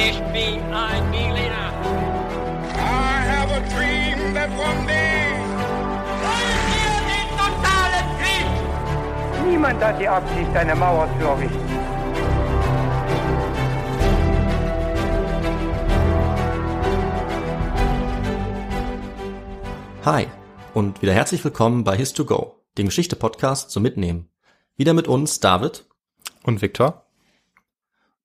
Ich 0.00 0.16
bin 0.32 0.62
ein 0.72 1.10
Berliner. 1.10 1.72
I 2.72 3.20
have 3.32 3.50
a 3.50 3.60
dream 3.74 4.32
that 4.32 4.48
one 4.50 4.86
day. 4.86 5.32
Wollen 6.22 6.62
wir 6.70 6.94
den 7.10 7.28
totalen 7.36 8.06
Krieg? 8.20 9.50
Niemand 9.50 9.82
hat 9.82 10.00
die 10.00 10.06
Absicht, 10.06 10.54
eine 10.54 10.76
Mauer 10.76 11.08
zu 11.18 11.26
errichten. 11.26 11.68
Hi 20.04 20.28
und 20.74 21.02
wieder 21.02 21.12
herzlich 21.12 21.42
willkommen 21.42 21.82
bei 21.82 21.96
His2Go, 21.96 22.52
dem 22.78 22.86
Geschichte-Podcast 22.86 23.72
zum 23.72 23.82
Mitnehmen. 23.82 24.30
Wieder 24.76 24.94
mit 24.94 25.08
uns 25.08 25.40
David 25.40 25.86
Und 26.44 26.62
Viktor? 26.62 27.07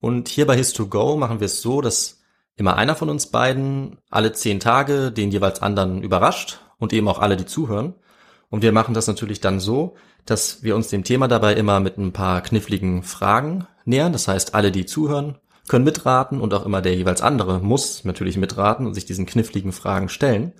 Und 0.03 0.27
hier 0.27 0.45
bei 0.45 0.57
His2Go 0.57 1.15
machen 1.15 1.39
wir 1.39 1.45
es 1.45 1.61
so, 1.61 1.79
dass 1.79 2.19
immer 2.57 2.75
einer 2.75 2.93
von 2.93 3.09
uns 3.09 3.27
beiden 3.27 3.99
alle 4.09 4.33
zehn 4.33 4.59
Tage 4.59 5.13
den 5.13 5.31
jeweils 5.31 5.61
anderen 5.61 6.03
überrascht 6.03 6.59
und 6.77 6.91
eben 6.91 7.07
auch 7.07 7.19
alle, 7.19 7.37
die 7.37 7.45
zuhören. 7.45 7.93
Und 8.49 8.63
wir 8.63 8.73
machen 8.73 8.93
das 8.93 9.07
natürlich 9.07 9.39
dann 9.39 9.61
so, 9.61 9.95
dass 10.25 10.61
wir 10.61 10.75
uns 10.75 10.89
dem 10.89 11.05
Thema 11.05 11.29
dabei 11.29 11.53
immer 11.53 11.79
mit 11.79 11.97
ein 11.97 12.11
paar 12.11 12.41
kniffligen 12.41 13.03
Fragen 13.03 13.65
nähern. 13.85 14.11
Das 14.11 14.27
heißt, 14.27 14.55
alle, 14.55 14.73
die 14.73 14.85
zuhören, 14.85 15.37
können 15.69 15.85
mitraten 15.85 16.41
und 16.41 16.53
auch 16.53 16.65
immer 16.65 16.81
der 16.81 16.95
jeweils 16.95 17.21
andere 17.21 17.61
muss 17.61 18.03
natürlich 18.03 18.35
mitraten 18.35 18.85
und 18.85 18.95
sich 18.95 19.05
diesen 19.05 19.25
kniffligen 19.25 19.71
Fragen 19.71 20.09
stellen. 20.09 20.51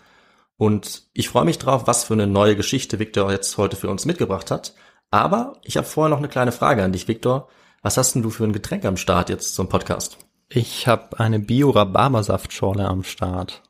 Und 0.56 1.10
ich 1.12 1.28
freue 1.28 1.44
mich 1.44 1.58
drauf, 1.58 1.86
was 1.86 2.06
für 2.06 2.14
eine 2.14 2.28
neue 2.28 2.56
Geschichte 2.56 2.98
Victor 2.98 3.30
jetzt 3.30 3.58
heute 3.58 3.76
für 3.76 3.90
uns 3.90 4.06
mitgebracht 4.06 4.52
hat. 4.52 4.74
Aber 5.12 5.58
ich 5.66 5.76
habe 5.76 5.86
vorher 5.86 6.10
noch 6.10 6.20
eine 6.20 6.30
kleine 6.30 6.54
Frage 6.54 6.82
an 6.82 6.94
dich, 6.94 7.10
Victor. 7.10 7.50
Was 7.86 7.98
hast 7.98 8.16
denn 8.16 8.22
du 8.22 8.30
für 8.30 8.46
ein 8.46 8.54
Getränk 8.54 8.86
am 8.86 8.96
Start 8.96 9.30
jetzt 9.30 9.56
zum 9.56 9.68
Podcast? 9.68 10.18
Ich 10.48 10.88
habe 10.88 11.20
eine 11.20 11.38
Bio-Rhabarbersaftschorle 11.40 12.86
am 12.86 13.04
Start. 13.04 13.62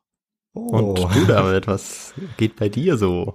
Und 0.53 0.99
du, 0.99 1.25
David, 1.25 1.65
was 1.65 2.13
geht 2.37 2.55
bei 2.55 2.69
dir 2.69 2.97
so? 2.97 3.33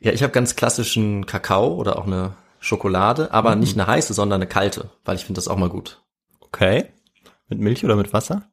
Ja, 0.00 0.12
ich 0.12 0.22
habe 0.22 0.34
ganz 0.34 0.54
klassischen 0.54 1.24
Kakao 1.24 1.76
oder 1.76 1.98
auch 1.98 2.06
eine 2.06 2.34
Schokolade, 2.60 3.32
aber 3.32 3.56
nicht 3.56 3.74
eine 3.74 3.86
heiße, 3.86 4.12
sondern 4.12 4.42
eine 4.42 4.48
kalte, 4.48 4.90
weil 5.06 5.16
ich 5.16 5.24
finde 5.24 5.38
das 5.38 5.48
auch 5.48 5.56
mal 5.56 5.70
gut. 5.70 6.02
Okay. 6.40 6.92
Mit 7.48 7.60
Milch 7.60 7.82
oder 7.82 7.96
mit 7.96 8.12
Wasser? 8.12 8.50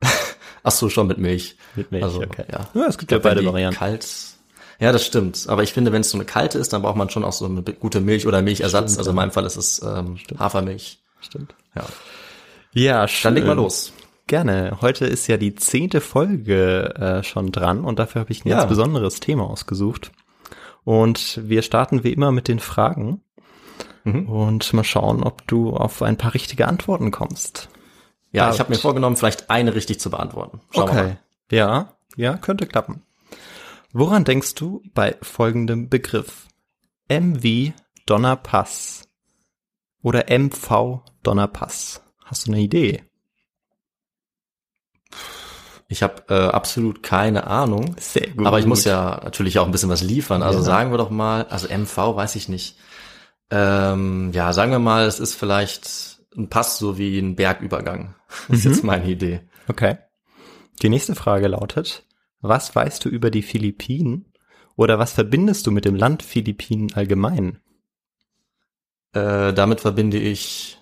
Ach 0.62 0.72
so, 0.72 0.88
schon 0.88 1.08
mit 1.08 1.18
Milch. 1.18 1.58
Mit 1.76 1.92
Milch, 1.92 2.04
also, 2.04 2.22
okay. 2.22 2.46
Ja, 2.50 2.70
Ja, 2.72 2.86
es 2.86 2.96
gibt 2.96 3.12
ja 3.12 3.18
beide 3.18 3.44
Varianten. 3.44 3.78
Kalt. 3.78 4.06
Ja, 4.80 4.92
das 4.92 5.04
stimmt. 5.04 5.46
Aber 5.48 5.62
ich 5.62 5.72
finde, 5.72 5.92
wenn 5.92 6.00
es 6.00 6.10
so 6.10 6.16
eine 6.18 6.24
kalte 6.24 6.58
ist, 6.58 6.72
dann 6.72 6.82
braucht 6.82 6.96
man 6.96 7.10
schon 7.10 7.24
auch 7.24 7.32
so 7.32 7.46
eine 7.46 7.62
gute 7.62 8.00
Milch 8.00 8.26
oder 8.26 8.42
Milchersatz. 8.42 8.92
Stimmt, 8.92 8.98
also 8.98 9.10
in 9.10 9.16
meinem 9.16 9.30
Fall 9.30 9.44
ist 9.44 9.56
es 9.56 9.80
ähm, 9.82 10.18
Hafermilch. 10.38 10.98
Stimmt. 11.20 11.54
Ja. 11.74 11.84
Ja, 12.72 13.08
schön. 13.08 13.28
Dann 13.28 13.34
leg 13.34 13.46
mal 13.46 13.54
los. 13.56 13.92
Gerne. 14.26 14.78
Heute 14.80 15.04
ist 15.06 15.26
ja 15.26 15.36
die 15.36 15.54
zehnte 15.54 16.00
Folge 16.00 16.94
äh, 16.96 17.22
schon 17.22 17.52
dran 17.52 17.84
und 17.84 17.98
dafür 17.98 18.20
habe 18.22 18.32
ich 18.32 18.44
ein 18.44 18.48
Ja. 18.48 18.56
ganz 18.58 18.68
besonderes 18.68 19.20
Thema 19.20 19.44
ausgesucht. 19.48 20.10
Und 20.82 21.40
wir 21.42 21.62
starten 21.62 22.04
wie 22.04 22.12
immer 22.12 22.32
mit 22.32 22.48
den 22.48 22.58
Fragen 22.58 23.20
Mhm. 24.04 24.28
und 24.28 24.70
mal 24.74 24.84
schauen, 24.84 25.22
ob 25.22 25.46
du 25.46 25.70
auf 25.70 26.02
ein 26.02 26.18
paar 26.18 26.34
richtige 26.34 26.68
Antworten 26.68 27.10
kommst. 27.10 27.68
Ja, 28.32 28.42
David. 28.44 28.54
ich 28.54 28.60
habe 28.60 28.72
mir 28.72 28.78
vorgenommen, 28.78 29.16
vielleicht 29.16 29.48
eine 29.48 29.74
richtig 29.74 29.98
zu 30.00 30.10
beantworten. 30.10 30.60
Schauen 30.74 30.94
mal. 30.94 31.16
Ja, 31.50 31.94
ja, 32.16 32.36
könnte 32.36 32.66
klappen. 32.66 33.02
Woran 33.96 34.24
denkst 34.24 34.56
du 34.56 34.82
bei 34.92 35.16
folgendem 35.22 35.88
Begriff? 35.88 36.48
MV 37.08 37.72
Donnerpass 38.06 39.04
oder 40.02 40.24
MV 40.36 41.02
Donnerpass? 41.22 42.02
Hast 42.24 42.46
du 42.48 42.52
eine 42.52 42.60
Idee? 42.60 43.04
Ich 45.86 46.02
habe 46.02 46.24
äh, 46.28 46.48
absolut 46.48 47.04
keine 47.04 47.46
Ahnung. 47.46 47.94
Sehr 48.00 48.30
gut. 48.30 48.46
Aber 48.46 48.58
ich 48.58 48.66
muss 48.66 48.84
ja 48.84 49.20
natürlich 49.22 49.60
auch 49.60 49.66
ein 49.66 49.70
bisschen 49.70 49.90
was 49.90 50.02
liefern. 50.02 50.42
Also 50.42 50.58
Ja. 50.58 50.64
sagen 50.64 50.90
wir 50.90 50.98
doch 50.98 51.10
mal, 51.10 51.44
also 51.44 51.68
MV 51.68 51.96
weiß 52.16 52.34
ich 52.34 52.48
nicht. 52.48 52.76
Ähm, 53.50 54.32
ja, 54.32 54.52
sagen 54.52 54.72
wir 54.72 54.78
mal, 54.80 55.04
es 55.06 55.20
ist 55.20 55.34
vielleicht 55.34 56.20
ein 56.36 56.48
Pass 56.48 56.78
so 56.78 56.98
wie 56.98 57.18
ein 57.18 57.36
Bergübergang. 57.36 58.16
Das 58.48 58.58
ist 58.58 58.64
Mhm. 58.64 58.72
jetzt 58.72 58.82
meine 58.84 59.06
Idee. 59.08 59.42
Okay. 59.68 59.98
Die 60.82 60.88
nächste 60.88 61.14
Frage 61.14 61.46
lautet, 61.46 62.02
was 62.48 62.74
weißt 62.74 63.04
du 63.04 63.08
über 63.08 63.30
die 63.30 63.42
Philippinen 63.42 64.26
oder 64.76 64.98
was 64.98 65.12
verbindest 65.12 65.66
du 65.66 65.70
mit 65.70 65.84
dem 65.84 65.94
Land 65.94 66.22
Philippinen 66.22 66.92
allgemein? 66.94 67.60
Äh, 69.12 69.52
damit 69.52 69.80
verbinde 69.80 70.18
ich 70.18 70.78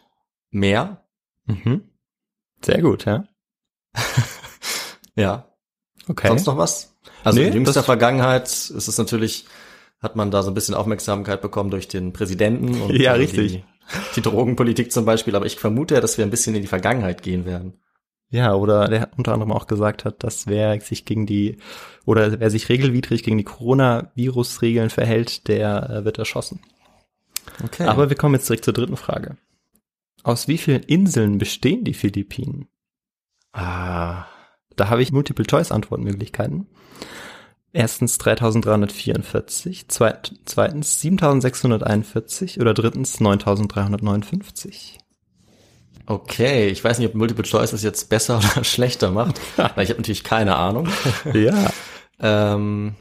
Meer. 0.50 1.04
Mhm. 1.46 1.82
Sehr 2.62 2.82
gut, 2.82 3.04
ja. 3.04 3.24
Ja. 5.14 5.46
Okay. 6.08 6.28
Sonst 6.28 6.46
noch 6.46 6.56
was? 6.56 6.96
Also 7.22 7.38
Nee, 7.38 7.48
in 7.48 7.52
jüngster 7.52 7.82
Vergangenheit 7.82 8.48
ist 8.48 8.70
es 8.70 8.98
natürlich, 8.98 9.44
hat 10.00 10.16
man 10.16 10.30
da 10.30 10.42
so 10.42 10.50
ein 10.50 10.54
bisschen 10.54 10.74
Aufmerksamkeit 10.74 11.42
bekommen 11.42 11.70
durch 11.70 11.86
den 11.86 12.12
Präsidenten 12.12 12.80
und 12.80 12.96
Ja, 12.96 13.12
äh, 13.12 13.18
richtig. 13.18 13.52
Die, 13.52 13.64
die 14.16 14.22
Drogenpolitik 14.22 14.90
zum 14.90 15.04
Beispiel. 15.04 15.36
Aber 15.36 15.46
ich 15.46 15.56
vermute 15.56 15.94
ja, 15.94 16.00
dass 16.00 16.16
wir 16.16 16.24
ein 16.24 16.30
bisschen 16.30 16.54
in 16.54 16.62
die 16.62 16.68
Vergangenheit 16.68 17.22
gehen 17.22 17.44
werden. 17.44 17.74
Ja, 18.32 18.54
oder 18.54 18.88
der 18.88 19.10
unter 19.18 19.34
anderem 19.34 19.52
auch 19.52 19.66
gesagt 19.66 20.06
hat, 20.06 20.24
dass 20.24 20.46
wer 20.46 20.80
sich 20.80 21.04
gegen 21.04 21.26
die 21.26 21.58
oder 22.06 22.40
wer 22.40 22.50
sich 22.50 22.70
regelwidrig 22.70 23.22
gegen 23.22 23.36
die 23.36 23.44
Coronavirus-Regeln 23.44 24.88
verhält, 24.88 25.48
der 25.48 25.90
äh, 25.90 26.04
wird 26.06 26.18
erschossen. 26.18 26.60
Okay. 27.62 27.84
Aber 27.84 28.08
wir 28.08 28.16
kommen 28.16 28.34
jetzt 28.34 28.48
direkt 28.48 28.64
zur 28.64 28.72
dritten 28.72 28.96
Frage. 28.96 29.36
Aus 30.22 30.48
wie 30.48 30.56
vielen 30.56 30.82
Inseln 30.82 31.36
bestehen 31.36 31.84
die 31.84 31.92
Philippinen? 31.92 32.68
ah, 33.52 34.24
Da 34.76 34.88
habe 34.88 35.02
ich 35.02 35.12
Multiple-Choice-Antwortmöglichkeiten. 35.12 36.68
Erstens 37.74 38.16
3344, 38.16 39.88
zweit, 39.88 40.34
zweitens 40.46 41.00
7641 41.02 42.60
oder 42.60 42.72
drittens 42.72 43.20
9359. 43.20 45.01
Okay, 46.12 46.68
ich 46.68 46.84
weiß 46.84 46.98
nicht, 46.98 47.08
ob 47.08 47.14
Multiple 47.14 47.44
Choice 47.44 47.72
es 47.72 47.82
jetzt 47.82 48.10
besser 48.10 48.36
oder 48.54 48.64
schlechter 48.64 49.10
macht, 49.10 49.40
weil 49.56 49.84
ich 49.84 49.90
habe 49.90 50.00
natürlich 50.00 50.24
keine 50.24 50.56
Ahnung. 50.56 50.88
Ja. 51.32 51.70
ähm, 52.20 52.96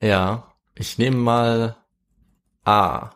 ja, 0.00 0.52
ich 0.76 0.96
nehme 0.96 1.16
mal 1.16 1.76
A. 2.64 3.10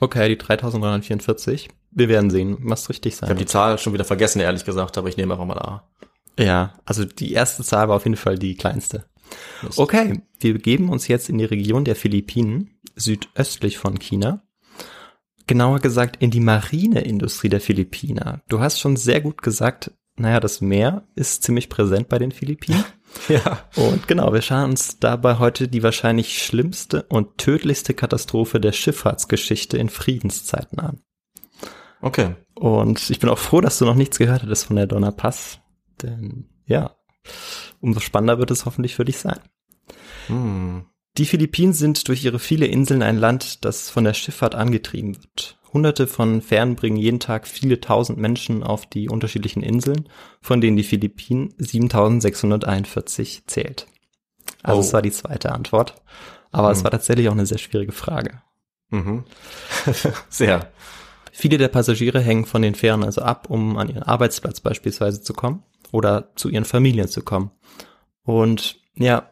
Okay, 0.00 0.28
die 0.28 0.38
3344. 0.38 1.68
Wir 1.92 2.08
werden 2.08 2.30
sehen, 2.30 2.56
was 2.62 2.88
richtig 2.88 3.12
Ich 3.12 3.18
sein 3.18 3.30
habe 3.30 3.38
die. 3.38 3.46
Zahl 3.46 3.78
schon 3.78 3.92
wieder 3.92 4.04
vergessen, 4.04 4.40
ehrlich 4.40 4.64
gesagt, 4.64 4.98
aber 4.98 5.08
ich 5.08 5.16
nehme 5.16 5.34
einfach 5.34 5.46
mal 5.46 5.58
A. 5.58 5.88
Ja, 6.36 6.74
also 6.84 7.04
die 7.04 7.32
erste 7.32 7.62
Zahl 7.62 7.88
war 7.88 7.96
auf 7.96 8.04
jeden 8.04 8.16
Fall 8.16 8.36
die 8.36 8.56
kleinste. 8.56 9.04
Okay, 9.76 10.20
wir 10.40 10.52
begeben 10.52 10.88
uns 10.88 11.06
jetzt 11.06 11.28
in 11.28 11.38
die 11.38 11.44
Region 11.44 11.84
der 11.84 11.94
Philippinen, 11.94 12.76
südöstlich 12.96 13.78
von 13.78 14.00
China. 14.00 14.42
Genauer 15.46 15.80
gesagt 15.80 16.16
in 16.22 16.30
die 16.30 16.40
Marineindustrie 16.40 17.48
der 17.48 17.60
Philippiner. 17.60 18.42
Du 18.48 18.60
hast 18.60 18.80
schon 18.80 18.96
sehr 18.96 19.20
gut 19.20 19.42
gesagt, 19.42 19.90
naja, 20.16 20.40
das 20.40 20.60
Meer 20.60 21.06
ist 21.16 21.42
ziemlich 21.42 21.68
präsent 21.68 22.08
bei 22.08 22.18
den 22.18 22.32
Philippinen. 22.32 22.84
Ja. 23.28 23.60
Und 23.76 24.08
genau, 24.08 24.32
wir 24.32 24.42
schauen 24.42 24.70
uns 24.70 24.98
dabei 24.98 25.38
heute 25.38 25.68
die 25.68 25.84
wahrscheinlich 25.84 26.42
schlimmste 26.42 27.04
und 27.04 27.38
tödlichste 27.38 27.94
Katastrophe 27.94 28.58
der 28.58 28.72
Schifffahrtsgeschichte 28.72 29.78
in 29.78 29.88
Friedenszeiten 29.88 30.80
an. 30.80 31.00
Okay. 32.00 32.34
Und 32.56 33.08
ich 33.10 33.20
bin 33.20 33.30
auch 33.30 33.38
froh, 33.38 33.60
dass 33.60 33.78
du 33.78 33.84
noch 33.84 33.94
nichts 33.94 34.18
gehört 34.18 34.42
hattest 34.42 34.66
von 34.66 34.74
der 34.74 34.88
Donner 34.88 35.12
Pass. 35.12 35.60
Denn 36.02 36.48
ja, 36.66 36.96
umso 37.80 38.00
spannender 38.00 38.40
wird 38.40 38.50
es 38.50 38.66
hoffentlich 38.66 38.96
für 38.96 39.04
dich 39.04 39.18
sein. 39.18 39.38
Hm. 40.26 40.86
Die 41.16 41.26
Philippinen 41.26 41.72
sind 41.72 42.08
durch 42.08 42.24
ihre 42.24 42.38
viele 42.38 42.66
Inseln 42.66 43.02
ein 43.02 43.18
Land, 43.18 43.64
das 43.64 43.88
von 43.90 44.04
der 44.04 44.14
Schifffahrt 44.14 44.54
angetrieben 44.54 45.16
wird. 45.16 45.58
Hunderte 45.72 46.06
von 46.06 46.40
Fähren 46.42 46.76
bringen 46.76 46.96
jeden 46.96 47.20
Tag 47.20 47.46
viele 47.48 47.80
tausend 47.80 48.18
Menschen 48.18 48.62
auf 48.62 48.86
die 48.86 49.08
unterschiedlichen 49.08 49.62
Inseln, 49.62 50.08
von 50.40 50.60
denen 50.60 50.76
die 50.76 50.84
Philippinen 50.84 51.52
7641 51.58 53.44
zählt. 53.46 53.86
Also 54.62 54.78
Oh. 54.78 54.80
es 54.84 54.92
war 54.92 55.02
die 55.02 55.10
zweite 55.10 55.52
Antwort. 55.52 55.96
Aber 56.50 56.70
es 56.70 56.78
Hm. 56.78 56.84
war 56.84 56.90
tatsächlich 56.92 57.28
auch 57.28 57.32
eine 57.32 57.46
sehr 57.46 57.58
schwierige 57.58 57.92
Frage. 57.92 58.40
Mhm. 58.90 59.24
Sehr. 60.28 60.70
Viele 61.32 61.58
der 61.58 61.66
Passagiere 61.68 62.20
hängen 62.20 62.44
von 62.44 62.62
den 62.62 62.76
Fähren 62.76 63.02
also 63.02 63.22
ab, 63.22 63.50
um 63.50 63.76
an 63.76 63.88
ihren 63.88 64.04
Arbeitsplatz 64.04 64.60
beispielsweise 64.60 65.20
zu 65.20 65.32
kommen 65.32 65.64
oder 65.90 66.30
zu 66.36 66.48
ihren 66.48 66.64
Familien 66.64 67.08
zu 67.08 67.22
kommen. 67.22 67.50
Und 68.22 68.80
ja, 68.94 69.30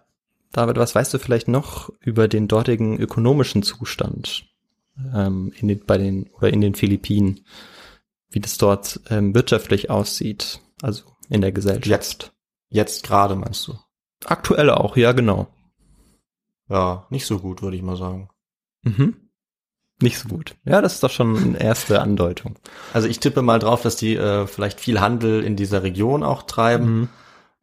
David, 0.52 0.76
was 0.76 0.94
weißt 0.94 1.12
du 1.14 1.18
vielleicht 1.18 1.48
noch 1.48 1.90
über 2.00 2.28
den 2.28 2.46
dortigen 2.48 2.98
ökonomischen 2.98 3.62
Zustand 3.62 4.44
ähm, 5.14 5.52
in 5.58 5.68
den, 5.68 5.84
bei 5.86 5.98
den 5.98 6.28
oder 6.38 6.50
in 6.52 6.60
den 6.60 6.74
Philippinen, 6.74 7.40
wie 8.30 8.40
das 8.40 8.58
dort 8.58 9.00
ähm, 9.10 9.34
wirtschaftlich 9.34 9.90
aussieht, 9.90 10.60
also 10.82 11.04
in 11.28 11.40
der 11.40 11.52
Gesellschaft? 11.52 11.86
Jetzt. 11.86 12.32
Jetzt 12.68 13.02
gerade 13.04 13.34
meinst 13.36 13.66
du? 13.68 13.74
Aktuell 14.24 14.70
auch, 14.70 14.96
ja 14.96 15.12
genau. 15.12 15.48
Ja, 16.68 17.06
nicht 17.10 17.26
so 17.26 17.38
gut, 17.38 17.60
würde 17.62 17.76
ich 17.76 17.82
mal 17.82 17.96
sagen. 17.96 18.28
Mhm. 18.82 19.16
nicht 20.00 20.18
so 20.18 20.28
gut. 20.28 20.56
Ja, 20.64 20.80
das 20.80 20.94
ist 20.94 21.02
doch 21.04 21.10
schon 21.10 21.36
eine 21.36 21.60
erste 21.60 22.00
Andeutung. 22.02 22.56
Also 22.92 23.06
ich 23.08 23.20
tippe 23.20 23.42
mal 23.42 23.58
drauf, 23.60 23.82
dass 23.82 23.94
die 23.96 24.16
äh, 24.16 24.46
vielleicht 24.48 24.80
viel 24.80 25.00
Handel 25.00 25.44
in 25.44 25.54
dieser 25.54 25.82
Region 25.84 26.22
auch 26.24 26.42
treiben 26.42 26.84
Mhm. 27.00 27.08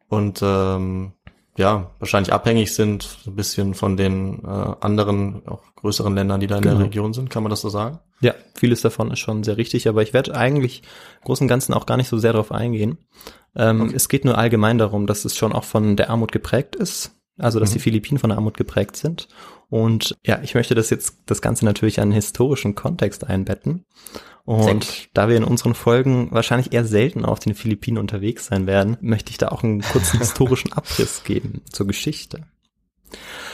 und 0.08 0.40
ähm, 0.42 1.12
ja, 1.56 1.90
wahrscheinlich 1.98 2.32
abhängig 2.32 2.74
sind 2.74 3.02
so 3.02 3.30
ein 3.30 3.36
bisschen 3.36 3.74
von 3.74 3.96
den 3.96 4.44
äh, 4.44 4.46
anderen, 4.80 5.46
auch 5.46 5.62
größeren 5.76 6.14
Ländern, 6.14 6.40
die 6.40 6.46
da 6.46 6.56
in 6.56 6.62
Genau. 6.62 6.76
der 6.76 6.86
Region 6.86 7.12
sind. 7.12 7.28
Kann 7.30 7.42
man 7.42 7.50
das 7.50 7.60
so 7.60 7.68
sagen? 7.68 7.98
Ja, 8.20 8.34
vieles 8.54 8.82
davon 8.82 9.10
ist 9.10 9.18
schon 9.18 9.42
sehr 9.44 9.56
richtig, 9.56 9.88
aber 9.88 10.02
ich 10.02 10.12
werde 10.12 10.34
eigentlich 10.36 10.82
im 11.20 11.24
Großen 11.26 11.44
und 11.44 11.48
Ganzen 11.48 11.74
auch 11.74 11.86
gar 11.86 11.96
nicht 11.96 12.08
so 12.08 12.18
sehr 12.18 12.32
darauf 12.32 12.52
eingehen. 12.52 12.98
Ähm, 13.56 13.92
Es 13.94 14.08
geht 14.08 14.24
nur 14.24 14.38
allgemein 14.38 14.78
darum, 14.78 15.06
dass 15.06 15.24
es 15.24 15.36
schon 15.36 15.52
auch 15.52 15.64
von 15.64 15.96
der 15.96 16.10
Armut 16.10 16.32
geprägt 16.32 16.76
ist, 16.76 17.12
also 17.38 17.58
dass 17.60 17.70
Mhm. 17.70 17.74
die 17.74 17.80
Philippinen 17.80 18.18
von 18.18 18.30
der 18.30 18.36
Armut 18.38 18.56
geprägt 18.56 18.96
sind. 18.96 19.28
Und 19.68 20.16
ja, 20.26 20.40
ich 20.42 20.54
möchte 20.54 20.74
das 20.74 20.90
jetzt, 20.90 21.18
das 21.26 21.40
Ganze 21.42 21.64
natürlich 21.64 21.96
in 21.98 22.02
einen 22.02 22.12
historischen 22.12 22.74
Kontext 22.74 23.24
einbetten. 23.26 23.84
Und 24.50 25.10
da 25.14 25.28
wir 25.28 25.36
in 25.36 25.44
unseren 25.44 25.74
Folgen 25.74 26.32
wahrscheinlich 26.32 26.72
eher 26.72 26.84
selten 26.84 27.24
auf 27.24 27.38
den 27.38 27.54
Philippinen 27.54 27.98
unterwegs 27.98 28.46
sein 28.46 28.66
werden, 28.66 28.96
möchte 29.00 29.30
ich 29.30 29.38
da 29.38 29.50
auch 29.50 29.62
einen 29.62 29.80
kurzen 29.80 30.18
historischen 30.18 30.72
Abriss 30.72 31.22
geben 31.22 31.62
zur 31.70 31.86
Geschichte. 31.86 32.42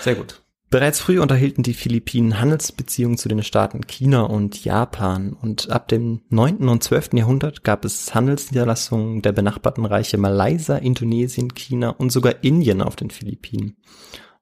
Sehr 0.00 0.14
gut. 0.14 0.42
Bereits 0.70 0.98
früh 0.98 1.20
unterhielten 1.20 1.62
die 1.62 1.74
Philippinen 1.74 2.40
Handelsbeziehungen 2.40 3.18
zu 3.18 3.28
den 3.28 3.42
Staaten 3.42 3.86
China 3.86 4.22
und 4.22 4.64
Japan 4.64 5.34
und 5.34 5.68
ab 5.70 5.86
dem 5.88 6.22
9. 6.30 6.66
und 6.66 6.82
12. 6.82 7.10
Jahrhundert 7.12 7.62
gab 7.62 7.84
es 7.84 8.14
Handelsniederlassungen 8.14 9.20
der 9.20 9.32
benachbarten 9.32 9.84
Reiche 9.84 10.16
Malaysia, 10.16 10.76
Indonesien, 10.76 11.52
China 11.52 11.90
und 11.90 12.10
sogar 12.10 12.42
Indien 12.42 12.80
auf 12.80 12.96
den 12.96 13.10
Philippinen. 13.10 13.76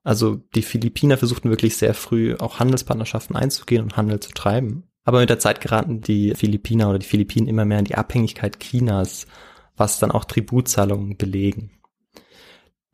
Also 0.03 0.37
die 0.55 0.61
Philippiner 0.61 1.17
versuchten 1.17 1.49
wirklich 1.49 1.75
sehr 1.75 1.93
früh 1.93 2.35
auch 2.35 2.59
Handelspartnerschaften 2.59 3.35
einzugehen 3.35 3.83
und 3.83 3.97
Handel 3.97 4.21
zu 4.21 4.31
treiben. 4.31 4.85
Aber 5.05 5.19
mit 5.19 5.29
der 5.29 5.39
Zeit 5.39 5.61
geraten 5.61 6.01
die 6.01 6.33
Philippiner 6.33 6.89
oder 6.89 6.99
die 6.99 7.05
Philippinen 7.05 7.47
immer 7.47 7.63
mehr 7.63 7.79
in 7.79 7.85
die 7.85 7.95
Abhängigkeit 7.95 8.59
Chinas, 8.59 9.27
was 9.77 9.99
dann 9.99 10.11
auch 10.11 10.25
Tributzahlungen 10.25 11.15
belegen. 11.15 11.71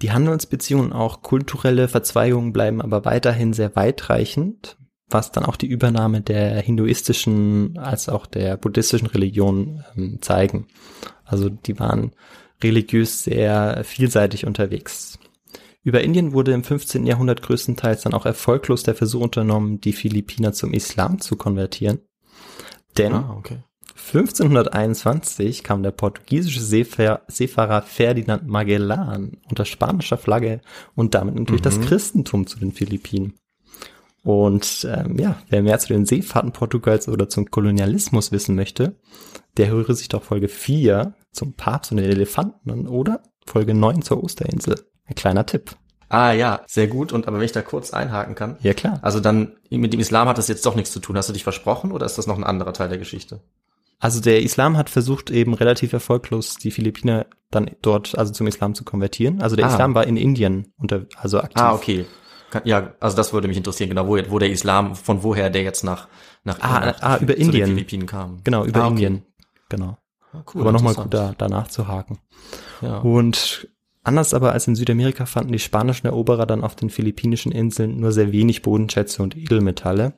Die 0.01 0.11
Handelsbeziehungen 0.11 0.91
und 0.91 0.97
auch 0.97 1.21
kulturelle 1.21 1.87
Verzweigungen 1.87 2.53
bleiben 2.53 2.81
aber 2.81 3.05
weiterhin 3.05 3.53
sehr 3.53 3.75
weitreichend, 3.75 4.77
was 5.07 5.31
dann 5.31 5.45
auch 5.45 5.55
die 5.55 5.67
Übernahme 5.67 6.21
der 6.21 6.59
hinduistischen 6.59 7.77
als 7.77 8.09
auch 8.09 8.25
der 8.25 8.57
buddhistischen 8.57 9.07
Religion 9.07 9.83
ähm, 9.95 10.19
zeigen. 10.21 10.67
Also 11.23 11.49
die 11.49 11.79
waren 11.79 12.11
religiös 12.63 13.23
sehr 13.23 13.83
vielseitig 13.83 14.45
unterwegs. 14.45 15.19
Über 15.83 16.01
Indien 16.01 16.33
wurde 16.33 16.51
im 16.53 16.63
15. 16.63 17.05
Jahrhundert 17.07 17.41
größtenteils 17.41 18.03
dann 18.03 18.13
auch 18.13 18.25
erfolglos 18.25 18.83
der 18.83 18.95
Versuch 18.95 19.21
unternommen, 19.21 19.81
die 19.81 19.93
Philippiner 19.93 20.53
zum 20.53 20.73
Islam 20.73 21.19
zu 21.19 21.35
konvertieren. 21.35 21.99
Denn 22.97 23.13
Ah, 23.13 23.35
okay. 23.37 23.59
1521 23.95 25.63
kam 25.63 25.83
der 25.83 25.91
portugiesische 25.91 26.61
Seefahr 26.61 27.21
Seefahrer 27.27 27.81
Ferdinand 27.81 28.47
Magellan 28.47 29.37
unter 29.49 29.65
spanischer 29.65 30.17
Flagge 30.17 30.61
und 30.95 31.13
damit 31.13 31.35
natürlich 31.35 31.61
das 31.61 31.77
Mhm. 31.77 31.85
Christentum 31.85 32.47
zu 32.47 32.59
den 32.59 32.71
Philippinen. 32.71 33.33
Und 34.23 34.87
ähm, 34.89 35.17
ja, 35.17 35.41
wer 35.49 35.63
mehr 35.63 35.79
zu 35.79 35.87
den 35.89 36.05
Seefahrten 36.05 36.51
Portugals 36.51 37.07
oder 37.07 37.27
zum 37.27 37.49
Kolonialismus 37.49 38.31
wissen 38.31 38.55
möchte, 38.55 38.95
der 39.57 39.69
höre 39.69 39.95
sich 39.95 40.09
doch 40.09 40.23
Folge 40.23 40.47
4 40.47 41.15
zum 41.31 41.53
Papst 41.53 41.91
und 41.91 41.97
den 41.97 42.09
Elefanten 42.09 42.69
an 42.69 42.87
oder 42.87 43.23
Folge 43.47 43.73
9 43.73 44.03
zur 44.03 44.23
Osterinsel. 44.23 44.75
Ein 45.11 45.15
kleiner 45.15 45.45
Tipp. 45.45 45.75
Ah 46.07 46.31
ja, 46.31 46.61
sehr 46.67 46.87
gut. 46.87 47.11
Und 47.11 47.27
aber 47.27 47.37
wenn 47.37 47.45
ich 47.45 47.51
da 47.51 47.61
kurz 47.61 47.91
einhaken 47.93 48.33
kann. 48.35 48.57
Ja 48.61 48.73
klar. 48.73 48.99
Also 49.01 49.19
dann, 49.19 49.57
mit 49.69 49.91
dem 49.91 49.99
Islam 49.99 50.27
hat 50.29 50.37
das 50.37 50.47
jetzt 50.47 50.65
doch 50.65 50.75
nichts 50.75 50.91
zu 50.91 50.99
tun. 51.01 51.17
Hast 51.17 51.27
du 51.27 51.33
dich 51.33 51.43
versprochen 51.43 51.91
oder 51.91 52.05
ist 52.05 52.17
das 52.17 52.27
noch 52.27 52.37
ein 52.37 52.43
anderer 52.45 52.71
Teil 52.73 52.87
der 52.89 52.97
Geschichte? 52.97 53.41
Also 53.99 54.21
der 54.21 54.41
Islam 54.41 54.77
hat 54.77 54.89
versucht 54.89 55.29
eben 55.29 55.53
relativ 55.53 55.91
erfolglos 55.93 56.55
die 56.55 56.71
Philippiner 56.71 57.25
dann 57.51 57.71
dort 57.81 58.17
also 58.17 58.31
zum 58.31 58.47
Islam 58.47 58.73
zu 58.73 58.83
konvertieren. 58.85 59.41
Also 59.41 59.55
der 59.57 59.65
Ah. 59.65 59.69
Islam 59.69 59.93
war 59.93 60.07
in 60.07 60.15
Indien 60.17 60.73
unter 60.77 61.05
also 61.17 61.39
aktiv. 61.39 61.61
Ah, 61.61 61.73
okay. 61.73 62.05
Ja, 62.63 62.93
also 63.01 63.15
das 63.17 63.31
würde 63.33 63.47
mich 63.49 63.57
interessieren, 63.57 63.89
genau, 63.89 64.07
wo, 64.07 64.17
wo 64.29 64.39
der 64.39 64.49
Islam, 64.49 64.95
von 64.95 65.23
woher 65.23 65.49
der 65.49 65.63
jetzt 65.63 65.83
nach, 65.83 66.07
nach, 66.43 66.59
Ah, 66.61 66.85
nach 66.87 67.01
ah, 67.01 67.17
über 67.17 67.37
Indien. 67.37 67.67
den 67.67 67.75
Philippinen 67.75 68.05
kam. 68.07 68.39
Genau, 68.43 68.65
über 68.65 68.81
Ah, 68.81 68.87
okay. 68.87 68.91
Indien. 69.05 69.25
Genau. 69.69 69.97
Ah, 70.33 70.43
cool, 70.53 70.61
aber 70.61 70.71
nochmal 70.73 70.95
gut 70.95 71.13
da, 71.13 71.33
danach 71.37 71.67
zu 71.69 71.87
haken. 71.87 72.19
Ja. 72.81 72.97
Und 72.99 73.67
anders 74.03 74.33
aber 74.33 74.51
als 74.51 74.67
in 74.67 74.75
Südamerika 74.75 75.25
fanden 75.25 75.51
die 75.51 75.59
spanischen 75.59 76.07
Eroberer 76.07 76.45
dann 76.45 76.63
auf 76.63 76.75
den 76.75 76.89
philippinischen 76.89 77.51
Inseln 77.51 77.99
nur 77.99 78.11
sehr 78.11 78.31
wenig 78.31 78.61
Bodenschätze 78.61 79.21
und 79.23 79.37
Edelmetalle. 79.37 80.13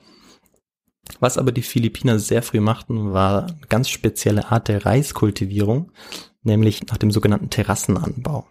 Was 1.19 1.37
aber 1.37 1.51
die 1.51 1.63
Philippiner 1.63 2.17
sehr 2.17 2.41
früh 2.41 2.61
machten, 2.61 3.11
war 3.13 3.47
eine 3.47 3.57
ganz 3.67 3.89
spezielle 3.89 4.51
Art 4.51 4.69
der 4.69 4.85
Reiskultivierung, 4.85 5.91
nämlich 6.43 6.85
nach 6.87 6.97
dem 6.97 7.11
sogenannten 7.11 7.49
Terrassenanbau. 7.49 8.47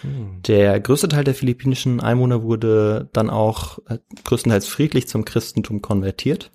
Hm. 0.00 0.42
Der 0.42 0.80
größte 0.80 1.08
Teil 1.08 1.24
der 1.24 1.34
philippinischen 1.34 2.00
Einwohner 2.00 2.42
wurde 2.42 3.08
dann 3.12 3.30
auch 3.30 3.78
äh, 3.86 3.98
größtenteils 4.24 4.66
friedlich 4.66 5.08
zum 5.08 5.24
Christentum 5.24 5.82
konvertiert. 5.82 6.50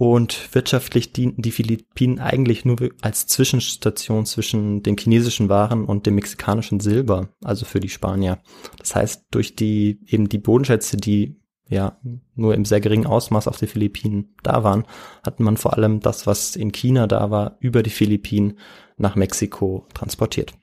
Und 0.00 0.54
wirtschaftlich 0.54 1.12
dienten 1.12 1.42
die 1.42 1.50
Philippinen 1.50 2.20
eigentlich 2.20 2.64
nur 2.64 2.78
als 3.02 3.26
Zwischenstation 3.26 4.24
zwischen 4.24 4.82
den 4.82 4.96
chinesischen 4.96 5.50
Waren 5.50 5.84
und 5.84 6.06
dem 6.06 6.14
mexikanischen 6.14 6.80
Silber, 6.80 7.28
also 7.44 7.66
für 7.66 7.80
die 7.80 7.90
Spanier. 7.90 8.38
Das 8.78 8.94
heißt, 8.94 9.26
durch 9.30 9.56
die 9.56 10.00
eben 10.06 10.30
die 10.30 10.38
Bodenschätze, 10.38 10.96
die 10.96 11.38
ja 11.68 12.00
nur 12.34 12.54
im 12.54 12.64
sehr 12.64 12.80
geringen 12.80 13.04
Ausmaß 13.04 13.46
auf 13.46 13.58
den 13.58 13.68
Philippinen 13.68 14.34
da 14.42 14.64
waren, 14.64 14.86
hatte 15.22 15.42
man 15.42 15.58
vor 15.58 15.76
allem 15.76 16.00
das, 16.00 16.26
was 16.26 16.56
in 16.56 16.72
China 16.72 17.06
da 17.06 17.30
war, 17.30 17.58
über 17.60 17.82
die 17.82 17.90
Philippinen 17.90 18.58
nach 18.96 19.16
Mexiko 19.16 19.86
transportiert. 19.92 20.54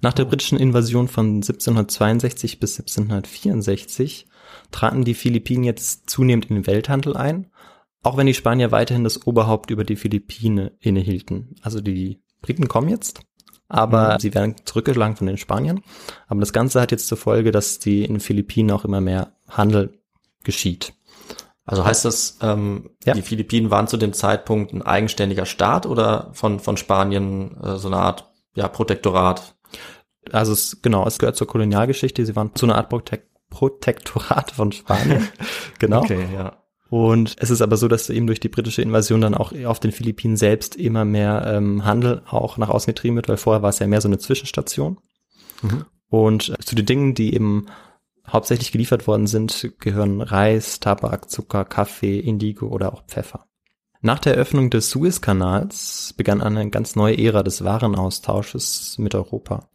Nach 0.00 0.12
der 0.12 0.24
britischen 0.24 0.58
Invasion 0.58 1.06
von 1.06 1.36
1762 1.36 2.58
bis 2.58 2.80
1764 2.80 4.26
traten 4.72 5.04
die 5.04 5.14
Philippinen 5.14 5.62
jetzt 5.62 6.10
zunehmend 6.10 6.46
in 6.46 6.56
den 6.56 6.66
Welthandel 6.66 7.16
ein, 7.16 7.46
auch 8.02 8.16
wenn 8.16 8.26
die 8.26 8.34
Spanier 8.34 8.70
weiterhin 8.70 9.04
das 9.04 9.26
Oberhaupt 9.26 9.70
über 9.70 9.84
die 9.84 9.96
Philippine 9.96 10.72
innehielten. 10.80 11.56
Also 11.62 11.80
die 11.80 12.22
Briten 12.42 12.68
kommen 12.68 12.88
jetzt, 12.88 13.20
aber 13.68 14.14
Mhm. 14.14 14.20
sie 14.20 14.34
werden 14.34 14.54
zurückgeschlagen 14.64 15.16
von 15.16 15.26
den 15.26 15.36
Spaniern. 15.38 15.82
Aber 16.28 16.40
das 16.40 16.52
Ganze 16.52 16.80
hat 16.80 16.90
jetzt 16.92 17.08
zur 17.08 17.18
Folge, 17.18 17.50
dass 17.50 17.78
die 17.78 18.04
in 18.04 18.14
den 18.14 18.20
Philippinen 18.20 18.70
auch 18.70 18.84
immer 18.84 19.00
mehr 19.00 19.32
Handel 19.48 19.98
geschieht. 20.44 20.94
Also 21.64 21.84
heißt 21.84 22.04
das, 22.06 22.38
ähm, 22.40 22.90
Ja. 23.04 23.12
die 23.12 23.20
Philippinen 23.22 23.70
waren 23.70 23.88
zu 23.88 23.98
dem 23.98 24.14
Zeitpunkt 24.14 24.72
ein 24.72 24.80
eigenständiger 24.82 25.44
Staat 25.44 25.84
oder 25.84 26.30
von, 26.32 26.60
von 26.60 26.76
Spanien 26.78 27.60
äh, 27.62 27.76
so 27.76 27.88
eine 27.88 27.98
Art 27.98 28.32
ja, 28.54 28.68
Protektorat? 28.68 29.54
Also 30.32 30.52
es, 30.52 30.80
genau, 30.80 31.06
es 31.06 31.18
gehört 31.18 31.36
zur 31.36 31.46
Kolonialgeschichte. 31.46 32.24
Sie 32.24 32.36
waren 32.36 32.52
so 32.56 32.64
eine 32.66 32.74
Art 32.76 32.88
Protek 32.88 33.28
Protektorat 33.50 34.50
von 34.50 34.72
Spanien. 34.72 35.26
genau. 35.78 36.04
ja. 36.04 36.62
Und 36.90 37.36
es 37.38 37.50
ist 37.50 37.60
aber 37.60 37.76
so, 37.76 37.86
dass 37.86 38.08
eben 38.08 38.26
durch 38.26 38.40
die 38.40 38.48
britische 38.48 38.82
Invasion 38.82 39.20
dann 39.20 39.34
auch 39.34 39.52
auf 39.64 39.78
den 39.78 39.92
Philippinen 39.92 40.36
selbst 40.36 40.74
immer 40.76 41.04
mehr 41.04 41.44
ähm, 41.46 41.84
Handel 41.84 42.22
auch 42.26 42.56
nach 42.56 42.70
außen 42.70 42.94
getrieben 42.94 43.16
wird, 43.16 43.28
weil 43.28 43.36
vorher 43.36 43.62
war 43.62 43.70
es 43.70 43.78
ja 43.78 43.86
mehr 43.86 44.00
so 44.00 44.08
eine 44.08 44.18
Zwischenstation. 44.18 44.98
Mhm. 45.62 45.84
Und 46.08 46.54
zu 46.64 46.74
den 46.74 46.86
Dingen, 46.86 47.14
die 47.14 47.34
eben 47.34 47.66
hauptsächlich 48.26 48.72
geliefert 48.72 49.06
worden 49.06 49.26
sind, 49.26 49.74
gehören 49.80 50.22
Reis, 50.22 50.80
Tabak, 50.80 51.30
Zucker, 51.30 51.64
Kaffee, 51.64 52.18
Indigo 52.18 52.68
oder 52.68 52.92
auch 52.92 53.04
Pfeffer. 53.06 53.44
Nach 54.00 54.18
der 54.18 54.34
Eröffnung 54.34 54.70
des 54.70 54.90
Suezkanals 54.90 56.14
begann 56.16 56.40
eine 56.40 56.70
ganz 56.70 56.94
neue 56.94 57.18
Ära 57.18 57.42
des 57.42 57.64
Warenaustausches 57.64 58.96
mit 58.98 59.14
Europa. 59.14 59.68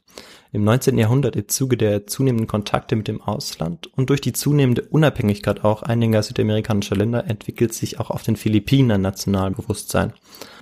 Im 0.53 0.63
19. 0.63 1.00
Jahrhundert 1.00 1.36
im 1.36 1.48
Zuge 1.48 1.77
der 1.77 2.05
zunehmenden 2.05 2.45
Kontakte 2.45 2.95
mit 2.95 3.07
dem 3.07 3.22
Ausland 3.22 3.88
und 3.98 4.12
durch 4.12 4.22
die 4.22 4.33
zunehmende 4.33 4.83
Unabhängigkeit 4.83 5.63
auch 5.63 5.81
einiger 5.81 6.22
südamerikanischer 6.22 6.95
Länder 6.95 7.25
entwickelt 7.27 7.74
sich 7.74 8.00
auch 8.00 8.12
auf 8.12 8.22
den 8.22 8.36
Philippinen 8.36 8.91
ein 8.91 9.01
Nationalbewusstsein. 9.01 10.13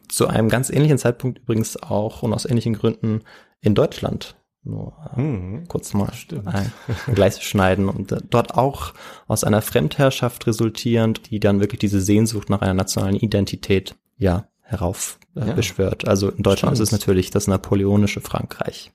Zu 0.07 0.27
einem 0.27 0.47
ganz 0.47 0.69
ähnlichen 0.69 0.97
Zeitpunkt 0.97 1.39
übrigens 1.39 1.75
auch 1.83 2.23
und 2.23 2.33
aus 2.33 2.45
ähnlichen 2.45 2.73
Gründen 2.73 3.23
in 3.59 3.75
Deutschland. 3.75 4.35
Nur 4.63 4.93
äh, 5.17 5.19
Mhm. 5.21 5.67
kurz 5.67 5.93
mal 5.93 6.13
Stimmt. 6.13 6.47
ein 6.47 6.71
Vergleich 7.03 7.41
schneiden 7.43 7.89
und 7.89 8.13
äh, 8.13 8.19
dort 8.29 8.55
auch 8.55 8.93
aus 9.27 9.43
einer 9.43 9.61
Fremdherrschaft 9.61 10.47
resultierend, 10.47 11.29
die 11.31 11.41
dann 11.41 11.59
wirklich 11.59 11.79
diese 11.79 11.99
Sehnsucht 11.99 12.49
nach 12.49 12.61
einer 12.61 12.75
nationalen 12.75 13.17
Identität 13.17 13.95
ja 14.17 14.47
herauf 14.61 15.19
äh, 15.35 15.47
Ja. 15.49 15.91
Also 16.05 16.29
in 16.29 16.43
Deutschland 16.43 16.73
ist 16.75 16.79
es 16.79 16.91
natürlich 16.93 17.29
das 17.29 17.47
napoleonische 17.47 18.21
Frankreich. 18.21 18.93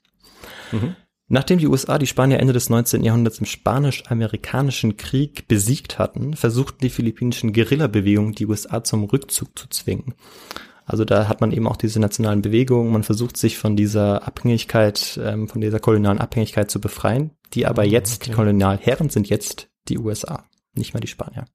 Mhm. 0.72 0.96
Nachdem 1.28 1.58
die 1.58 1.66
USA 1.66 1.98
die 1.98 2.06
Spanier 2.06 2.38
Ende 2.38 2.52
des 2.52 2.70
19. 2.70 3.02
Jahrhunderts 3.02 3.40
im 3.40 3.46
Spanisch-Amerikanischen 3.46 4.96
Krieg 4.96 5.48
besiegt 5.48 5.98
hatten, 5.98 6.34
versuchten 6.34 6.78
die 6.82 6.90
philippinischen 6.90 7.52
Guerilla-Bewegungen 7.52 8.32
die 8.32 8.46
USA 8.46 8.84
zum 8.84 9.04
Rückzug 9.04 9.58
zu 9.58 9.68
zwingen. 9.68 10.14
Also 10.84 11.04
da 11.04 11.26
hat 11.26 11.40
man 11.40 11.50
eben 11.50 11.66
auch 11.66 11.76
diese 11.76 11.98
nationalen 11.98 12.42
Bewegungen, 12.42 12.92
man 12.92 13.02
versucht 13.02 13.36
sich 13.36 13.58
von 13.58 13.74
dieser 13.74 14.24
Abhängigkeit, 14.24 15.18
ähm, 15.20 15.48
von 15.48 15.60
dieser 15.60 15.80
kolonialen 15.80 16.20
Abhängigkeit 16.20 16.70
zu 16.70 16.80
befreien, 16.80 17.32
die 17.54 17.66
aber 17.66 17.82
Ah, 17.82 17.86
jetzt, 17.86 18.26
die. 18.26 18.30
Kolonialherren 18.30 19.10
sind 19.10 19.28
jetzt 19.28 19.68
die 19.88 19.98
USA, 19.98 20.44
nicht 20.74 20.94
mehr 20.94 21.00
die 21.00 21.08
Spanier. 21.08 21.46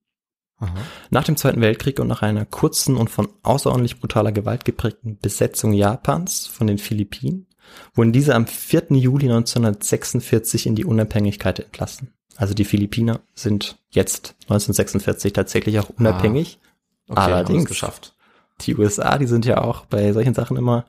Nach 1.10 1.24
dem 1.24 1.38
Zweiten 1.38 1.62
Weltkrieg 1.62 2.00
und 2.00 2.08
nach 2.08 2.22
einer 2.22 2.46
kurzen 2.46 2.96
und 2.96 3.10
von 3.10 3.30
außerordentlich 3.42 4.00
brutaler 4.00 4.32
Gewalt 4.32 4.64
geprägten 4.64 5.18
Besetzung 5.18 5.74
Japans 5.74 6.46
von 6.46 6.68
den 6.68 6.78
Philippinen 6.78 7.48
wurden 7.94 8.12
diese 8.12 8.36
am 8.36 8.48
4. 8.48 8.88
Juli 8.92 9.26
1946 9.26 10.66
in 10.68 10.76
die 10.76 10.86
Unabhängigkeit 10.86 11.60
entlassen. 11.60 12.14
Also 12.38 12.54
die 12.54 12.66
Philippiner 12.66 13.20
sind 13.34 13.78
jetzt 13.92 14.36
1946 14.44 15.34
tatsächlich 15.34 15.80
auch 15.80 15.90
unabhängig. 15.90 16.60
Okay, 17.08 17.22
haben 17.22 17.34
Allerdings 17.34 17.66
geschafft. 17.66 18.16
die 18.62 18.76
USA, 18.78 19.18
die 19.18 19.28
sind 19.28 19.46
ja 19.46 19.62
auch 19.62 19.86
bei 19.86 20.14
solchen 20.14 20.34
Sachen 20.34 20.58
immer 20.58 20.86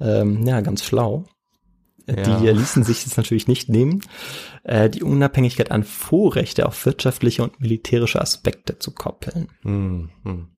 ähm, 0.00 0.46
ja 0.46 0.60
ganz 0.60 0.84
schlau. 0.84 1.24
Äh, 2.06 2.20
Ja. 2.28 2.38
Die 2.40 2.48
ließen 2.48 2.82
sich 2.84 3.04
das 3.04 3.16
natürlich 3.16 3.48
nicht 3.48 3.68
nehmen, 3.68 4.02
äh, 4.64 4.90
die 4.90 5.02
Unabhängigkeit 5.02 5.70
an 5.70 5.82
Vorrechte 5.84 6.66
auf 6.66 6.84
wirtschaftliche 6.84 7.42
und 7.42 7.60
militärische 7.60 8.20
Aspekte 8.20 8.78
zu 8.78 8.90
koppeln. 8.90 9.48
Hm, 9.62 10.10
hm. 10.24 10.48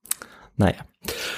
Naja. 0.56 0.78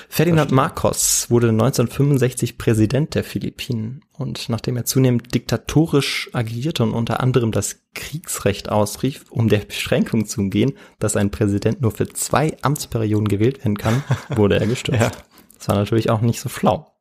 Ferdinand 0.09 0.51
Marcos 0.53 1.27
wurde 1.29 1.49
1965 1.49 2.59
Präsident 2.59 3.15
der 3.15 3.25
Philippinen 3.25 4.03
und 4.13 4.49
nachdem 4.49 4.77
er 4.77 4.85
zunehmend 4.85 5.35
diktatorisch 5.35 6.31
agierte 6.33 6.83
und 6.83 6.93
unter 6.93 7.21
anderem 7.21 7.53
das 7.53 7.81
Kriegsrecht 7.95 8.71
ausrief, 8.71 9.25
um 9.31 9.49
der 9.49 9.59
Beschränkung 9.59 10.27
zu 10.27 10.41
umgehen, 10.41 10.73
dass 10.99 11.17
ein 11.17 11.31
Präsident 11.31 11.81
nur 11.81 11.91
für 11.91 12.09
zwei 12.09 12.57
Amtsperioden 12.63 13.29
gewählt 13.29 13.59
werden 13.59 13.79
kann, 13.79 14.03
wurde 14.35 14.59
er 14.59 14.67
gestürzt. 14.67 15.01
Ja. 15.01 15.11
Das 15.59 15.69
war 15.69 15.77
natürlich 15.77 16.11
auch 16.11 16.21
nicht 16.21 16.41
so 16.41 16.49
flau. 16.49 16.93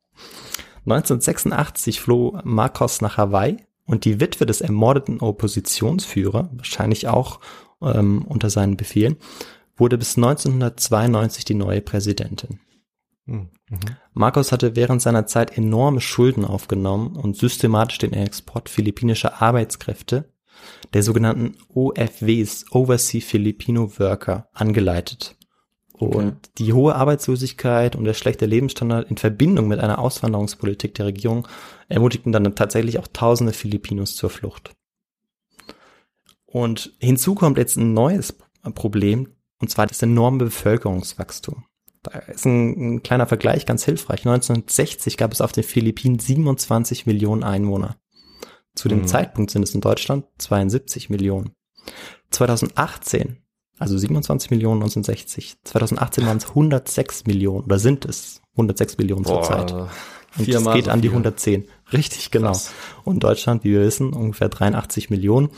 1986 0.86 2.00
floh 2.00 2.38
Marcos 2.44 3.00
nach 3.00 3.16
Hawaii 3.16 3.56
und 3.86 4.04
die 4.04 4.20
Witwe 4.20 4.46
des 4.46 4.60
ermordeten 4.60 5.20
Oppositionsführer, 5.20 6.50
wahrscheinlich 6.52 7.08
auch 7.08 7.40
ähm, 7.82 8.24
unter 8.26 8.50
seinen 8.50 8.76
Befehlen, 8.76 9.16
wurde 9.76 9.98
bis 9.98 10.16
1992 10.16 11.44
die 11.44 11.54
neue 11.54 11.80
Präsidentin. 11.80 12.60
Hm, 13.26 13.50
mhm. 13.68 13.78
Marcos 14.14 14.52
hatte 14.52 14.76
während 14.76 15.02
seiner 15.02 15.26
Zeit 15.26 15.56
enorme 15.56 16.00
Schulden 16.00 16.44
aufgenommen 16.44 17.16
und 17.16 17.36
systematisch 17.36 17.98
den 17.98 18.12
Export 18.12 18.68
philippinischer 18.68 19.42
Arbeitskräfte, 19.42 20.32
der 20.94 21.02
sogenannten 21.02 21.56
OFWs, 21.68 22.66
Overseas 22.70 23.24
Filipino 23.24 23.98
Worker, 23.98 24.48
angeleitet. 24.52 25.36
Und 25.92 26.36
die 26.58 26.74
hohe 26.74 26.94
Arbeitslosigkeit 26.94 27.96
und 27.96 28.04
der 28.04 28.12
schlechte 28.12 28.44
Lebensstandard 28.44 29.10
in 29.10 29.16
Verbindung 29.16 29.66
mit 29.66 29.80
einer 29.80 29.98
Auswanderungspolitik 29.98 30.94
der 30.94 31.06
Regierung 31.06 31.48
ermutigten 31.88 32.32
dann 32.32 32.54
tatsächlich 32.54 32.98
auch 32.98 33.06
tausende 33.06 33.54
Filipinos 33.54 34.14
zur 34.14 34.28
Flucht. 34.28 34.74
Und 36.44 36.92
hinzu 36.98 37.34
kommt 37.34 37.56
jetzt 37.56 37.76
ein 37.76 37.94
neues 37.94 38.36
Problem, 38.74 39.35
und 39.60 39.70
zwar 39.70 39.86
das 39.86 40.02
enorme 40.02 40.38
Bevölkerungswachstum. 40.38 41.64
Da 42.02 42.18
ist 42.20 42.44
ein, 42.46 42.94
ein 42.96 43.02
kleiner 43.02 43.26
Vergleich 43.26 43.66
ganz 43.66 43.84
hilfreich. 43.84 44.20
1960 44.20 45.16
gab 45.16 45.32
es 45.32 45.40
auf 45.40 45.52
den 45.52 45.64
Philippinen 45.64 46.18
27 46.18 47.06
Millionen 47.06 47.42
Einwohner. 47.42 47.96
Zu 48.74 48.88
dem 48.88 49.00
Mhm. 49.00 49.06
Zeitpunkt 49.06 49.50
sind 49.50 49.62
es 49.62 49.74
in 49.74 49.80
Deutschland 49.80 50.24
72 50.38 51.10
Millionen. 51.10 51.52
2018, 52.30 53.38
also 53.78 53.96
27 53.98 54.50
Millionen 54.50 54.82
1960, 54.82 55.56
2018 55.64 56.26
waren 56.26 56.36
es 56.38 56.48
106 56.48 57.26
Millionen 57.26 57.64
oder 57.64 57.78
sind 57.78 58.04
es 58.04 58.42
106 58.52 58.98
Millionen 58.98 59.24
zurzeit. 59.24 59.70
Boah, 59.72 59.90
Und 60.38 60.48
es 60.48 60.64
geht 60.72 60.88
an 60.88 61.00
die 61.00 61.08
viel. 61.08 61.16
110. 61.16 61.66
Richtig, 61.92 62.30
genau. 62.30 62.48
Krass. 62.48 62.72
Und 63.04 63.22
Deutschland, 63.24 63.64
wie 63.64 63.72
wir 63.72 63.80
wissen, 63.80 64.12
ungefähr 64.12 64.48
83 64.48 65.10
Millionen. 65.10 65.50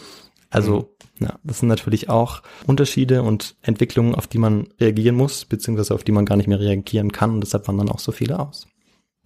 Also, 0.50 0.94
ja, 1.18 1.38
das 1.44 1.58
sind 1.58 1.68
natürlich 1.68 2.08
auch 2.08 2.42
Unterschiede 2.66 3.22
und 3.22 3.56
Entwicklungen, 3.62 4.14
auf 4.14 4.26
die 4.26 4.38
man 4.38 4.68
reagieren 4.80 5.16
muss, 5.16 5.44
beziehungsweise 5.44 5.94
auf 5.94 6.04
die 6.04 6.12
man 6.12 6.24
gar 6.24 6.36
nicht 6.36 6.46
mehr 6.46 6.60
reagieren 6.60 7.12
kann. 7.12 7.32
Und 7.32 7.40
deshalb 7.42 7.68
wandern 7.68 7.90
auch 7.90 7.98
so 7.98 8.12
viele 8.12 8.38
aus. 8.38 8.66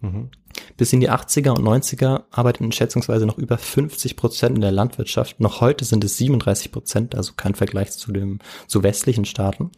Mhm. 0.01 0.29
Bis 0.77 0.93
in 0.93 0.99
die 0.99 1.09
80er 1.09 1.51
und 1.51 1.65
90er 1.65 2.23
arbeiteten 2.29 2.71
schätzungsweise 2.71 3.25
noch 3.25 3.37
über 3.37 3.57
50 3.57 4.17
Prozent 4.17 4.55
in 4.55 4.61
der 4.61 4.71
Landwirtschaft. 4.71 5.39
Noch 5.39 5.61
heute 5.61 5.85
sind 5.85 6.03
es 6.03 6.17
37 6.17 6.71
Prozent, 6.71 7.15
also 7.15 7.33
kein 7.35 7.55
Vergleich 7.55 7.91
zu 7.91 8.11
dem, 8.11 8.39
zu 8.67 8.83
westlichen 8.83 9.25
Staaten. 9.25 9.71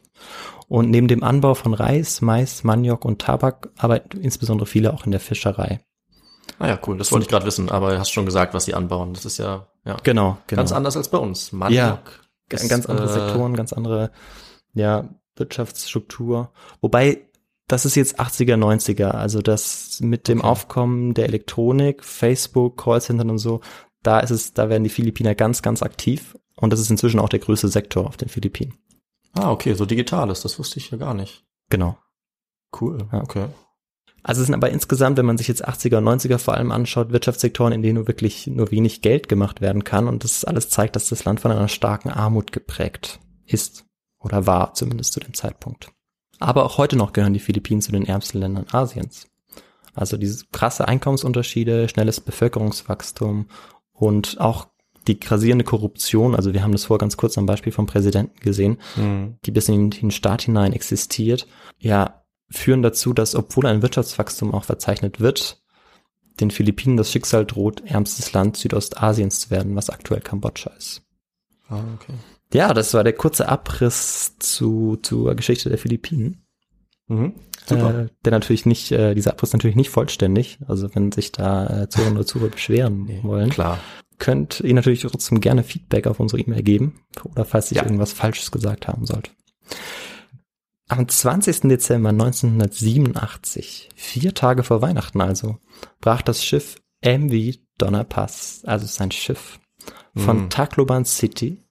Und 0.68 0.90
neben 0.90 1.08
dem 1.08 1.24
Anbau 1.24 1.54
von 1.54 1.74
Reis, 1.74 2.22
Mais, 2.22 2.64
Maniok 2.64 3.06
und 3.06 3.22
Tabak 3.22 3.70
arbeiten 3.78 4.20
insbesondere 4.20 4.66
viele 4.66 4.94
auch 4.94 5.06
in 5.06 5.12
der 5.12 5.20
Fischerei. 5.20 5.80
Ah 6.60 6.68
ja, 6.68 6.80
cool. 6.88 6.98
Das 6.98 7.12
wollte 7.12 7.24
ich 7.26 7.30
gerade 7.30 7.46
wissen, 7.46 7.70
aber 7.70 7.92
du 7.92 8.00
hast 8.00 8.12
schon 8.12 8.26
gesagt, 8.26 8.54
was 8.54 8.66
sie 8.66 8.74
anbauen. 8.74 9.14
Das 9.14 9.26
ist 9.26 9.38
ja, 9.38 9.68
ja 9.86 9.98
Genau, 10.04 10.38
genau. 10.48 10.60
ganz 10.62 10.72
anders 10.72 10.96
als 10.98 11.10
bei 11.10 11.18
uns. 11.18 11.52
Maniok 11.52 11.76
Ja, 11.78 12.02
ist, 12.50 12.70
ganz 12.70 12.86
andere 12.86 13.08
äh, 13.08 13.14
Sektoren, 13.14 13.56
ganz 13.56 13.74
andere 13.74 14.12
ja, 14.74 15.10
Wirtschaftsstruktur. 15.36 16.52
Wobei, 16.82 17.28
das 17.68 17.86
ist 17.86 17.96
jetzt 17.96 18.20
80er, 18.20 18.56
90er, 18.58 19.10
also 19.12 19.42
das 19.42 20.00
mit 20.02 20.28
dem 20.28 20.40
Okay. 20.40 20.48
Aufkommen 20.48 21.14
der 21.14 21.26
Elektronik, 21.26 22.04
Facebook, 22.04 22.78
Callcentern 22.82 23.30
und 23.30 23.38
so, 23.40 23.62
da 24.04 24.20
ist 24.20 24.30
es, 24.32 24.54
da 24.54 24.70
werden 24.70 24.84
die 24.84 24.90
Philippiner 24.90 25.34
ganz, 25.36 25.62
ganz 25.62 25.82
aktiv 25.82 26.38
und 26.58 26.72
das 26.72 26.80
ist 26.80 26.92
inzwischen 26.92 27.20
auch 27.20 27.30
der 27.30 27.40
größte 27.40 27.68
Sektor 27.68 28.06
auf 28.06 28.18
den 28.18 28.30
Philippinen. 28.30 28.76
Ah, 29.34 29.52
okay, 29.52 29.74
so 29.74 29.86
digital 29.86 30.30
ist, 30.30 30.46
das 30.46 30.60
wusste 30.60 30.80
ich 30.80 30.92
ja 30.92 30.98
gar 30.98 31.14
nicht. 31.14 31.44
Genau. 31.70 31.98
Cool, 32.80 33.08
Ja. 33.12 33.22
okay. 33.24 33.48
Also 34.28 34.42
es 34.42 34.48
sind 34.48 34.56
aber 34.56 34.72
insgesamt, 34.72 35.18
wenn 35.18 35.26
man 35.28 35.38
sich 35.38 35.48
jetzt 35.48 35.68
80er 35.68 35.98
und 36.00 36.06
90er 36.06 36.40
vor 36.40 36.56
allem 36.56 36.72
anschaut, 36.72 37.12
Wirtschaftssektoren, 37.12 37.72
in 37.72 37.84
denen 37.84 37.94
nur 37.94 38.08
wirklich 38.08 38.48
nur 38.48 38.72
wenig 38.72 39.04
Geld 39.04 39.30
gemacht 39.30 39.62
werden 39.62 39.84
kann. 39.84 40.08
Und 40.08 40.24
das 40.24 40.44
alles 40.44 40.68
zeigt, 40.68 40.96
dass 40.96 41.10
das 41.10 41.26
Land 41.26 41.42
von 41.42 41.52
einer 41.52 41.68
starken 41.68 42.10
Armut 42.10 42.52
geprägt 42.52 43.20
ist. 43.46 43.86
Oder 44.18 44.48
war 44.48 44.74
zumindest 44.74 45.14
zu 45.14 45.20
dem 45.20 45.36
Zeitpunkt. 45.36 45.92
Aber 46.40 46.66
auch 46.66 46.80
heute 46.80 46.96
noch 46.96 47.14
gehören 47.14 47.36
die 47.36 47.40
Philippinen 47.40 47.84
zu 47.84 47.92
den 47.92 48.08
ärmsten 48.08 48.40
Ländern 48.40 48.66
Asiens. 48.72 49.28
Also 49.94 50.18
diese 50.18 50.46
krasse 50.52 50.88
Einkommensunterschiede, 50.88 51.88
schnelles 51.88 52.20
Bevölkerungswachstum 52.20 53.46
und 53.92 54.42
auch 54.42 54.70
die 55.06 55.20
grasierende 55.20 55.66
Korruption, 55.66 56.34
also 56.34 56.52
wir 56.52 56.64
haben 56.64 56.72
das 56.72 56.86
vor 56.86 56.98
ganz 56.98 57.16
kurz 57.16 57.38
am 57.38 57.46
Beispiel 57.46 57.72
vom 57.72 57.86
Präsidenten 57.86 58.40
gesehen, 58.40 58.80
Hm. 58.96 59.38
die 59.46 59.52
bis 59.52 59.70
in 59.70 59.92
den 59.92 60.10
Staat 60.10 60.42
hinein 60.42 60.74
existiert, 60.74 61.46
ja, 61.78 62.25
führen 62.50 62.82
dazu, 62.84 63.14
dass 63.14 63.36
obwohl 63.36 63.66
ein 63.66 63.82
Wirtschaftswachstum 63.82 64.54
auch 64.54 64.64
verzeichnet 64.66 65.20
wird, 65.20 65.62
den 66.40 66.52
Philippinen 66.52 66.98
das 66.98 67.12
Schicksal 67.12 67.46
droht, 67.46 67.82
ärmstes 67.86 68.34
Land 68.34 68.58
Südostasiens 68.58 69.40
zu 69.42 69.50
werden, 69.52 69.76
was 69.76 69.90
aktuell 69.90 70.22
Kambodscha 70.22 70.72
ist. 70.72 71.02
Ah, 71.70 71.80
okay. 71.96 72.14
Ja, 72.54 72.74
das 72.74 72.94
war 72.94 73.04
der 73.04 73.14
kurze 73.14 73.48
Abriss 73.50 74.38
zu, 74.40 74.98
zur 75.02 75.36
Geschichte 75.36 75.70
der 75.70 75.78
Philippinen. 75.78 76.46
Mhm. 77.08 77.34
Super. 77.66 78.02
Äh, 78.04 78.08
der 78.24 78.32
natürlich 78.32 78.66
nicht, 78.66 78.92
äh, 78.92 79.16
dieser 79.16 79.32
Abriss 79.32 79.54
natürlich 79.54 79.76
nicht 79.76 79.90
vollständig. 79.90 80.60
Also 80.68 80.94
wenn 80.94 81.12
sich 81.12 81.32
da 81.32 81.84
äh, 81.84 81.90
Zuhörer 81.90 82.12
oder 82.12 82.26
Zuhörer 82.26 82.52
beschweren 82.52 83.10
wollen, 83.24 83.50
Klar. 83.50 83.80
könnt 84.20 84.60
ihr 84.60 84.74
natürlich 84.74 85.02
trotzdem 85.02 85.42
gerne 85.42 85.64
Feedback 85.64 86.06
auf 86.08 86.20
unsere 86.20 86.42
E-Mail 86.42 86.64
geben. 86.64 87.02
Oder 87.24 87.46
falls 87.46 87.72
ich 87.72 87.78
Ja. 87.78 87.84
irgendwas 87.84 88.14
Falsches 88.14 88.52
gesagt 88.52 88.88
haben 88.88 89.06
sollte. 89.06 89.32
Am 90.88 91.08
20. 91.08 91.62
Dezember 91.62 92.10
1987, 92.10 93.90
vier 93.96 94.34
Tage 94.36 94.64
vor 94.64 94.82
Weihnachten 94.84 95.20
also, 95.20 95.58
brach 96.00 96.22
das 96.22 96.44
Schiff 96.46 96.76
MV 97.04 97.58
Donner 97.78 98.04
Pass, 98.04 98.62
also 98.66 98.86
sein 98.86 99.12
Schiff, 99.12 99.60
von 100.16 100.42
Hm. 100.42 100.50
Tacloban 100.50 101.04
City, 101.06 101.64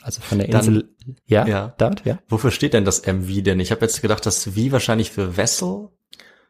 also 0.00 0.20
von 0.20 0.38
der 0.38 0.48
Dann- 0.48 0.60
Insel, 0.64 0.94
ja, 1.26 1.46
ja. 1.46 1.74
dort, 1.78 2.04
ja. 2.06 2.20
Wofür 2.28 2.50
steht 2.52 2.74
denn 2.74 2.84
das 2.84 3.00
MV 3.06 3.42
denn? 3.42 3.58
Ich 3.60 3.72
habe 3.72 3.80
jetzt 3.82 4.02
gedacht, 4.02 4.24
das 4.24 4.44
V 4.44 4.52
wahrscheinlich 4.70 5.10
für 5.10 5.36
Vessel 5.36 5.88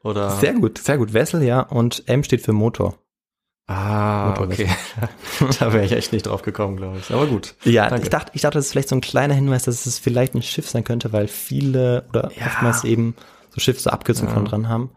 oder 0.05 0.31
Sehr 0.39 0.55
gut, 0.55 0.79
sehr 0.79 0.99
gut. 0.99 1.13
Vessel, 1.15 1.43
ja, 1.43 1.61
und 1.61 2.07
M 2.07 2.23
steht 2.23 2.43
für 2.43 2.53
Motor. 2.53 2.99
Ah, 3.69 4.35
okay. 4.41 4.67
da 5.61 5.73
wäre 5.75 5.85
ich 5.85 5.93
echt 5.93 6.13
nicht 6.13 6.27
drauf 6.27 6.41
gekommen, 6.43 6.79
glaube 6.79 6.99
ich. 6.99 7.13
Aber 7.13 7.27
gut. 7.27 7.55
Ja, 7.65 7.89
Danke. 7.89 8.05
ich 8.05 8.11
dachte, 8.11 8.31
ich 8.35 8.41
dachte, 8.41 8.57
das 8.59 8.67
ist 8.67 8.73
vielleicht 8.73 8.89
so 8.89 8.97
ein 8.97 9.03
kleiner 9.03 9.35
Hinweis, 9.35 9.65
dass 9.65 9.85
es 9.85 9.99
vielleicht 9.99 10.35
ein 10.35 10.41
Schiff 10.43 10.69
sein 10.71 10.85
könnte, 10.85 11.13
weil 11.13 11.29
viele 11.29 12.05
oder 12.09 12.31
Ja. 12.35 12.47
oftmals 12.47 12.85
eben 12.85 13.15
so 13.51 13.61
Schiffe 13.61 13.81
so 13.81 13.91
Abkürzungen 13.91 14.31
Ja. 14.31 14.35
von 14.35 14.45
dran 14.47 14.69
haben. 14.71 14.91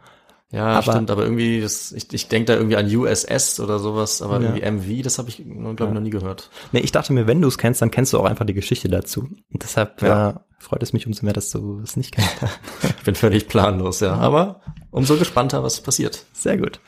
Ja, 0.52 0.68
Aber- 0.80 0.92
stimmt, 0.92 1.10
aber 1.12 1.24
irgendwie, 1.24 1.62
das, 1.62 1.92
ich, 1.94 2.12
ich 2.14 2.28
denke 2.28 2.48
da 2.48 2.56
irgendwie 2.56 2.76
an 2.76 2.94
USS 2.94 3.60
oder 3.62 3.80
sowas, 3.80 4.22
aber 4.22 4.42
Ja. 4.42 4.54
irgendwie 4.56 4.98
MV, 4.98 5.04
das 5.04 5.18
habe 5.18 5.30
ich, 5.30 5.38
glaube 5.38 5.74
ich, 5.74 5.94
noch 5.94 6.02
nie 6.02 6.10
gehört. 6.10 6.50
Nee, 6.74 6.82
ich 6.82 6.92
dachte 6.92 7.14
mir, 7.14 7.26
wenn 7.26 7.42
du 7.42 7.48
es 7.48 7.58
kennst, 7.58 7.82
dann 7.82 7.90
kennst 7.92 8.12
du 8.12 8.20
auch 8.20 8.26
einfach 8.26 8.46
die 8.46 8.54
Geschichte 8.54 8.90
dazu. 8.90 9.22
Und 9.22 9.64
deshalb 9.64 10.02
Ja. 10.02 10.30
äh, 10.30 10.34
freut 10.60 10.84
es 10.84 10.92
mich 10.94 11.08
umso 11.08 11.24
mehr, 11.24 11.34
dass 11.34 11.52
du 11.52 11.80
es 11.84 11.96
nicht 11.96 12.14
kennst. 12.16 12.32
Ich 13.00 13.06
bin 13.06 13.16
völlig 13.16 13.48
planlos, 13.48 14.00
ja. 14.02 14.14
Aber 14.14 14.62
umso 14.92 15.16
gespannter, 15.18 15.64
was 15.64 15.82
passiert. 15.82 16.24
Sehr 16.34 16.58
gut. 16.58 16.80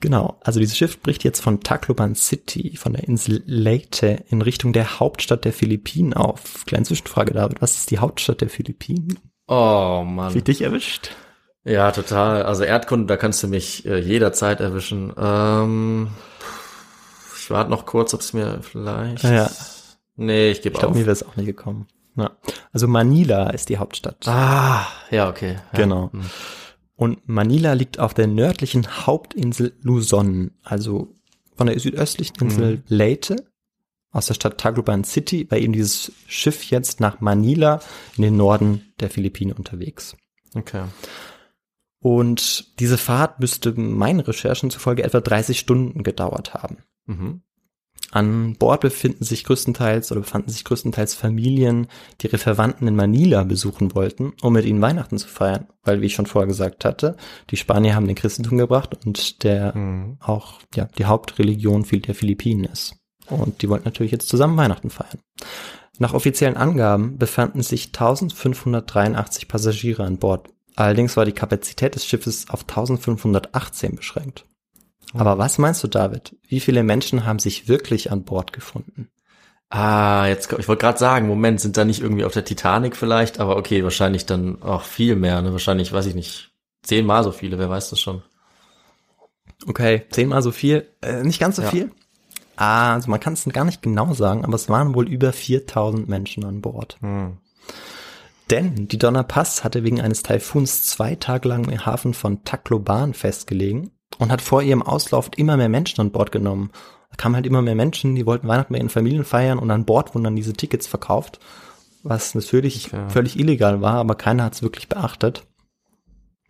Genau. 0.00 0.38
Also 0.42 0.58
dieses 0.60 0.76
Schiff 0.76 1.00
bricht 1.00 1.22
jetzt 1.24 1.40
von 1.40 1.60
Tacloban 1.60 2.14
City, 2.14 2.76
von 2.78 2.94
der 2.94 3.04
Insel 3.04 3.42
Leyte, 3.44 4.24
in 4.30 4.40
Richtung 4.40 4.72
der 4.72 5.00
Hauptstadt 5.00 5.44
der 5.44 5.52
Philippinen 5.52 6.14
auf. 6.14 6.64
Kleine 6.64 6.84
Zwischenfrage, 6.86 7.34
David. 7.34 7.60
Was 7.60 7.76
ist 7.76 7.90
die 7.90 7.98
Hauptstadt 7.98 8.40
der 8.40 8.48
Philippinen? 8.48 9.18
Oh 9.48 10.02
Mann. 10.06 10.32
Wie 10.32 10.40
dich 10.40 10.62
erwischt? 10.62 11.10
Ja, 11.64 11.90
total. 11.92 12.42
Also 12.42 12.64
Erdkunde, 12.64 13.06
da 13.06 13.16
kannst 13.16 13.42
du 13.42 13.48
mich 13.48 13.86
äh, 13.86 13.98
jederzeit 13.98 14.60
erwischen. 14.60 15.12
Ähm, 15.16 16.08
ich 17.38 17.50
warte 17.50 17.70
noch 17.70 17.86
kurz, 17.86 18.12
ob 18.14 18.20
es 18.20 18.32
mir 18.32 18.60
vielleicht. 18.62 19.24
Ja. 19.24 19.50
Nee, 20.16 20.50
ich 20.50 20.62
gebe 20.62 20.74
Ich 20.74 20.80
glaube, 20.80 20.92
auf. 20.92 20.96
mir 20.98 21.06
wäre 21.06 21.12
es 21.12 21.22
auch 21.22 21.36
nicht 21.36 21.46
gekommen. 21.46 21.88
Ja. 22.16 22.30
Also 22.72 22.86
Manila 22.86 23.50
ist 23.50 23.68
die 23.70 23.78
Hauptstadt. 23.78 24.28
Ah, 24.28 24.86
ja, 25.10 25.28
okay. 25.28 25.56
Ja. 25.72 25.78
Genau. 25.78 26.10
Hm. 26.12 26.22
Und 26.96 27.28
Manila 27.28 27.72
liegt 27.72 27.98
auf 27.98 28.14
der 28.14 28.28
nördlichen 28.28 29.06
Hauptinsel 29.06 29.72
Luzon, 29.82 30.52
also 30.62 31.12
von 31.56 31.66
der 31.66 31.78
südöstlichen 31.78 32.36
Insel 32.40 32.82
Leyte 32.86 33.36
aus 34.14 34.26
der 34.26 34.34
Stadt 34.34 34.58
Tacloban 34.58 35.02
City 35.02 35.50
war 35.50 35.58
eben 35.58 35.72
dieses 35.72 36.12
Schiff 36.28 36.70
jetzt 36.70 37.00
nach 37.00 37.20
Manila 37.20 37.80
in 38.16 38.22
den 38.22 38.36
Norden 38.36 38.92
der 39.00 39.10
Philippinen 39.10 39.52
unterwegs. 39.52 40.16
Okay. 40.54 40.84
Und 42.04 42.78
diese 42.80 42.98
Fahrt 42.98 43.40
müsste 43.40 43.72
meinen 43.72 44.20
Recherchen 44.20 44.68
zufolge 44.68 45.04
etwa 45.04 45.22
30 45.22 45.58
Stunden 45.58 46.02
gedauert 46.02 46.52
haben. 46.52 46.76
Mhm. 47.06 47.40
An 48.10 48.56
Bord 48.56 48.82
befinden 48.82 49.24
sich 49.24 49.44
größtenteils 49.44 50.12
oder 50.12 50.20
befanden 50.20 50.50
sich 50.50 50.64
größtenteils 50.64 51.14
Familien, 51.14 51.86
die 52.20 52.26
ihre 52.26 52.36
Verwandten 52.36 52.86
in 52.86 52.94
Manila 52.94 53.44
besuchen 53.44 53.94
wollten, 53.94 54.34
um 54.42 54.52
mit 54.52 54.66
ihnen 54.66 54.82
Weihnachten 54.82 55.16
zu 55.16 55.28
feiern. 55.28 55.66
Weil, 55.82 56.02
wie 56.02 56.06
ich 56.06 56.14
schon 56.14 56.26
vorher 56.26 56.46
gesagt 56.46 56.84
hatte, 56.84 57.16
die 57.48 57.56
Spanier 57.56 57.94
haben 57.94 58.06
den 58.06 58.16
Christentum 58.16 58.58
gebracht 58.58 59.06
und 59.06 59.42
der 59.42 59.74
Mhm. 59.74 60.18
auch 60.20 60.60
ja 60.74 60.90
die 60.98 61.06
Hauptreligion 61.06 61.86
der 61.90 62.14
Philippinen 62.14 62.64
ist. 62.64 62.96
Und 63.30 63.62
die 63.62 63.70
wollten 63.70 63.86
natürlich 63.86 64.12
jetzt 64.12 64.28
zusammen 64.28 64.58
Weihnachten 64.58 64.90
feiern. 64.90 65.20
Nach 65.98 66.12
offiziellen 66.12 66.58
Angaben 66.58 67.16
befanden 67.16 67.62
sich 67.62 67.92
1583 67.92 69.48
Passagiere 69.48 70.04
an 70.04 70.18
Bord. 70.18 70.50
Allerdings 70.76 71.16
war 71.16 71.24
die 71.24 71.32
Kapazität 71.32 71.94
des 71.94 72.06
Schiffes 72.06 72.48
auf 72.50 72.62
1518 72.62 73.94
beschränkt. 73.96 74.44
Aber 75.12 75.38
was 75.38 75.58
meinst 75.58 75.82
du, 75.84 75.88
David? 75.88 76.36
Wie 76.48 76.60
viele 76.60 76.82
Menschen 76.82 77.24
haben 77.24 77.38
sich 77.38 77.68
wirklich 77.68 78.10
an 78.10 78.24
Bord 78.24 78.52
gefunden? 78.52 79.08
Ah, 79.70 80.26
jetzt, 80.26 80.52
ich 80.52 80.68
wollte 80.68 80.80
gerade 80.82 80.98
sagen, 80.98 81.26
Moment, 81.26 81.60
sind 81.60 81.76
da 81.76 81.84
nicht 81.84 82.00
irgendwie 82.00 82.24
auf 82.24 82.32
der 82.32 82.44
Titanic 82.44 82.96
vielleicht, 82.96 83.40
aber 83.40 83.56
okay, 83.56 83.82
wahrscheinlich 83.82 84.26
dann 84.26 84.62
auch 84.62 84.82
viel 84.82 85.16
mehr, 85.16 85.42
ne? 85.42 85.52
Wahrscheinlich, 85.52 85.92
weiß 85.92 86.06
ich 86.06 86.14
nicht, 86.14 86.52
zehnmal 86.82 87.24
so 87.24 87.32
viele, 87.32 87.58
wer 87.58 87.70
weiß 87.70 87.90
das 87.90 88.00
schon. 88.00 88.22
Okay, 89.66 90.02
zehnmal 90.10 90.42
so 90.42 90.52
viel, 90.52 90.86
äh, 91.02 91.22
nicht 91.22 91.40
ganz 91.40 91.56
so 91.56 91.62
Ja. 91.62 91.70
viel. 91.70 91.90
Ah, 92.56 92.94
also 92.94 93.10
man 93.10 93.18
kann 93.20 93.32
es 93.32 93.44
gar 93.46 93.64
nicht 93.64 93.82
genau 93.82 94.12
sagen, 94.14 94.44
aber 94.44 94.54
es 94.54 94.68
waren 94.68 94.94
wohl 94.94 95.08
über 95.08 95.32
4000 95.32 96.08
Menschen 96.08 96.44
an 96.44 96.60
Bord. 96.60 96.98
Hm. 97.00 97.38
Denn 98.54 98.86
die 98.86 98.98
Donner 98.98 99.24
Pass 99.24 99.64
hatte 99.64 99.82
wegen 99.82 100.00
eines 100.00 100.22
Taifuns 100.22 100.86
zwei 100.86 101.16
Tage 101.16 101.48
lang 101.48 101.68
im 101.68 101.84
Hafen 101.86 102.14
von 102.14 102.44
Tacloban 102.44 103.12
festgelegen 103.12 103.90
und 104.18 104.30
hat 104.30 104.40
vor 104.40 104.62
ihrem 104.62 104.80
Auslauf 104.82 105.28
immer 105.36 105.56
mehr 105.56 105.68
Menschen 105.68 106.00
an 106.00 106.12
Bord 106.12 106.30
genommen. 106.30 106.70
Da 107.10 107.16
kamen 107.16 107.34
halt 107.34 107.46
immer 107.46 107.62
mehr 107.62 107.74
Menschen, 107.74 108.14
die 108.14 108.26
wollten 108.26 108.46
Weihnachten 108.46 108.72
bei 108.72 108.78
ihren 108.78 108.90
Familien 108.90 109.24
feiern 109.24 109.58
und 109.58 109.72
an 109.72 109.84
Bord 109.84 110.14
wurden 110.14 110.22
dann 110.22 110.36
diese 110.36 110.52
Tickets 110.52 110.86
verkauft, 110.86 111.40
was 112.04 112.36
natürlich 112.36 112.92
Okay. 112.94 113.10
völlig 113.10 113.40
illegal 113.40 113.80
war, 113.80 113.94
aber 113.94 114.14
keiner 114.14 114.44
hat 114.44 114.54
es 114.54 114.62
wirklich 114.62 114.88
beachtet. 114.88 115.44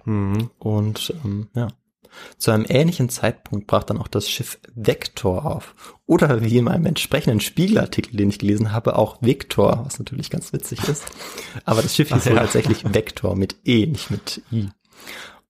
Mhm. 0.05 0.51
Und 0.59 1.15
ähm, 1.25 1.49
ja. 1.55 1.69
Zu 2.39 2.51
einem 2.51 2.67
ähnlichen 2.69 3.09
Zeitpunkt 3.09 3.67
brach 3.67 3.85
dann 3.85 3.99
auch 3.99 4.09
das 4.09 4.29
Schiff 4.29 4.59
Vector 4.75 5.45
auf. 5.45 5.75
Oder 6.07 6.43
wie 6.43 6.59
in 6.59 6.65
meinem 6.65 6.87
entsprechenden 6.87 7.41
Spiegelartikel, 7.41 8.17
den 8.17 8.31
ich 8.31 8.39
gelesen 8.39 8.73
habe, 8.73 8.97
auch 8.97 9.19
Victor, 9.21 9.83
was 9.85 9.99
natürlich 9.99 10.31
ganz 10.31 10.53
witzig 10.53 10.87
ist. 10.89 11.05
Aber 11.65 11.83
das 11.83 11.95
Schiff 11.95 12.09
hieß 12.13 12.27
wohl 12.27 12.37
ja. 12.37 12.43
tatsächlich 12.43 12.85
Vector 12.93 13.37
mit 13.37 13.57
E, 13.65 13.87
nicht 13.87 14.11
mit 14.11 14.43
I. 14.53 14.69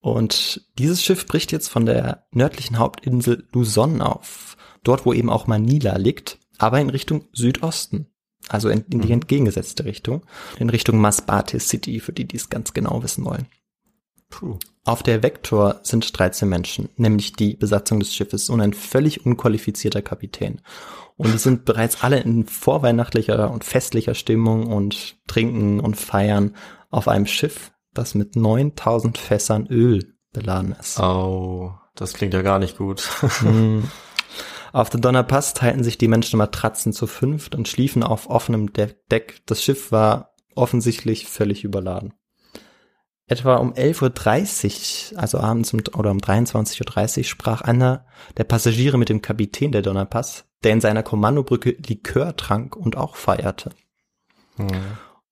Und 0.01 0.61
dieses 0.79 1.03
Schiff 1.03 1.27
bricht 1.27 1.51
jetzt 1.51 1.69
von 1.69 1.87
der 1.87 2.27
nördlichen 2.31 2.79
Hauptinsel 2.79 3.49
Luzon 3.53 4.03
auf. 4.03 4.57
Dort, 4.83 5.07
wo 5.07 5.15
eben 5.15 5.31
auch 5.31 5.47
Manila 5.47 5.97
liegt, 5.97 6.39
aber 6.59 6.79
in 6.79 6.91
Richtung 6.91 7.25
Südosten. 7.33 8.07
Also 8.49 8.69
in, 8.69 8.85
in 8.93 9.01
die 9.01 9.13
entgegengesetzte 9.13 9.87
Richtung. 9.87 10.27
In 10.59 10.69
Richtung 10.69 10.99
Masbate 10.99 11.59
City, 11.59 12.01
für 12.01 12.13
die, 12.13 12.27
die 12.27 12.37
es 12.37 12.51
ganz 12.51 12.75
genau 12.75 13.03
wissen 13.03 13.25
wollen. 13.25 13.47
Puh. 14.35 14.59
Auf 14.85 15.05
der 15.05 15.23
Vector 15.23 15.81
sind 15.85 16.19
13 16.19 16.49
Menschen, 16.49 16.89
nämlich 16.97 17.35
die 17.35 17.55
Besatzung 17.55 18.01
des 18.01 18.13
Schiffes 18.13 18.51
und 18.51 18.61
ein 18.61 18.75
völlig 18.75 19.25
unqualifizierter 19.25 20.03
Kapitän. 20.03 20.61
Und 21.17 21.33
die 21.33 21.39
sind 21.39 21.65
bereits 21.65 22.03
alle 22.03 22.19
in 22.19 22.45
vorweihnachtlicher 22.47 23.51
und 23.53 23.63
festlicher 23.63 24.15
Stimmung 24.15 24.67
und 24.67 25.17
trinken 25.29 25.79
und 25.79 25.97
feiern 25.97 26.57
auf 26.91 27.07
einem 27.07 27.27
Schiff, 27.27 27.71
das 27.93 28.17
mit 28.17 28.35
9000 28.35 29.17
Fässern 29.17 29.69
Öl 29.69 30.15
beladen 30.33 30.75
ist. 30.79 30.99
Oh, 30.99 31.73
das 31.95 32.13
klingt 32.13 32.35
ja 32.35 32.43
gar 32.43 32.59
nicht 32.59 32.77
gut. 32.77 33.09
Hm. 33.39 33.89
Auf 34.73 34.91
der 34.91 34.99
Donnerpass 34.99 35.55
teilten 35.55 35.85
sich 35.85 35.99
die 35.99 36.09
Menschen 36.09 36.37
Matratzen 36.37 36.93
zu 36.93 37.07
fünft 37.07 37.55
und 37.55 37.69
schliefen 37.69 38.03
auf 38.03 38.29
offenem 38.29 38.73
De 38.73 38.97
Deck. 39.09 39.41
Das 39.47 39.63
Schiff 39.63 39.93
war 39.93 40.35
offensichtlich 40.57 41.29
völlig 41.29 41.63
überladen. 41.63 42.13
Etwa 43.27 43.57
um 43.57 43.73
11.30 43.73 45.15
Uhr, 45.15 45.19
also 45.21 45.39
abends 45.39 45.73
um, 45.73 45.81
oder 45.97 46.11
um 46.11 46.19
23.30 46.19 47.19
Uhr, 47.19 47.25
sprach 47.25 47.63
einer 47.63 48.05
der 48.37 48.45
Passagiere 48.45 48.99
mit 48.99 49.09
dem 49.09 49.23
Kapitän 49.23 49.73
der 49.73 49.83
Donnerpass, 49.83 50.45
der 50.63 50.73
in 50.73 50.81
seiner 50.81 51.03
Kommandobrücke 51.03 51.77
Likör 51.87 52.37
trank 52.37 52.77
und 52.77 52.97
auch 52.97 53.17
feierte. 53.17 53.71
Hm. 54.57 54.69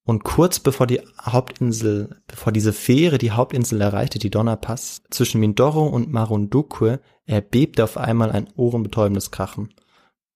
Und 0.04 0.24
kurz 0.24 0.58
bevor 0.58 0.86
die 0.86 1.00
Hauptinsel, 1.20 2.22
bevor 2.26 2.52
diese 2.52 2.72
Fähre 2.72 3.18
die 3.18 3.30
Hauptinsel 3.30 3.80
erreichte, 3.80 4.18
die 4.18 4.30
Donnerpass, 4.30 5.02
zwischen 5.10 5.40
Mindoro 5.40 5.86
und 5.86 6.10
Marunduque, 6.10 6.98
erbebte 7.24 7.84
auf 7.84 7.96
einmal 7.96 8.32
ein 8.32 8.48
ohrenbetäubendes 8.56 9.30
Krachen. 9.30 9.72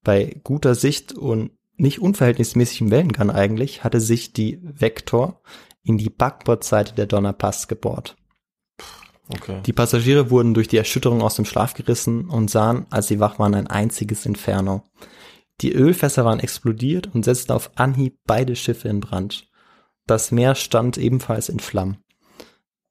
Bei 0.04 0.36
guter 0.44 0.76
Sicht 0.76 1.14
und 1.14 1.50
nicht 1.76 2.00
unverhältnismäßigem 2.00 2.90
Wellengang 2.90 3.30
eigentlich, 3.30 3.82
hatte 3.82 4.00
sich 4.00 4.32
die 4.32 4.60
Vector 4.62 5.40
in 5.86 5.98
die 5.98 6.10
Backbordseite 6.10 6.94
der 6.94 7.06
Donnerpass 7.06 7.68
gebohrt. 7.68 8.16
Okay. 9.28 9.60
Die 9.64 9.72
Passagiere 9.72 10.30
wurden 10.30 10.54
durch 10.54 10.68
die 10.68 10.76
Erschütterung 10.76 11.22
aus 11.22 11.36
dem 11.36 11.44
Schlaf 11.44 11.74
gerissen 11.74 12.28
und 12.28 12.50
sahen, 12.50 12.86
als 12.90 13.08
sie 13.08 13.18
wach 13.18 13.38
waren, 13.38 13.54
ein 13.54 13.66
einziges 13.66 14.26
Inferno. 14.26 14.82
Die 15.60 15.72
Ölfässer 15.72 16.24
waren 16.24 16.40
explodiert 16.40 17.14
und 17.14 17.24
setzten 17.24 17.52
auf 17.52 17.70
Anhieb 17.76 18.18
beide 18.26 18.54
Schiffe 18.54 18.88
in 18.88 19.00
Brand. 19.00 19.48
Das 20.06 20.30
Meer 20.30 20.54
stand 20.54 20.98
ebenfalls 20.98 21.48
in 21.48 21.58
Flammen. 21.58 21.98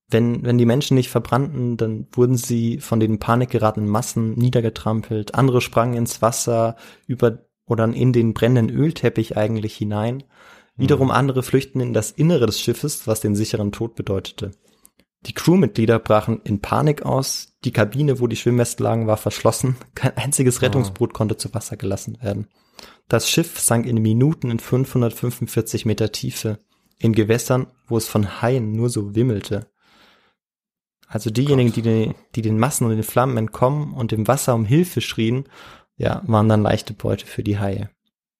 Wenn, 0.10 0.44
wenn 0.44 0.58
die 0.58 0.66
Menschen 0.66 0.96
nicht 0.96 1.10
verbrannten, 1.10 1.78
dann 1.78 2.08
wurden 2.12 2.38
sie 2.38 2.80
von 2.80 3.00
den 3.00 3.20
Panik 3.20 3.50
geratenen 3.50 3.90
Massen 3.90 4.34
niedergetrampelt. 4.34 5.36
Andere 5.36 5.62
sprangen 5.62 5.96
ins 5.96 6.22
Wasser 6.22 6.76
über 7.08 7.40
oder 7.66 7.86
in 7.86 8.14
den 8.14 8.34
brennenden 8.34 8.76
Ölteppich 8.76 9.38
eigentlich 9.38 9.76
hinein. 9.76 10.24
Wiederum 10.78 11.10
andere 11.12 11.42
flüchten 11.44 11.80
in 11.80 11.94
das 11.94 12.12
Innere 12.12 12.46
des 12.48 12.60
Schiffes, 12.60 13.08
was 13.08 13.22
den 13.22 13.36
sicheren 13.36 13.72
Tod 13.72 13.96
bedeutete. 13.96 14.52
Die 15.26 15.34
Crewmitglieder 15.34 16.00
brachen 16.00 16.42
in 16.44 16.60
Panik 16.60 17.04
aus. 17.04 17.56
Die 17.64 17.72
Kabine, 17.72 18.20
wo 18.20 18.28
die 18.28 18.36
Schwimmwesten 18.36 18.84
lagen, 18.84 19.08
war 19.08 19.18
verschlossen. 19.18 19.76
Kein 19.96 20.16
einziges 20.18 20.62
Rettungsboot 20.62 21.14
konnte 21.14 21.38
zu 21.38 21.54
Wasser 21.54 21.78
gelassen 21.78 22.18
werden. 22.22 22.48
Das 23.08 23.30
Schiff 23.30 23.60
sank 23.60 23.86
in 23.86 24.02
Minuten 24.02 24.52
in 24.52 24.60
545 24.60 25.86
Meter 25.86 26.12
Tiefe. 26.12 26.60
In 27.00 27.14
Gewässern, 27.14 27.68
wo 27.88 27.98
es 27.98 28.08
von 28.08 28.42
Haien 28.42 28.72
nur 28.74 28.90
so 28.90 29.16
wimmelte. 29.16 29.68
Also 31.08 31.30
diejenigen, 31.30 31.72
die, 31.72 31.82
den- 31.82 32.16
die 32.36 32.42
den 32.42 32.58
Massen 32.60 32.86
und 32.86 32.92
den 32.92 33.04
Flammen 33.04 33.38
entkommen 33.38 33.94
und 33.94 34.12
im 34.12 34.28
Wasser 34.28 34.56
um 34.56 34.66
Hilfe 34.66 35.02
schrien, 35.02 35.46
ja, 35.98 36.22
waren 36.26 36.50
dann 36.50 36.62
leichte 36.64 36.94
Beute 36.94 37.26
für 37.26 37.44
die 37.44 37.60
Haie. 37.60 37.90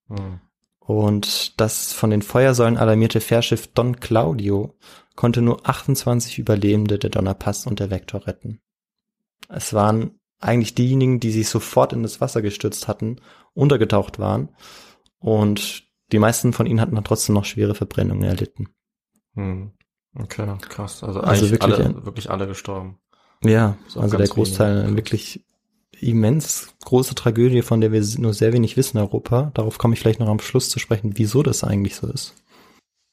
Hm. 0.08 0.40
Und 0.88 1.60
das 1.60 1.94
von 1.94 2.12
den 2.12 2.22
Feuersäulen 2.22 2.78
alarmierte 2.78 3.20
Fährschiff 3.20 3.68
Don 3.74 4.00
Claudio 4.00 4.76
konnte 5.16 5.42
nur 5.42 5.68
28 5.68 6.38
Überlebende 6.38 7.00
der 7.00 7.10
Donnerpass 7.10 7.66
und 7.66 7.80
der 7.80 7.90
Vector 7.90 8.28
retten. 8.28 8.60
Es 9.50 9.74
waren 9.74 10.20
eigentlich 10.40 10.76
diejenigen, 10.76 11.20
die 11.20 11.32
sich 11.32 11.50
sofort 11.50 11.94
in 11.94 12.04
das 12.04 12.22
Wasser 12.22 12.42
gestürzt 12.42 12.88
hatten, 12.88 13.18
untergetaucht 13.54 14.20
waren 14.20 14.50
und 15.20 15.84
die 16.12 16.20
meisten 16.20 16.54
von 16.54 16.68
ihnen 16.68 16.82
hatten 16.82 16.94
dann 16.96 17.04
trotzdem 17.04 17.34
noch 17.34 17.46
schwere 17.46 17.74
Verbrennungen 17.74 18.24
erlitten. 18.24 18.68
Hm. 19.34 19.72
Okay, 20.18 20.46
krass. 20.62 21.04
Also, 21.04 21.22
Also 21.22 21.46
eigentlich 21.46 21.52
wirklich 21.52 21.74
alle, 21.74 21.86
ein- 21.86 22.06
wirklich 22.06 22.30
alle 22.30 22.48
gestorben. 22.48 23.00
Ja, 23.44 23.76
also 23.96 24.18
der 24.18 24.28
Großteil 24.28 24.84
wenig. 24.84 24.96
wirklich 24.98 25.46
immens 26.00 26.76
große 26.84 27.16
Tragödie, 27.16 27.62
von 27.62 27.82
der 27.82 27.92
wir 27.92 28.04
nur 28.18 28.34
sehr 28.34 28.54
wenig 28.54 28.78
wissen 28.78 28.98
in 28.98 29.04
Europa. 29.04 29.52
Darauf 29.54 29.78
komme 29.78 29.94
ich 29.94 30.00
vielleicht 30.00 30.20
noch 30.20 30.30
am 30.30 30.40
Schluss 30.40 30.70
zu 30.70 30.80
sprechen, 30.80 31.14
wieso 31.16 31.44
das 31.44 31.64
eigentlich 31.64 31.96
so 31.96 32.08
ist. 32.08 32.36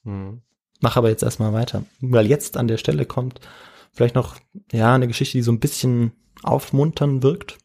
Hm. 0.04 0.42
Mach 0.80 0.96
aber 0.96 1.08
jetzt 1.08 1.22
erstmal 1.22 1.52
weiter. 1.52 1.84
Weil 2.00 2.26
jetzt 2.26 2.56
an 2.56 2.68
der 2.68 2.76
Stelle 2.76 3.06
kommt 3.06 3.40
vielleicht 3.92 4.14
noch, 4.14 4.36
ja, 4.72 4.94
eine 4.94 5.06
Geschichte, 5.06 5.38
die 5.38 5.42
so 5.42 5.52
ein 5.52 5.60
bisschen 5.60 6.12
aufmunternd 6.42 7.22
wirkt. 7.22 7.58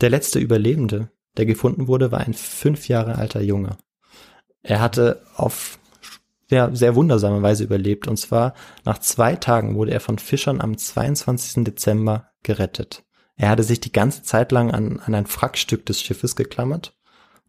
Der 0.00 0.10
letzte 0.10 0.38
Überlebende, 0.38 1.10
der 1.36 1.46
gefunden 1.46 1.86
wurde, 1.86 2.12
war 2.12 2.20
ein 2.20 2.34
fünf 2.34 2.88
Jahre 2.88 3.16
alter 3.16 3.42
Junge. 3.42 3.76
Er 4.62 4.80
hatte 4.80 5.22
auf 5.36 5.78
ja, 6.50 6.74
sehr 6.74 6.96
wundersame 6.96 7.42
Weise 7.42 7.64
überlebt. 7.64 8.08
Und 8.08 8.16
zwar 8.16 8.54
nach 8.84 8.98
zwei 8.98 9.36
Tagen 9.36 9.76
wurde 9.76 9.92
er 9.92 10.00
von 10.00 10.18
Fischern 10.18 10.60
am 10.60 10.76
22. 10.76 11.64
Dezember 11.64 12.30
gerettet. 12.42 13.04
Er 13.40 13.48
hatte 13.48 13.62
sich 13.62 13.80
die 13.80 13.92
ganze 13.92 14.22
Zeit 14.22 14.52
lang 14.52 14.70
an, 14.70 15.00
an 15.00 15.14
ein 15.14 15.26
Frackstück 15.26 15.86
des 15.86 16.00
Schiffes 16.02 16.36
geklammert. 16.36 16.94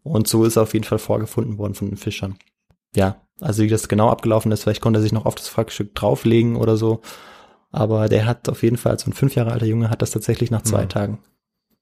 Und 0.02 0.26
so 0.26 0.44
ist 0.44 0.56
er 0.56 0.62
auf 0.62 0.72
jeden 0.72 0.84
Fall 0.84 0.98
vorgefunden 0.98 1.58
worden 1.58 1.74
von 1.74 1.88
den 1.88 1.96
Fischern. 1.96 2.36
ja, 2.96 3.16
also 3.40 3.62
wie 3.62 3.68
das 3.68 3.88
genau 3.88 4.08
abgelaufen 4.08 4.52
ist, 4.52 4.62
vielleicht 4.62 4.80
konnte 4.80 5.00
er 5.00 5.02
sich 5.02 5.12
noch 5.12 5.26
auf 5.26 5.34
das 5.34 5.48
Flaggschiff 5.48 5.92
drauflegen 5.94 6.54
oder 6.56 6.76
so. 6.76 7.00
Aber 7.70 8.08
der 8.08 8.26
hat 8.26 8.48
auf 8.48 8.62
jeden 8.62 8.76
Fall, 8.76 8.98
so 8.98 9.10
ein 9.10 9.14
fünf 9.14 9.34
Jahre 9.34 9.50
alter 9.52 9.66
Junge, 9.66 9.90
hat 9.90 10.00
das 10.02 10.12
tatsächlich 10.12 10.50
nach 10.50 10.62
zwei 10.62 10.84
Mhm. 10.84 10.88
Tagen, 10.88 11.18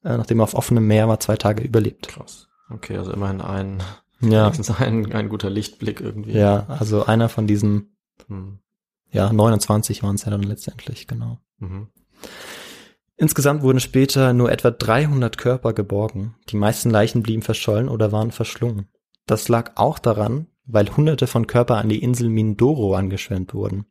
äh, 0.05 0.17
nachdem 0.17 0.41
er 0.41 0.45
auf 0.45 0.55
offenem 0.55 0.87
Meer 0.87 1.07
war, 1.09 1.21
zwei 1.21 1.37
Tage 1.37 1.63
überlebt. 1.63 2.09
Krass. 2.09 2.49
Okay, 2.71 2.97
also 2.97 3.13
immerhin 3.13 3.41
ein, 3.41 3.83
Ja, 4.21 4.51
ein, 4.79 5.13
ein 5.13 5.29
guter 5.29 5.51
Lichtblick 5.51 6.01
irgendwie. 6.01 6.33
ja, 6.33 6.67
also 6.69 7.05
einer 7.07 7.29
von 7.29 7.47
diesen, 7.47 7.97
Hm. 8.29 8.59
ja, 9.11 9.33
29 9.33 10.03
waren 10.03 10.15
es 10.15 10.25
ja 10.25 10.31
dann 10.31 10.43
letztendlich, 10.43 11.07
genau. 11.07 11.39
Mhm. 11.59 11.89
Insgesamt 13.21 13.63
wurden 13.63 13.81
später 13.81 14.33
nur 14.33 14.51
etwa 14.51 14.71
300 14.71 15.37
Körper 15.37 15.75
geborgen. 15.75 16.37
Die 16.49 16.57
meisten 16.57 16.89
Leichen 16.89 17.23
blieben 17.23 17.43
verschollen 17.43 17.91
oder 17.91 18.13
waren 18.13 18.31
verschlungen. 18.31 18.89
Das 19.27 19.51
lag 19.51 19.73
auch 19.75 19.99
daran, 19.99 20.47
weil 20.65 20.89
hunderte 20.97 21.27
von 21.27 21.47
Körpern 21.47 21.81
an 21.81 21.91
die 21.91 22.03
Insel 22.03 22.31
Mindoro 22.31 22.95
angeschwemmt 22.95 23.53
wurden. 23.53 23.85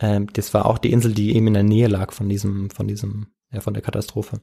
Ähm, 0.00 0.26
das 0.32 0.52
war 0.54 0.66
auch 0.66 0.78
die 0.78 0.90
Insel, 0.90 1.12
die 1.12 1.36
eben 1.36 1.46
in 1.46 1.54
der 1.54 1.62
Nähe 1.62 1.86
lag 1.86 2.10
von 2.10 2.28
diesem, 2.28 2.70
von 2.70 2.88
diesem, 2.88 3.28
ja, 3.52 3.60
von 3.60 3.74
der 3.74 3.82
Katastrophe. 3.84 4.40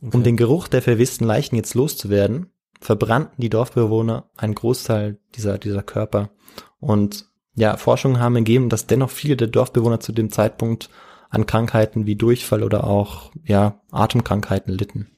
Okay. 0.00 0.16
Um 0.16 0.22
den 0.22 0.38
Geruch 0.38 0.66
der 0.66 0.80
verwissten 0.80 1.26
Leichen 1.26 1.56
jetzt 1.56 1.74
loszuwerden, 1.74 2.46
verbrannten 2.80 3.42
die 3.42 3.50
Dorfbewohner 3.50 4.30
einen 4.38 4.54
Großteil 4.54 5.18
dieser, 5.34 5.58
dieser 5.58 5.82
Körper. 5.82 6.30
Und 6.80 7.26
ja, 7.54 7.76
Forschungen 7.76 8.18
haben 8.18 8.36
ergeben, 8.36 8.70
dass 8.70 8.86
dennoch 8.86 9.10
viele 9.10 9.36
der 9.36 9.48
Dorfbewohner 9.48 10.00
zu 10.00 10.12
dem 10.12 10.30
Zeitpunkt 10.30 10.88
an 11.30 11.46
Krankheiten 11.46 12.06
wie 12.06 12.16
Durchfall 12.16 12.62
oder 12.62 12.84
auch, 12.84 13.32
ja, 13.44 13.80
Atemkrankheiten 13.90 14.72
litten. 14.72 15.08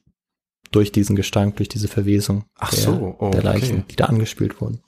Durch 0.71 0.91
diesen 0.91 1.15
Gestank, 1.15 1.55
durch 1.57 1.69
diese 1.69 1.87
Verwesung 1.87 2.45
Ach 2.57 2.69
der, 2.71 2.79
so, 2.79 3.15
oh, 3.19 3.29
der 3.31 3.41
Leichen, 3.41 3.77
okay. 3.77 3.85
die 3.91 3.95
da 3.95 4.05
angespült 4.05 4.61
wurden. 4.61 4.81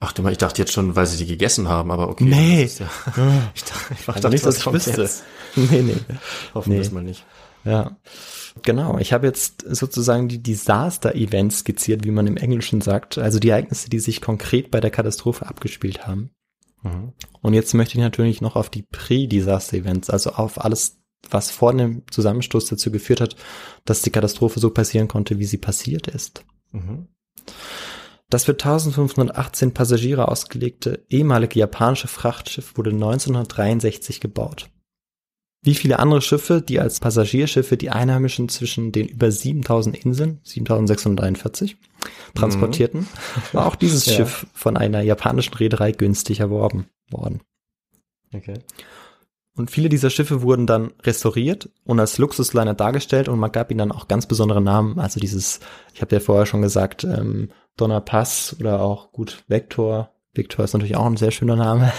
Ach 0.00 0.12
du 0.12 0.22
mal, 0.22 0.32
ich 0.32 0.38
dachte 0.38 0.60
jetzt 0.62 0.72
schon, 0.72 0.96
weil 0.96 1.06
sie 1.06 1.18
die 1.18 1.26
gegessen 1.26 1.68
haben, 1.68 1.90
aber 1.90 2.08
okay. 2.08 2.24
Nee. 2.24 2.64
Ja, 2.64 2.88
ich 3.54 3.64
dachte, 3.64 3.94
ich 4.00 4.08
Also 4.08 4.28
nicht, 4.28 4.46
dass 4.46 4.56
ich 4.58 4.72
wüsste. 4.72 5.02
jetzt? 5.02 5.24
nee, 5.56 5.82
nee. 5.82 5.96
Hoffen 6.54 6.70
Nee. 6.70 6.76
wir 6.76 6.82
es 6.82 6.90
mal 6.90 7.02
nicht. 7.04 7.24
Ja, 7.64 7.98
genau. 8.62 8.98
Ich 8.98 9.12
habe 9.12 9.26
jetzt 9.26 9.64
sozusagen 9.68 10.28
die 10.28 10.42
Disaster-Events 10.42 11.58
skizziert, 11.58 12.04
wie 12.04 12.10
man 12.10 12.26
im 12.26 12.38
Englischen 12.38 12.80
sagt. 12.80 13.18
Also 13.18 13.38
die 13.38 13.50
Ereignisse, 13.50 13.90
die 13.90 14.00
sich 14.00 14.22
konkret 14.22 14.70
bei 14.70 14.80
der 14.80 14.90
Katastrophe 14.90 15.46
abgespielt 15.46 16.06
haben. 16.06 16.30
Mhm. 16.82 17.12
Und 17.42 17.54
jetzt 17.54 17.74
möchte 17.74 17.94
ich 17.94 18.00
natürlich 18.00 18.40
noch 18.40 18.56
auf 18.56 18.70
die 18.70 18.82
Pre-Disaster-Events, 18.82 20.10
also 20.10 20.30
auf 20.30 20.62
alles, 20.64 20.98
was 21.30 21.50
vor 21.50 21.74
dem 21.74 22.02
Zusammenstoß 22.10 22.66
dazu 22.66 22.90
geführt 22.90 23.20
hat, 23.20 23.36
dass 23.84 24.02
die 24.02 24.10
Katastrophe 24.10 24.60
so 24.60 24.70
passieren 24.70 25.08
konnte, 25.08 25.38
wie 25.38 25.44
sie 25.44 25.58
passiert 25.58 26.08
ist. 26.08 26.44
Mhm. 26.72 27.08
Das 28.30 28.44
für 28.44 28.52
1518 28.52 29.74
Passagiere 29.74 30.28
ausgelegte 30.28 31.04
ehemalige 31.08 31.58
japanische 31.58 32.06
Frachtschiff 32.06 32.76
wurde 32.76 32.90
1963 32.90 34.20
gebaut. 34.20 34.70
Wie 35.62 35.74
viele 35.74 35.98
andere 35.98 36.22
Schiffe, 36.22 36.62
die 36.62 36.80
als 36.80 37.00
Passagierschiffe 37.00 37.76
die 37.76 37.90
Einheimischen 37.90 38.48
zwischen 38.48 38.92
den 38.92 39.08
über 39.08 39.30
7000 39.30 40.04
Inseln, 40.04 40.40
7641, 40.44 41.76
transportierten, 42.34 43.06
war 43.52 43.66
auch 43.66 43.76
dieses 43.76 44.06
Ja. 44.10 44.14
Schiff 44.14 44.46
von 44.52 44.76
einer 44.76 45.02
japanischen 45.02 45.54
Reederei 45.54 45.92
günstig 45.92 46.40
erworben 46.40 46.86
worden. 47.10 47.40
Okay. 48.34 48.54
Und 49.56 49.70
viele 49.70 49.88
dieser 49.88 50.10
Schiffe 50.10 50.42
wurden 50.42 50.66
dann 50.66 50.92
restauriert 51.02 51.68
und 51.84 52.00
als 52.00 52.18
Luxusliner 52.18 52.74
dargestellt 52.74 53.28
und 53.28 53.38
man 53.38 53.52
gab 53.52 53.70
ihnen 53.70 53.78
dann 53.78 53.92
auch 53.92 54.08
ganz 54.08 54.26
besondere 54.26 54.62
Namen. 54.62 54.98
Also 54.98 55.20
dieses, 55.20 55.60
ich 55.92 56.00
habe 56.00 56.14
ja 56.14 56.20
vorher 56.20 56.46
schon 56.46 56.62
gesagt, 56.62 57.04
ähm, 57.04 57.50
Donner 57.76 58.00
Pass 58.00 58.56
oder 58.60 58.80
auch 58.80 59.12
gut 59.12 59.44
Vector. 59.48 60.10
Victor 60.32 60.64
ist 60.64 60.72
natürlich 60.72 60.96
auch 60.96 61.06
ein 61.06 61.16
sehr 61.16 61.32
schöner 61.32 61.56
Name. 61.56 61.92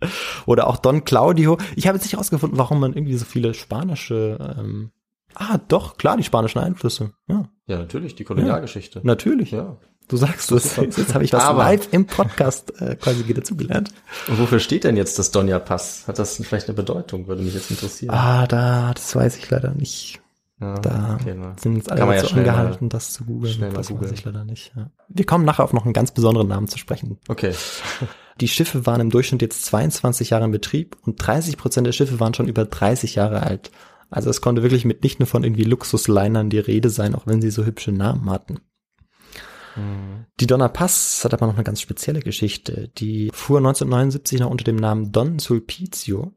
oder 0.46 0.68
auch 0.68 0.76
Don 0.76 1.04
Claudio. 1.04 1.58
Ich 1.76 1.86
habe 1.86 1.96
jetzt 1.96 2.04
nicht 2.04 2.12
herausgefunden, 2.12 2.58
warum 2.58 2.80
man 2.80 2.92
irgendwie 2.92 3.16
so 3.16 3.24
viele 3.24 3.54
spanische, 3.54 4.56
ähm, 4.58 4.92
ah 5.34 5.58
doch, 5.68 5.96
klar, 5.96 6.16
die 6.16 6.24
spanischen 6.24 6.60
Einflüsse. 6.60 7.12
Ja, 7.28 7.48
Ja, 7.66 7.78
natürlich, 7.78 8.14
die 8.14 8.24
Kolonialgeschichte. 8.24 9.00
natürlich. 9.04 9.50
Ja. 9.52 9.76
Du 10.06 10.18
sagst 10.18 10.52
es. 10.52 10.74
Super. 10.74 10.86
Jetzt 10.98 11.14
habe 11.14 11.24
ich 11.24 11.32
was 11.32 11.44
Aber- 11.44 11.62
live 11.62 11.88
im 11.92 12.04
Podcast 12.06 12.78
äh, 12.80 12.94
quasi 12.96 13.26
wieder 13.26 13.42
zugelernt. 13.42 13.88
Und 14.28 14.38
wofür 14.38 14.58
steht 14.60 14.84
denn 14.84 14.98
jetzt 14.98 15.18
das 15.18 15.30
Donja 15.30 15.58
Pass? 15.58 16.06
Hat 16.06 16.18
das 16.18 16.36
vielleicht 16.36 16.68
eine 16.68 16.74
Bedeutung? 16.76 17.26
Würde 17.26 17.42
mich 17.42 17.54
jetzt 17.54 17.70
interessieren. 17.70 18.14
Ah, 18.14 18.46
da, 18.46 18.92
das 18.92 19.16
weiß 19.16 19.38
ich 19.38 19.48
leider 19.48 19.70
nicht. 19.72 20.20
ja, 20.60 20.74
Da 20.74 21.18
okay, 21.18 21.34
sind 21.58 21.76
jetzt 21.76 21.88
Kann 21.88 21.96
alle 21.98 22.06
man 22.06 22.16
ja 22.16 22.20
dazu 22.22 22.34
schnell 22.34 22.46
angehalten, 22.50 22.88
das 22.90 23.14
zu 23.14 23.24
googeln. 23.24 23.58
Das 23.60 23.74
weiß 23.74 23.88
googeln. 23.88 24.12
ich 24.12 24.24
leider 24.26 24.44
nicht. 24.44 24.72
Ja. 24.76 24.90
Wir 25.08 25.24
kommen 25.24 25.46
nachher 25.46 25.64
auf 25.64 25.72
noch 25.72 25.84
einen 25.84 25.94
ganz 25.94 26.10
besonderen 26.12 26.48
Namen 26.48 26.68
zu 26.68 26.76
sprechen. 26.76 27.18
Okay. 27.28 27.54
Die 28.42 28.48
Schiffe 28.48 28.84
waren 28.84 29.00
im 29.00 29.08
Durchschnitt 29.10 29.40
jetzt 29.40 29.64
22 29.64 30.30
Jahre 30.30 30.44
in 30.44 30.50
Betrieb 30.50 30.98
und 31.02 31.16
30 31.16 31.56
Prozent 31.56 31.86
der 31.86 31.92
Schiffe 31.92 32.20
waren 32.20 32.34
schon 32.34 32.48
über 32.48 32.66
30 32.66 33.14
Jahre 33.14 33.42
alt. 33.42 33.70
Also 34.10 34.30
es 34.30 34.40
konnte 34.40 34.62
wirklich 34.62 34.84
mit 34.84 35.02
nicht 35.02 35.18
nur 35.18 35.26
von 35.26 35.44
irgendwie 35.44 35.64
Luxuslinern 35.64 36.50
die 36.50 36.58
Rede 36.58 36.90
sein, 36.90 37.14
auch 37.14 37.26
wenn 37.26 37.42
sie 37.42 37.50
so 37.50 37.64
hübsche 37.64 37.92
Namen 37.92 38.30
hatten. 38.30 38.60
Mhm. 39.76 40.26
Die 40.40 40.46
Donna 40.46 40.68
Pass 40.68 41.24
hat 41.24 41.34
aber 41.34 41.46
noch 41.46 41.54
eine 41.54 41.64
ganz 41.64 41.80
spezielle 41.80 42.20
Geschichte. 42.20 42.90
Die 42.98 43.30
fuhr 43.32 43.58
1979 43.58 44.40
noch 44.40 44.50
unter 44.50 44.64
dem 44.64 44.76
Namen 44.76 45.12
Don 45.12 45.38
Sulpizio 45.38 46.32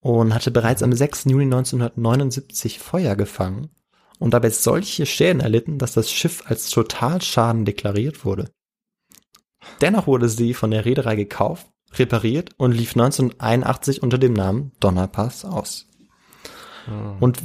und 0.00 0.34
hatte 0.34 0.50
bereits 0.50 0.82
am 0.82 0.92
6. 0.92 1.24
Juni 1.24 1.44
1979 1.44 2.78
Feuer 2.78 3.16
gefangen 3.16 3.70
und 4.18 4.32
dabei 4.34 4.50
solche 4.50 5.06
Schäden 5.06 5.40
erlitten, 5.40 5.78
dass 5.78 5.92
das 5.92 6.10
Schiff 6.10 6.44
als 6.46 6.70
Totalschaden 6.70 7.64
deklariert 7.64 8.24
wurde. 8.24 8.50
Dennoch 9.80 10.06
wurde 10.06 10.28
sie 10.28 10.54
von 10.54 10.70
der 10.70 10.84
Reederei 10.84 11.16
gekauft, 11.16 11.66
repariert 11.94 12.50
und 12.56 12.72
lief 12.72 12.96
1981 12.96 14.02
unter 14.02 14.18
dem 14.18 14.32
Namen 14.32 14.72
Donnerpass 14.80 15.44
aus. 15.44 15.87
Mhm. 16.88 17.16
Und 17.20 17.42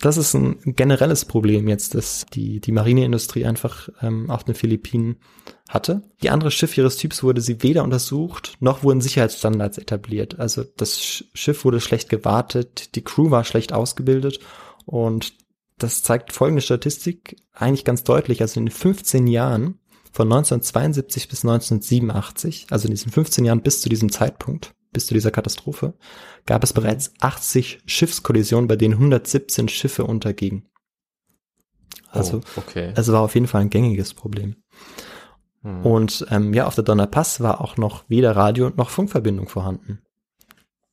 das 0.00 0.16
ist 0.16 0.34
ein 0.34 0.58
generelles 0.64 1.26
Problem 1.26 1.68
jetzt, 1.68 1.94
das 1.94 2.24
die, 2.32 2.60
die 2.60 2.72
Marineindustrie 2.72 3.44
einfach 3.44 3.90
ähm, 4.00 4.30
auf 4.30 4.44
den 4.44 4.54
Philippinen 4.54 5.16
hatte. 5.68 6.02
Die 6.22 6.30
andere 6.30 6.50
Schiff 6.50 6.76
ihres 6.78 6.96
Typs 6.96 7.22
wurde 7.22 7.42
sie 7.42 7.62
weder 7.62 7.84
untersucht, 7.84 8.56
noch 8.60 8.82
wurden 8.82 9.02
Sicherheitsstandards 9.02 9.76
etabliert. 9.76 10.38
Also 10.40 10.64
das 10.76 10.98
Sch- 11.00 11.24
Schiff 11.34 11.64
wurde 11.66 11.80
schlecht 11.80 12.08
gewartet, 12.08 12.94
die 12.94 13.04
Crew 13.04 13.30
war 13.30 13.44
schlecht 13.44 13.72
ausgebildet 13.74 14.40
und 14.86 15.34
das 15.76 16.02
zeigt 16.02 16.32
folgende 16.32 16.62
Statistik 16.62 17.36
eigentlich 17.52 17.84
ganz 17.84 18.02
deutlich. 18.02 18.40
Also 18.40 18.58
in 18.58 18.66
den 18.66 18.72
15 18.72 19.26
Jahren 19.26 19.78
von 20.12 20.28
1972 20.28 21.28
bis 21.28 21.44
1987, 21.44 22.66
also 22.70 22.86
in 22.86 22.92
diesen 22.94 23.12
15 23.12 23.44
Jahren 23.44 23.62
bis 23.62 23.82
zu 23.82 23.88
diesem 23.88 24.10
Zeitpunkt, 24.10 24.74
bis 24.92 25.06
zu 25.06 25.14
dieser 25.14 25.30
Katastrophe, 25.30 25.94
gab 26.46 26.64
es 26.64 26.72
bereits 26.72 27.12
80 27.20 27.82
Schiffskollisionen, 27.86 28.68
bei 28.68 28.76
denen 28.76 28.94
117 28.94 29.68
Schiffe 29.68 30.04
untergingen. 30.04 30.68
Also, 32.08 32.38
oh, 32.38 32.60
okay. 32.60 32.92
es 32.96 33.10
war 33.12 33.20
auf 33.20 33.34
jeden 33.34 33.46
Fall 33.46 33.62
ein 33.62 33.70
gängiges 33.70 34.14
Problem. 34.14 34.56
Mhm. 35.62 35.86
Und 35.86 36.26
ähm, 36.30 36.54
ja, 36.54 36.66
auf 36.66 36.74
der 36.74 36.84
Donner 36.84 37.06
Pass 37.06 37.40
war 37.40 37.60
auch 37.60 37.76
noch 37.76 38.04
weder 38.08 38.34
Radio 38.34 38.70
noch 38.70 38.90
Funkverbindung 38.90 39.48
vorhanden. 39.48 40.02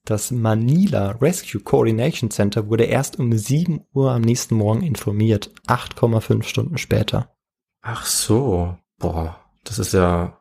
Das 0.05 0.31
Manila 0.31 1.11
Rescue 1.21 1.61
Coordination 1.61 2.31
Center 2.31 2.69
wurde 2.69 2.85
erst 2.85 3.19
um 3.19 3.33
7 3.33 3.85
Uhr 3.93 4.11
am 4.11 4.21
nächsten 4.21 4.55
Morgen 4.55 4.81
informiert, 4.81 5.51
8,5 5.67 6.43
Stunden 6.43 6.77
später. 6.77 7.35
Ach 7.81 8.05
so. 8.05 8.77
Boah, 8.99 9.39
das 9.63 9.79
ist 9.79 9.93
ja. 9.93 10.36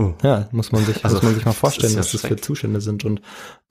Uh. 0.00 0.14
Ja, 0.22 0.48
muss 0.52 0.72
man 0.72 0.84
sich, 0.84 1.04
Also, 1.04 1.16
muss 1.16 1.22
man 1.24 1.34
sich 1.34 1.44
mal 1.44 1.50
das 1.50 1.58
vorstellen, 1.58 1.90
ist 1.90 1.94
ja 1.96 2.00
was 2.00 2.12
das 2.12 2.20
für. 2.22 2.36
Zustände 2.36 2.80
sind. 2.80 3.04
Und 3.04 3.20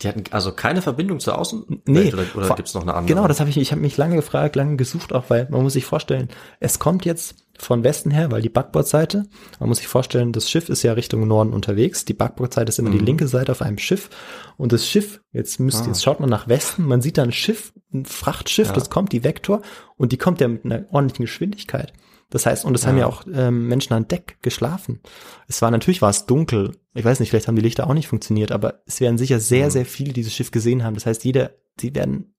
Die 0.01 0.07
hatten 0.07 0.23
also 0.31 0.51
keine 0.51 0.81
Verbindung 0.81 1.19
zur 1.19 1.37
Außenwelt 1.37 1.81
Nee, 1.87 2.13
oder, 2.13 2.23
oder 2.35 2.45
vor- 2.47 2.55
gibt's 2.55 2.73
noch 2.73 2.83
eine 2.83 2.93
andere? 2.93 3.15
Genau, 3.15 3.27
das 3.27 3.39
habe 3.39 3.49
ich, 3.49 3.57
ich 3.57 3.71
habe 3.71 3.81
mich 3.81 3.97
lange 3.97 4.15
gefragt, 4.15 4.55
lange 4.55 4.77
gesucht, 4.77 5.11
auch 5.13 5.25
weil 5.29 5.47
man 5.49 5.63
muss 5.63 5.73
sich 5.73 5.85
vorstellen, 5.85 6.29
es 6.59 6.79
kommt 6.79 7.03
jetzt 7.05 7.45
von 7.57 7.83
Westen 7.83 8.09
her, 8.11 8.31
weil 8.31 8.41
die 8.41 8.47
Backbordseite, 8.49 9.25
man 9.59 9.67
muss 9.67 9.79
sich 9.79 9.87
vorstellen, 9.87 10.31
das 10.31 10.49
Schiff 10.49 10.69
ist 10.69 10.83
ja 10.83 10.93
Richtung 10.93 11.27
Norden 11.27 11.51
unterwegs, 11.51 12.05
die 12.05 12.13
Backbordseite 12.13 12.69
ist 12.69 12.79
immer 12.79 12.89
die 12.91 12.99
Mhm. 12.99 13.05
linke 13.05 13.27
Seite 13.27 13.51
auf 13.51 13.61
einem 13.61 13.77
Schiff 13.79 14.09
und 14.55 14.71
das 14.71 14.87
Schiff, 14.87 15.19
jetzt 15.33 15.59
müsst, 15.59 15.83
Ah. 15.83 15.87
jetzt 15.87 16.01
schaut 16.01 16.21
man 16.21 16.29
nach 16.29 16.47
Westen, 16.47 16.85
man 16.85 17.01
sieht 17.01 17.17
da 17.17 17.23
ein 17.23 17.33
Schiff, 17.33 17.73
ein 17.93 18.05
Frachtschiff, 18.05 18.67
Ja. 18.67 18.73
das 18.73 18.89
kommt, 18.89 19.11
die 19.11 19.25
Vektor 19.25 19.61
und 19.97 20.13
die 20.13 20.17
kommt 20.17 20.39
ja 20.39 20.47
mit 20.47 20.63
einer 20.63 20.85
ordentlichen 20.91 21.25
Geschwindigkeit. 21.25 21.91
Das 22.31 22.45
heißt, 22.45 22.63
und 22.65 22.75
es 22.75 22.85
haben 22.85 22.95
Ja. 22.97 23.01
ja 23.01 23.07
auch 23.07 23.23
ähm, 23.33 23.67
Menschen 23.67 23.93
an 23.93 24.07
Deck 24.07 24.37
geschlafen. 24.41 24.99
Es 25.47 25.61
war 25.63 25.71
natürlich 25.71 26.01
war 26.01 26.11
es 26.11 26.25
dunkel. 26.27 26.77
Ich 26.93 27.03
weiß 27.05 27.19
nicht, 27.19 27.29
vielleicht 27.31 27.47
haben 27.47 27.55
die 27.55 27.61
Lichter 27.63 27.87
auch 27.89 27.93
nicht 27.93 28.07
funktioniert, 28.07 28.51
aber 28.51 28.81
es 28.85 29.01
werden 29.01 29.17
sicher 29.17 29.39
sehr, 29.39 29.65
Mhm. 29.67 29.71
sehr 29.71 29.85
viele 29.85 30.13
dieses 30.13 30.33
Schiff 30.33 30.51
gesehen 30.51 30.83
haben. 30.83 30.93
Das 30.93 31.05
heißt, 31.07 31.23
jeder, 31.25 31.51
sie 31.79 31.95
werden, 31.95 32.35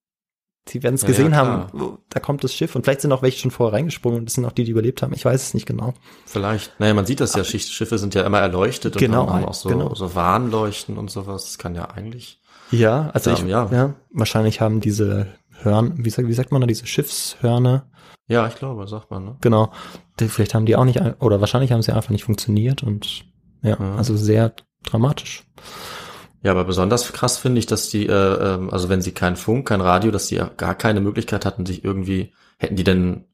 sie 0.69 0.81
werden 0.81 0.95
es 0.95 1.01
Ja, 1.01 1.07
gesehen 1.09 1.31
ja, 1.31 1.37
haben. 1.37 1.97
Da 2.09 2.19
kommt 2.21 2.43
das 2.45 2.53
Schiff 2.53 2.73
und 2.75 2.83
vielleicht 2.85 3.01
sind 3.01 3.11
auch 3.11 3.21
welche 3.21 3.39
schon 3.39 3.51
vorher 3.51 3.73
reingesprungen 3.77 4.19
und 4.19 4.25
das 4.27 4.35
sind 4.35 4.45
auch 4.45 4.53
die, 4.53 4.63
die 4.63 4.71
überlebt 4.71 5.01
haben. 5.01 5.11
Ich 5.13 5.25
weiß 5.25 5.41
es 5.47 5.53
nicht 5.53 5.65
genau. 5.65 5.93
Vielleicht. 6.25 6.79
Naja, 6.79 6.93
man 6.93 7.05
sieht 7.05 7.19
das 7.19 7.35
ja, 7.35 7.43
Schicht- 7.43 7.71
Schiffe 7.73 7.97
sind 7.97 8.13
ja 8.15 8.23
immer 8.25 8.39
erleuchtet 8.39 8.97
Genau, 8.97 9.23
und 9.23 9.29
haben 9.33 9.45
auch 9.45 9.53
so, 9.53 9.67
genau. 9.67 9.93
so 9.93 10.15
Warnleuchten 10.15 10.97
und 10.97 11.11
sowas. 11.11 11.43
Das 11.43 11.57
kann 11.57 11.75
ja 11.75 11.89
eigentlich. 11.89 12.39
Ja, 12.71 13.09
also 13.13 13.31
ich, 13.31 13.41
Ähm, 13.41 13.49
ja. 13.49 13.67
ja. 13.73 13.93
wahrscheinlich 14.11 14.61
haben 14.61 14.79
diese 14.79 15.27
Hörn, 15.63 15.95
wie 15.97 16.09
sagt, 16.09 16.29
wie 16.29 16.33
sagt 16.33 16.53
man 16.53 16.61
da, 16.61 16.67
diese 16.67 16.85
Schiffshörner, 16.87 17.89
Ja, 18.31 18.47
ich 18.47 18.55
glaube, 18.55 18.87
sagt 18.87 19.11
man, 19.11 19.25
ne? 19.25 19.35
genau, 19.41 19.71
vielleicht 20.17 20.53
haben 20.53 20.65
die 20.65 20.75
auch 20.75 20.85
nicht, 20.85 20.99
oder 21.19 21.39
wahrscheinlich 21.41 21.71
haben 21.71 21.81
sie 21.81 21.91
einfach 21.93 22.09
nicht 22.11 22.23
funktioniert 22.23 22.83
und 22.83 23.25
ja, 23.61 23.77
Ja. 23.79 23.95
also 23.95 24.15
sehr 24.15 24.53
dramatisch. 24.83 25.43
Ja, 26.43 26.51
aber 26.51 26.63
besonders 26.63 27.11
krass 27.13 27.37
finde 27.37 27.59
ich, 27.59 27.67
dass 27.67 27.89
die, 27.89 28.07
äh, 28.07 28.13
ähm, 28.55 28.71
also 28.71 28.89
wenn 28.89 29.01
sie 29.01 29.11
keinen 29.11 29.35
Funk, 29.35 29.67
kein 29.67 29.81
Radio, 29.81 30.09
dass 30.11 30.27
die 30.27 30.35
ja 30.35 30.49
gar 30.57 30.73
keine 30.75 30.99
Möglichkeit 31.01 31.45
hatten, 31.45 31.65
sich 31.67 31.83
irgendwie, 31.83 32.33
hätten 32.57 32.75
die 32.75 32.83
denn, 32.83 33.25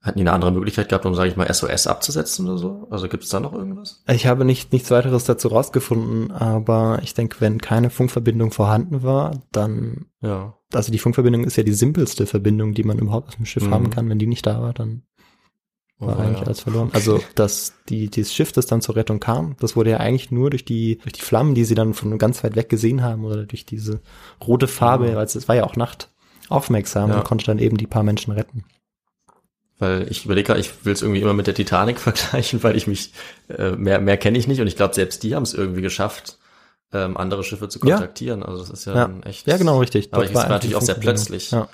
hatten 0.00 0.18
die 0.18 0.22
eine 0.22 0.32
andere 0.32 0.50
Möglichkeit 0.50 0.88
gehabt, 0.88 1.06
um, 1.06 1.14
sage 1.14 1.28
ich 1.28 1.36
mal, 1.36 1.46
SOS 1.52 1.86
abzusetzen 1.86 2.48
oder 2.48 2.58
so? 2.58 2.88
Also 2.90 3.08
gibt 3.08 3.22
es 3.22 3.28
da 3.28 3.38
noch 3.38 3.52
irgendwas? 3.52 4.02
Ich 4.08 4.26
habe 4.26 4.44
nicht 4.44 4.72
nichts 4.72 4.90
weiteres 4.90 5.22
dazu 5.22 5.46
rausgefunden, 5.48 6.32
aber 6.32 6.98
ich 7.04 7.14
denke, 7.14 7.36
wenn 7.38 7.60
keine 7.60 7.90
Funkverbindung 7.90 8.50
vorhanden 8.50 9.04
war, 9.04 9.38
dann, 9.52 10.06
Ja. 10.20 10.54
Also 10.72 10.92
die 10.92 10.98
Funkverbindung 10.98 11.44
ist 11.44 11.56
ja 11.56 11.62
die 11.62 11.72
simpelste 11.72 12.26
Verbindung, 12.26 12.74
die 12.74 12.84
man 12.84 12.98
überhaupt 12.98 13.28
auf 13.28 13.36
dem 13.36 13.46
Schiff 13.46 13.64
Mhm. 13.66 13.70
haben 13.74 13.90
kann. 13.90 14.08
Wenn 14.08 14.18
die 14.18 14.26
nicht 14.26 14.46
da 14.46 14.60
war, 14.60 14.72
dann 14.72 15.02
war 15.98 16.18
Oh, 16.18 16.20
eigentlich 16.20 16.40
ja. 16.40 16.46
alles 16.46 16.60
verloren. 16.60 16.90
Also, 16.92 17.20
dass 17.36 17.74
die, 17.88 18.08
dieses 18.10 18.34
Schiff, 18.34 18.50
das 18.52 18.66
dann 18.66 18.80
zur 18.82 18.96
Rettung 18.96 19.20
kam, 19.20 19.54
das 19.60 19.76
wurde 19.76 19.90
ja 19.90 19.98
eigentlich 19.98 20.30
nur 20.32 20.50
durch 20.50 20.64
die, 20.64 20.98
durch 20.98 21.12
die 21.12 21.20
Flammen, 21.22 21.54
die 21.54 21.64
sie 21.64 21.74
dann 21.76 21.94
von 21.94 22.18
ganz 22.18 22.42
weit 22.42 22.56
weg 22.56 22.68
gesehen 22.68 23.02
haben 23.02 23.24
oder 23.24 23.44
durch 23.44 23.64
diese 23.64 24.00
rote 24.46 24.66
Farbe, 24.68 25.08
Ja. 25.10 25.16
weil 25.16 25.24
es, 25.26 25.34
es 25.36 25.46
war 25.48 25.54
ja 25.56 25.64
auch 25.64 25.76
Nacht, 25.76 26.08
aufmerksam 26.48 27.10
Ja. 27.10 27.18
und 27.18 27.24
konnte 27.24 27.46
dann 27.46 27.58
eben 27.58 27.76
die 27.76 27.86
paar 27.86 28.02
Menschen 28.02 28.32
retten. 28.32 28.64
Weil 29.78 30.06
ich 30.10 30.24
überlege, 30.24 30.46
gerade, 30.48 30.60
ich 30.60 30.84
will 30.84 30.92
es 30.92 31.02
irgendwie 31.02 31.20
immer 31.20 31.34
mit 31.34 31.46
der 31.46 31.54
Titanic 31.54 31.98
vergleichen, 32.00 32.62
weil 32.62 32.76
ich 32.76 32.86
mich, 32.86 33.12
äh, 33.48 33.72
mehr, 33.72 34.00
mehr 34.00 34.16
kenne 34.16 34.38
ich 34.38 34.46
nicht 34.48 34.60
und 34.60 34.66
ich 34.66 34.76
glaube, 34.76 34.94
selbst 34.94 35.22
die 35.22 35.34
haben 35.34 35.42
es 35.44 35.54
irgendwie 35.54 35.82
geschafft, 35.82 36.38
ähm, 36.92 37.16
andere 37.16 37.44
Schiffe 37.44 37.68
zu 37.68 37.78
Ja. 37.84 37.96
kontaktieren. 37.96 38.42
Also 38.42 38.58
das 38.60 38.70
ist 38.70 38.84
ja, 38.84 38.94
Ja, 38.94 39.00
dann 39.08 39.22
echt. 39.22 39.46
ja 39.46 39.56
genau, 39.56 39.78
richtig. 39.78 40.12
Aber 40.12 40.24
es 40.24 40.34
war 40.34 40.48
natürlich 40.48 40.76
auch 40.76 40.82
sehr 40.82 40.94
plötzlich. 40.94 41.50
Ja. 41.50 41.68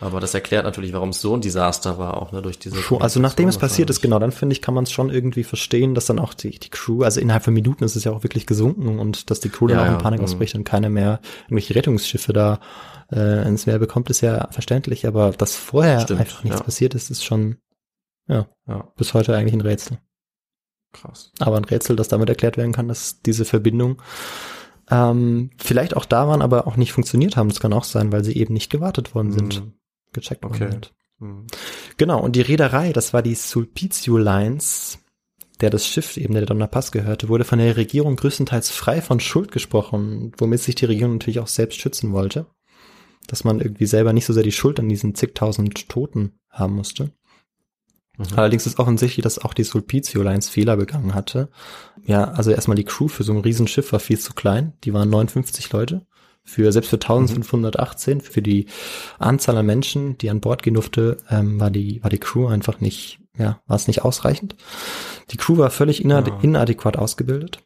Aber 0.00 0.18
das 0.18 0.34
erklärt 0.34 0.64
natürlich, 0.64 0.92
warum 0.92 1.10
es 1.10 1.20
so 1.20 1.32
ein 1.36 1.40
Desaster 1.40 1.96
war, 1.96 2.20
auch 2.20 2.32
ne, 2.32 2.42
durch 2.42 2.58
diese. 2.58 2.74
Schon, 2.76 3.00
also 3.00 3.20
nachdem 3.20 3.48
es 3.48 3.56
passiert 3.56 3.88
ist, 3.88 4.00
genau, 4.00 4.18
dann 4.18 4.32
finde 4.32 4.52
ich, 4.52 4.60
kann 4.60 4.74
man 4.74 4.82
es 4.82 4.90
schon 4.90 5.10
irgendwie 5.10 5.44
verstehen, 5.44 5.94
dass 5.94 6.06
dann 6.06 6.18
auch 6.18 6.34
die, 6.34 6.58
die 6.58 6.70
Crew, 6.70 7.04
also 7.04 7.20
innerhalb 7.20 7.44
von 7.44 7.54
Minuten 7.54 7.84
ist 7.84 7.94
es 7.94 8.02
ja 8.02 8.10
auch 8.10 8.24
wirklich 8.24 8.46
gesunken 8.46 8.98
und 8.98 9.30
dass 9.30 9.38
die 9.38 9.48
Crew 9.48 9.68
dann 9.68 9.78
Ja, 9.78 9.82
auch 9.84 9.88
in 9.88 9.92
ja, 9.92 9.98
Panik 9.98 10.18
mhm. 10.18 10.24
ausbricht 10.24 10.56
und 10.56 10.64
keiner 10.64 10.88
mehr 10.88 11.20
irgendwelche 11.44 11.76
Rettungsschiffe 11.76 12.32
da 12.32 12.58
äh, 13.12 13.46
ins 13.46 13.66
Meer 13.66 13.78
bekommt, 13.78 14.10
ist 14.10 14.22
ja 14.22 14.48
verständlich, 14.50 15.06
aber 15.06 15.30
dass 15.30 15.54
vorher 15.54 16.00
Stimmt, 16.00 16.20
einfach 16.20 16.42
nichts 16.42 16.58
ja. 16.58 16.64
passiert 16.64 16.94
ist, 16.94 17.10
ist 17.10 17.24
schon 17.24 17.58
Ja, 18.26 18.48
bis 18.96 19.14
heute 19.14 19.36
eigentlich 19.36 19.54
ein 19.54 19.60
Rätsel. 19.60 19.98
Krass. 20.92 21.32
Aber 21.38 21.56
ein 21.56 21.64
Rätsel, 21.64 21.96
das 21.96 22.08
damit 22.08 22.28
erklärt 22.28 22.56
werden 22.56 22.72
kann, 22.72 22.88
dass 22.88 23.20
diese 23.22 23.44
Verbindung 23.44 24.00
ähm, 24.90 25.50
vielleicht 25.58 25.96
auch 25.96 26.04
da 26.04 26.28
waren, 26.28 26.42
aber 26.42 26.66
auch 26.66 26.76
nicht 26.76 26.92
funktioniert 26.92 27.36
haben. 27.36 27.48
Das 27.48 27.60
kann 27.60 27.72
auch 27.72 27.84
sein, 27.84 28.12
weil 28.12 28.24
sie 28.24 28.36
eben 28.36 28.52
nicht 28.54 28.70
gewartet 28.70 29.14
worden 29.14 29.32
sind, 29.32 29.62
Mhm. 29.62 29.72
gecheckt 30.12 30.44
Okay. 30.44 30.60
worden 30.60 30.70
sind. 30.72 30.92
Mhm. 31.18 31.46
Genau, 31.96 32.20
und 32.20 32.36
die 32.36 32.40
Reederei, 32.42 32.92
das 32.92 33.12
war 33.12 33.22
die 33.22 33.34
Sulpizio 33.34 34.18
Lines, 34.18 34.98
der 35.60 35.70
das 35.70 35.86
Schiff 35.86 36.16
eben 36.16 36.34
der 36.34 36.46
Donna 36.46 36.66
Pass 36.66 36.90
gehörte, 36.90 37.28
wurde 37.28 37.44
von 37.44 37.58
der 37.60 37.76
Regierung 37.76 38.16
größtenteils 38.16 38.70
frei 38.70 39.00
von 39.00 39.20
Schuld 39.20 39.52
gesprochen, 39.52 40.32
womit 40.36 40.60
sich 40.60 40.74
die 40.74 40.86
Regierung 40.86 41.12
natürlich 41.14 41.38
auch 41.40 41.46
selbst 41.48 41.80
schützen 41.80 42.12
wollte. 42.12 42.46
Dass 43.28 43.44
man 43.44 43.60
irgendwie 43.60 43.86
selber 43.86 44.12
nicht 44.12 44.26
so 44.26 44.32
sehr 44.32 44.42
die 44.42 44.50
Schuld 44.50 44.80
an 44.80 44.88
diesen 44.88 45.14
zigtausend 45.14 45.88
Toten 45.88 46.32
haben 46.50 46.74
musste. 46.74 47.12
Mhm. 48.18 48.26
Allerdings 48.36 48.66
ist 48.66 48.78
offensichtlich, 48.78 49.22
dass 49.22 49.38
auch 49.38 49.54
die 49.54 49.64
Sulpizio 49.64 50.22
Lines 50.22 50.48
Fehler 50.48 50.76
begangen 50.76 51.14
hatte. 51.14 51.48
Ja, 52.04 52.24
also 52.32 52.50
erstmal 52.50 52.76
die 52.76 52.84
Crew 52.84 53.08
für 53.08 53.22
so 53.22 53.32
ein 53.32 53.40
Riesenschiff 53.40 53.92
war 53.92 54.00
viel 54.00 54.18
zu 54.18 54.34
klein. 54.34 54.74
Die 54.84 54.92
waren 54.92 55.08
59 55.10 55.72
Leute. 55.72 56.06
Für, 56.44 56.72
selbst 56.72 56.88
für 56.90 56.96
1518, 56.96 58.20
für 58.20 58.42
die 58.42 58.66
Anzahl 59.20 59.56
an 59.56 59.64
Menschen, 59.66 60.18
die 60.18 60.28
an 60.28 60.40
Bord 60.40 60.64
gehen 60.64 60.74
durfte, 60.74 61.18
ähm, 61.30 61.60
war 61.60 61.70
die, 61.70 62.02
war 62.02 62.10
die 62.10 62.18
Crew 62.18 62.48
einfach 62.48 62.80
nicht, 62.80 63.20
ja, 63.38 63.60
war 63.68 63.76
es 63.76 63.86
nicht 63.86 64.02
ausreichend. 64.02 64.56
Die 65.30 65.36
Crew 65.36 65.56
war 65.58 65.70
völlig 65.70 66.02
inad 66.02 66.26
Ja. 66.26 66.38
inadäquat 66.42 66.96
ausgebildet. 66.96 67.60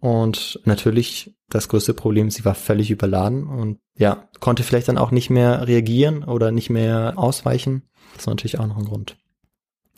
Und 0.00 0.60
natürlich 0.64 1.34
das 1.50 1.68
größte 1.68 1.92
Problem, 1.92 2.30
sie 2.30 2.44
war 2.44 2.54
völlig 2.54 2.90
überladen 2.90 3.46
und 3.46 3.78
ja, 3.98 4.28
konnte 4.40 4.62
vielleicht 4.62 4.88
dann 4.88 4.98
auch 4.98 5.10
nicht 5.10 5.28
mehr 5.30 5.66
reagieren 5.68 6.24
oder 6.24 6.52
nicht 6.52 6.70
mehr 6.70 7.14
ausweichen. 7.16 7.82
Das 8.16 8.26
war 8.26 8.32
natürlich 8.32 8.58
auch 8.58 8.66
noch 8.66 8.78
ein 8.78 8.84
Grund. 8.86 9.16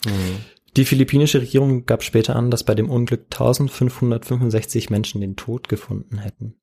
Mhm. 0.05 0.39
Die 0.77 0.85
philippinische 0.85 1.41
Regierung 1.41 1.87
gab 1.87 2.03
später 2.03 2.37
an, 2.37 2.51
dass 2.51 2.63
bei 2.65 2.75
dem 2.75 2.91
Unglück 2.91 3.25
1565 3.31 4.91
Menschen 4.91 5.21
den 5.21 5.37
Tod 5.37 5.69
gefunden 5.69 6.19
hätten. 6.19 6.55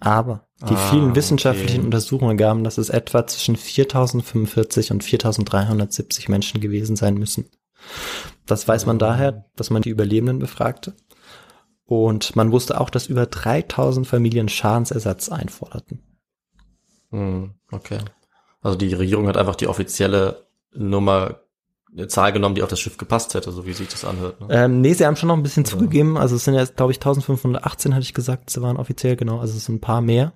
Aber 0.00 0.48
die 0.68 0.74
Ah, 0.74 0.90
vielen 0.90 1.14
wissenschaftlichen 1.14 1.78
okay. 1.78 1.84
Untersuchungen 1.86 2.36
gaben, 2.36 2.64
dass 2.64 2.76
es 2.78 2.88
etwa 2.88 3.26
zwischen 3.26 3.56
4045 3.56 4.90
und 4.90 5.04
4370 5.04 6.28
Menschen 6.28 6.60
gewesen 6.60 6.96
sein 6.96 7.14
müssen. 7.14 7.48
Das 8.46 8.66
weiß 8.66 8.86
man 8.86 8.96
Ah. 8.96 8.98
daher, 8.98 9.44
dass 9.56 9.70
man 9.70 9.82
die 9.82 9.90
Überlebenden 9.90 10.38
befragte. 10.40 10.94
Und 11.84 12.36
man 12.36 12.52
wusste 12.52 12.80
auch, 12.80 12.90
dass 12.90 13.06
über 13.06 13.26
3000 13.26 14.06
Familien 14.06 14.48
Schadensersatz 14.48 15.28
einforderten. 15.28 16.02
Mhm. 17.10 17.54
Okay. 17.70 17.98
Also 18.60 18.76
die 18.76 18.92
Regierung 18.94 19.26
hat 19.28 19.36
einfach 19.36 19.56
die 19.56 19.66
offizielle 19.68 20.46
Nummer, 20.74 21.40
eine 21.94 22.08
Zahl 22.08 22.32
genommen, 22.32 22.54
die 22.54 22.62
auf 22.62 22.68
das 22.70 22.80
Schiff 22.80 22.96
gepasst 22.96 23.34
hätte, 23.34 23.52
so 23.52 23.66
wie 23.66 23.72
sich 23.74 23.88
das 23.88 24.04
anhört. 24.04 24.40
Ne? 24.40 24.46
Ähm, 24.50 24.80
nee, 24.80 24.94
sie 24.94 25.04
haben 25.06 25.16
schon 25.16 25.26
noch 25.28 25.36
ein 25.36 25.42
bisschen 25.42 25.64
Oder? 25.64 25.70
zugegeben. 25.72 26.16
Also 26.16 26.36
es 26.36 26.44
sind 26.44 26.54
jetzt, 26.54 26.76
glaube 26.76 26.92
ich, 26.92 26.98
1518, 26.98 27.94
hatte 27.94 28.02
ich 28.02 28.14
gesagt, 28.14 28.50
sie 28.50 28.62
waren 28.62 28.76
offiziell, 28.78 29.16
genau. 29.16 29.40
Also 29.40 29.56
es 29.56 29.64
sind 29.66 29.76
ein 29.76 29.80
paar 29.80 30.00
mehr. 30.00 30.32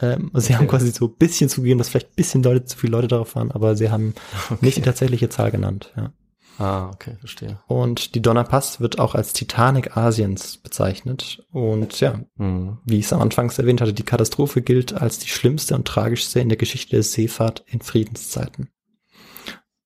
Ähm, 0.00 0.30
sie 0.34 0.52
Okay. 0.52 0.54
haben 0.54 0.68
quasi 0.68 0.90
so 0.90 1.06
ein 1.06 1.14
bisschen 1.16 1.48
zugegeben, 1.48 1.78
dass 1.78 1.88
vielleicht 1.88 2.08
ein 2.10 2.16
bisschen 2.16 2.42
Leute, 2.42 2.64
zu 2.64 2.76
viele 2.76 2.92
Leute 2.92 3.08
darauf 3.08 3.34
waren, 3.34 3.50
aber 3.50 3.76
sie 3.76 3.90
haben 3.90 4.14
nicht 4.60 4.76
die 4.76 4.82
tatsächliche 4.82 5.28
Zahl 5.28 5.50
genannt. 5.50 5.92
Ja. 5.96 6.12
Ah, 6.58 6.90
okay, 6.92 7.16
verstehe. 7.20 7.58
Und 7.68 8.14
die 8.14 8.20
Donna 8.20 8.42
Pass 8.42 8.80
wird 8.80 8.98
auch 8.98 9.14
als 9.14 9.32
Titanic 9.32 9.96
Asiens 9.96 10.58
bezeichnet. 10.58 11.42
Und 11.50 11.98
ja, 12.00 12.20
Mhm. 12.36 12.76
wie 12.84 12.98
ich 12.98 13.06
es 13.06 13.12
am 13.14 13.22
Anfangs 13.22 13.58
erwähnt 13.58 13.80
hatte, 13.80 13.94
die 13.94 14.02
Katastrophe 14.02 14.60
gilt 14.60 14.92
als 14.92 15.18
die 15.18 15.28
schlimmste 15.28 15.74
und 15.74 15.86
tragischste 15.88 16.40
in 16.40 16.50
der 16.50 16.58
Geschichte 16.58 16.90
der 16.96 17.02
Seefahrt 17.02 17.64
in 17.66 17.80
Friedenszeiten. 17.80 18.68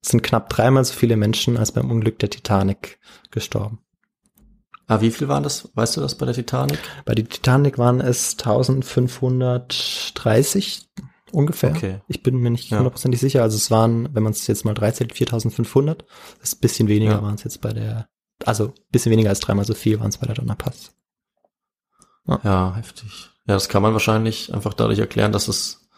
Es 0.05 0.11
sind 0.11 0.23
knapp 0.23 0.51
dreimal 0.51 0.85
so 0.85 0.93
viele 0.93 1.17
Menschen 1.17 1.57
als 1.57 1.73
beim 1.73 1.91
Unglück 1.91 2.19
der 2.19 2.29
Titanic 2.29 2.99
gestorben. 3.31 3.79
Ah, 4.87 5.01
wie 5.01 5.11
viel 5.11 5.29
waren 5.29 5.43
das? 5.43 5.71
Weißt 5.75 5.97
du 5.97 6.03
das 6.03 6.15
bei 6.19 6.27
der 6.27 6.35
Titanic? 6.35 6.79
Bei 7.07 7.15
der 7.15 7.27
Titanic 7.27 7.79
waren 7.79 8.03
es 8.03 8.33
1530 8.33 10.91
ungefähr. 11.33 11.71
Okay. 11.71 12.01
Ich 12.07 12.23
bin 12.23 12.37
mir 12.37 12.51
nicht 12.51 12.69
Ja. 12.69 12.77
hundertprozentig 12.79 13.19
sicher. 13.19 13.41
Also 13.41 13.57
es 13.57 13.71
waren, 13.71 14.15
wenn 14.15 14.23
man 14.23 14.33
es 14.33 14.47
jetzt 14.47 14.67
mal 14.67 14.75
13, 14.75 15.09
4500. 15.09 16.05
Das 16.39 16.51
ist 16.51 16.59
ein 16.59 16.61
bisschen 16.61 16.89
weniger 16.89 17.13
Ja. 17.13 17.23
waren 17.23 17.37
es 17.37 17.45
jetzt 17.45 17.63
bei 17.63 17.73
der, 17.73 18.07
also 18.45 18.67
ein 18.67 18.73
bisschen 18.93 19.11
weniger 19.11 19.31
als 19.31 19.41
dreimal 19.41 19.65
so 19.65 19.73
viel 19.73 20.01
waren 20.01 20.11
es 20.11 20.19
bei 20.19 20.27
der 20.27 20.35
Donnerpass. 20.35 20.93
Ja, 22.27 22.75
heftig. 22.77 23.31
Ja, 23.47 23.55
das 23.55 23.71
kann 23.71 23.81
man 23.81 23.95
wahrscheinlich 23.95 24.53
einfach 24.53 24.75
dadurch 24.75 24.99
erklären, 24.99 25.33
dass 25.33 25.49
es 25.49 25.89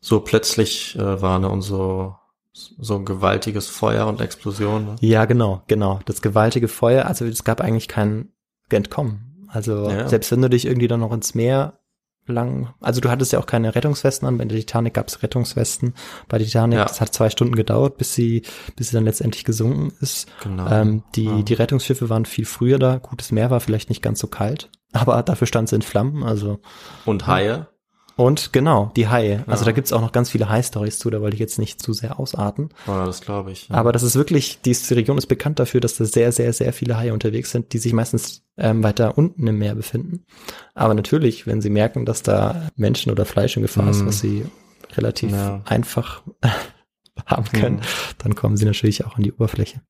so 0.00 0.20
plötzlich 0.20 0.94
äh, 0.96 1.20
war 1.20 1.40
ne, 1.40 1.48
und 1.48 1.62
so 1.62 2.14
so 2.56 2.96
ein 2.96 3.04
gewaltiges 3.04 3.68
Feuer 3.68 4.06
und 4.06 4.20
Explosion. 4.20 4.84
Ne? 4.86 4.96
Ja, 5.00 5.24
genau, 5.26 5.62
genau. 5.66 6.00
Das 6.06 6.22
gewaltige 6.22 6.68
Feuer, 6.68 7.04
also 7.06 7.24
es 7.26 7.44
gab 7.44 7.60
eigentlich 7.60 7.88
kein 7.88 8.30
Entkommen. 8.70 9.46
Also 9.48 9.90
Ja. 9.90 10.08
selbst 10.08 10.32
wenn 10.32 10.42
du 10.42 10.48
dich 10.50 10.64
irgendwie 10.66 10.88
dann 10.88 11.00
noch 11.00 11.12
ins 11.12 11.34
Meer 11.34 11.78
lang, 12.26 12.74
also 12.80 13.00
du 13.00 13.08
hattest 13.10 13.32
ja 13.32 13.38
auch 13.38 13.46
keine 13.46 13.74
Rettungswesten 13.74 14.26
an, 14.26 14.38
bei 14.38 14.44
der 14.46 14.58
Titanic 14.58 14.94
gab 14.94 15.06
es 15.08 15.22
Rettungswesten. 15.22 15.94
Bei 16.28 16.38
der 16.38 16.46
Titanic, 16.46 16.78
Ja. 16.78 16.86
es 16.86 17.00
hat 17.00 17.12
zwei 17.14 17.30
Stunden 17.30 17.54
gedauert, 17.54 17.98
bis 17.98 18.14
sie, 18.14 18.42
bis 18.74 18.88
sie 18.88 18.94
dann 18.96 19.04
letztendlich 19.04 19.44
gesunken 19.44 19.92
ist. 20.00 20.26
Genau. 20.42 20.66
Ähm, 20.68 21.02
die, 21.14 21.24
Ja. 21.26 21.42
die 21.42 21.54
Rettungsschiffe 21.54 22.08
waren 22.10 22.24
viel 22.24 22.46
früher 22.46 22.78
da. 22.78 22.96
Gutes 22.98 23.30
Meer 23.32 23.50
war 23.50 23.60
vielleicht 23.60 23.90
nicht 23.90 24.02
ganz 24.02 24.18
so 24.18 24.26
kalt, 24.26 24.70
aber 24.92 25.22
dafür 25.22 25.46
stand 25.46 25.68
sie 25.68 25.76
in 25.76 25.82
Flammen. 25.82 26.22
Also 26.24 26.58
Und 27.04 27.26
Haie. 27.26 27.68
Und 28.16 28.52
genau 28.52 28.90
die 28.96 29.08
Haie. 29.08 29.44
Also 29.46 29.62
Ja. 29.62 29.66
da 29.66 29.72
gibt's 29.72 29.92
auch 29.92 30.00
noch 30.00 30.12
ganz 30.12 30.30
viele 30.30 30.48
Hai-Stories 30.48 30.98
zu. 30.98 31.10
Da 31.10 31.20
wollte 31.20 31.34
ich 31.34 31.40
jetzt 31.40 31.58
nicht 31.58 31.80
zu 31.82 31.92
sehr 31.92 32.18
ausarten. 32.18 32.70
Ja, 32.86 33.04
das 33.06 33.20
glaube 33.20 33.52
ich. 33.52 33.68
Ja. 33.68 33.76
Aber 33.76 33.92
das 33.92 34.02
ist 34.02 34.16
wirklich, 34.16 34.60
diese 34.62 34.96
Region 34.96 35.18
ist 35.18 35.26
bekannt 35.26 35.58
dafür, 35.58 35.80
dass 35.80 35.96
da 35.96 36.04
sehr, 36.06 36.32
sehr, 36.32 36.52
sehr 36.52 36.72
viele 36.72 36.96
Haie 36.96 37.12
unterwegs 37.12 37.50
sind, 37.50 37.72
die 37.72 37.78
sich 37.78 37.92
meistens 37.92 38.42
ähm, 38.58 38.82
weiter 38.82 39.18
unten 39.18 39.46
im 39.46 39.58
Meer 39.58 39.74
befinden. 39.74 40.24
Aber 40.74 40.94
natürlich, 40.94 41.46
wenn 41.46 41.60
sie 41.60 41.68
merken, 41.70 42.06
dass 42.06 42.22
da 42.22 42.68
Menschen 42.76 43.12
oder 43.12 43.26
Fleisch 43.26 43.56
in 43.56 43.62
Gefahr 43.62 43.90
ist, 43.90 44.00
Mhm. 44.02 44.06
was 44.06 44.20
sie 44.20 44.46
relativ 44.96 45.30
Ja. 45.32 45.60
einfach 45.66 46.22
haben 47.26 47.44
können, 47.52 47.76
Mhm. 47.76 47.80
dann 48.18 48.34
kommen 48.34 48.56
sie 48.56 48.64
natürlich 48.64 49.04
auch 49.04 49.16
an 49.16 49.22
die 49.22 49.32
Oberfläche. 49.32 49.80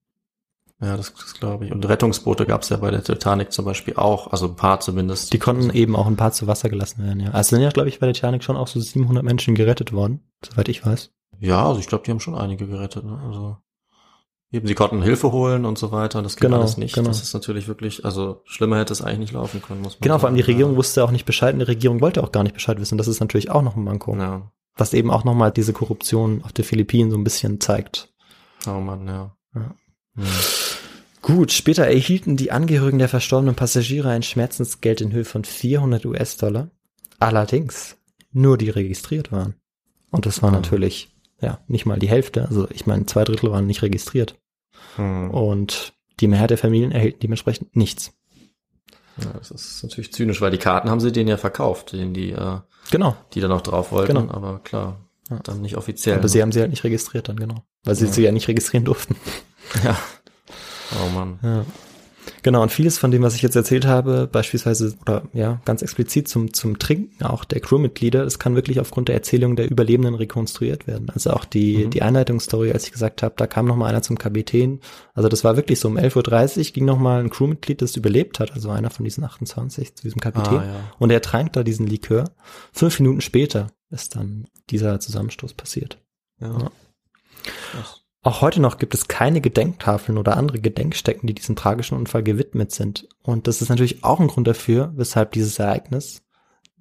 Ja, 0.80 0.96
das, 0.96 1.14
das 1.14 1.34
glaube 1.34 1.64
ich. 1.66 1.72
Und 1.72 1.88
Rettungsboote 1.88 2.44
gab 2.44 2.62
es 2.62 2.68
ja 2.68 2.76
bei 2.76 2.90
der 2.90 3.02
Titanic 3.02 3.50
zum 3.52 3.64
Beispiel 3.64 3.96
auch, 3.96 4.30
also 4.32 4.46
ein 4.46 4.56
paar 4.56 4.80
zumindest. 4.80 5.32
Die 5.32 5.38
konnten 5.38 5.70
eben 5.70 5.96
auch 5.96 6.06
ein 6.06 6.16
paar 6.16 6.32
zu 6.32 6.46
Wasser 6.46 6.68
gelassen 6.68 7.02
werden, 7.04 7.20
ja. 7.20 7.30
Also 7.30 7.50
sind 7.56 7.62
ja, 7.62 7.70
glaube 7.70 7.88
ich, 7.88 7.98
bei 7.98 8.06
der 8.06 8.14
Titanic 8.14 8.44
schon 8.44 8.56
auch 8.56 8.68
so 8.68 8.78
700 8.78 9.24
Menschen 9.24 9.54
gerettet 9.54 9.92
worden, 9.92 10.20
soweit 10.44 10.68
ich 10.68 10.84
weiß. 10.84 11.10
Ja, 11.40 11.66
also 11.66 11.80
ich 11.80 11.86
glaube, 11.86 12.04
die 12.04 12.10
haben 12.10 12.20
schon 12.20 12.34
einige 12.34 12.66
gerettet. 12.66 13.04
Ne? 13.04 13.18
Also 13.26 13.56
eben, 14.52 14.66
sie 14.66 14.74
konnten 14.74 15.02
Hilfe 15.02 15.32
holen 15.32 15.64
und 15.64 15.78
so 15.78 15.92
weiter. 15.92 16.22
Das 16.22 16.36
ging 16.36 16.48
Genau, 16.48 16.60
alles 16.60 16.76
nicht. 16.76 16.94
genau. 16.94 17.08
Das 17.08 17.22
ist 17.22 17.32
natürlich 17.32 17.68
wirklich, 17.68 18.04
also 18.04 18.42
schlimmer 18.44 18.78
hätte 18.78 18.92
es 18.92 19.00
eigentlich 19.02 19.18
nicht 19.18 19.32
laufen 19.32 19.62
können, 19.62 19.80
muss 19.80 19.94
man 19.94 20.00
Genau, 20.02 20.18
vor 20.18 20.28
allem 20.28 20.36
die 20.36 20.42
sagen. 20.42 20.52
Regierung 20.52 20.76
wusste 20.76 21.04
auch 21.04 21.10
nicht 21.10 21.24
Bescheid 21.24 21.54
und 21.54 21.60
die 21.60 21.66
Regierung 21.66 22.00
wollte 22.02 22.22
auch 22.22 22.32
gar 22.32 22.42
nicht 22.42 22.54
Bescheid 22.54 22.78
wissen. 22.80 22.98
Das 22.98 23.08
ist 23.08 23.20
natürlich 23.20 23.50
auch 23.50 23.62
noch 23.62 23.76
ein 23.76 23.84
Manko. 23.84 24.14
Ja. 24.16 24.50
Was 24.76 24.92
eben 24.92 25.10
auch 25.10 25.24
nochmal 25.24 25.52
diese 25.52 25.72
Korruption 25.72 26.42
auf 26.44 26.52
den 26.52 26.64
Philippinen 26.66 27.10
so 27.10 27.16
ein 27.16 27.24
bisschen 27.24 27.60
zeigt. 27.60 28.12
Oh 28.66 28.72
Mann, 28.80 29.06
ja. 29.08 29.34
Ja. 29.54 29.74
Hm. 30.16 30.24
Gut, 31.22 31.50
später 31.52 31.84
erhielten 31.86 32.36
die 32.36 32.52
Angehörigen 32.52 32.98
der 32.98 33.08
verstorbenen 33.08 33.56
Passagiere 33.56 34.10
ein 34.10 34.22
Schmerzensgeld 34.22 35.00
in 35.00 35.12
Höhe 35.12 35.24
von 35.24 35.44
400 35.44 36.04
US-Dollar. 36.06 36.70
Allerdings 37.18 37.96
nur 38.32 38.56
die 38.58 38.70
registriert 38.70 39.32
waren. 39.32 39.54
Und 40.10 40.26
das 40.26 40.42
war 40.42 40.50
Ah. 40.50 40.52
natürlich, 40.52 41.08
ja, 41.40 41.58
nicht 41.66 41.84
mal 41.86 41.98
die 41.98 42.08
Hälfte. 42.08 42.46
Also 42.46 42.68
ich 42.70 42.86
meine, 42.86 43.06
zwei 43.06 43.24
Drittel 43.24 43.50
waren 43.50 43.66
nicht 43.66 43.82
registriert. 43.82 44.38
Hm. 44.96 45.30
Und 45.30 45.94
die 46.20 46.28
Mehrheit 46.28 46.50
der 46.50 46.58
Familien 46.58 46.92
erhielten 46.92 47.20
dementsprechend 47.20 47.74
nichts. 47.76 48.12
Ja, 49.18 49.32
das 49.32 49.50
ist 49.50 49.82
natürlich 49.82 50.12
zynisch, 50.12 50.40
weil 50.40 50.50
die 50.50 50.58
Karten 50.58 50.90
haben 50.90 51.00
sie 51.00 51.10
denen 51.10 51.28
ja 51.28 51.38
verkauft, 51.38 51.92
denen 51.92 52.12
die, 52.14 52.30
äh, 52.32 52.58
Genau. 52.90 53.16
die 53.32 53.40
dann 53.40 53.50
auch 53.52 53.62
drauf 53.62 53.90
wollten, 53.90 54.14
Genau. 54.14 54.32
aber 54.32 54.60
klar, 54.60 55.00
Ja. 55.30 55.40
dann 55.42 55.62
nicht 55.62 55.76
offiziell. 55.76 56.18
Aber 56.18 56.28
sie 56.28 56.40
haben 56.42 56.52
sie 56.52 56.60
halt 56.60 56.70
nicht 56.70 56.84
registriert 56.84 57.28
dann, 57.28 57.36
genau. 57.38 57.64
Weil 57.82 57.94
sie 57.96 58.06
Ja. 58.06 58.12
sie 58.12 58.22
ja 58.22 58.32
nicht 58.32 58.46
registrieren 58.48 58.84
durften. 58.84 59.16
Ja. 59.84 59.98
Oh 61.04 61.08
Mann. 61.10 61.38
Ja. 61.42 61.64
Genau, 62.42 62.62
und 62.62 62.70
vieles 62.72 62.98
von 62.98 63.10
dem, 63.12 63.22
was 63.22 63.34
ich 63.36 63.42
jetzt 63.42 63.54
erzählt 63.56 63.86
habe, 63.86 64.28
beispielsweise, 64.30 64.96
oder 65.02 65.24
ja, 65.32 65.60
ganz 65.64 65.82
explizit 65.82 66.28
zum, 66.28 66.52
zum 66.52 66.78
Trinken 66.78 67.24
auch 67.24 67.44
der 67.44 67.60
Crewmitglieder, 67.60 68.24
das 68.24 68.38
kann 68.38 68.54
wirklich 68.56 68.80
aufgrund 68.80 69.08
der 69.08 69.14
Erzählung 69.16 69.54
der 69.56 69.70
Überlebenden 69.70 70.14
rekonstruiert 70.14 70.86
werden. 70.86 71.08
Also 71.10 71.30
auch 71.30 71.44
die, 71.44 71.86
Mhm. 71.86 71.90
die 71.90 72.02
Einleitungsstory, 72.02 72.72
als 72.72 72.84
ich 72.84 72.92
gesagt 72.92 73.22
habe, 73.22 73.34
da 73.36 73.46
kam 73.46 73.66
noch 73.66 73.76
mal 73.76 73.86
einer 73.88 74.02
zum 74.02 74.18
Kapitän. 74.18 74.80
Also 75.14 75.28
das 75.28 75.44
war 75.44 75.56
wirklich 75.56 75.78
so, 75.80 75.88
um 75.88 75.96
11.30 75.96 76.58
Uhr 76.68 76.72
ging 76.72 76.84
noch 76.84 76.98
mal 76.98 77.20
ein 77.20 77.30
Crewmitglied, 77.30 77.80
das 77.82 77.96
überlebt 77.96 78.38
hat, 78.40 78.52
also 78.52 78.70
einer 78.70 78.90
von 78.90 79.04
diesen 79.04 79.24
28 79.24 79.94
zu 79.94 80.02
diesem 80.02 80.20
Kapitän. 80.20 80.58
Ah, 80.58 80.64
ja. 80.66 80.80
Und 80.98 81.10
er 81.10 81.22
trank 81.22 81.52
da 81.52 81.62
diesen 81.62 81.86
Likör. 81.86 82.24
Fünf 82.72 82.98
Minuten 83.00 83.20
später 83.20 83.68
ist 83.90 84.16
dann 84.16 84.46
dieser 84.70 84.98
Zusammenstoß 85.00 85.54
passiert. 85.54 85.98
Ja. 86.40 86.48
Ja. 86.58 86.70
Krass. 87.72 88.02
Auch 88.26 88.40
heute 88.40 88.60
noch 88.60 88.78
gibt 88.78 88.92
es 88.92 89.06
keine 89.06 89.40
Gedenktafeln 89.40 90.18
oder 90.18 90.36
andere 90.36 90.58
Gedenkstätten, 90.58 91.28
die 91.28 91.34
diesem 91.34 91.54
tragischen 91.54 91.96
Unfall 91.96 92.24
gewidmet 92.24 92.72
sind. 92.72 93.08
Und 93.22 93.46
das 93.46 93.62
ist 93.62 93.68
natürlich 93.68 94.02
auch 94.02 94.18
ein 94.18 94.26
Grund 94.26 94.48
dafür, 94.48 94.92
weshalb 94.96 95.30
dieses 95.30 95.60
Ereignis, 95.60 96.22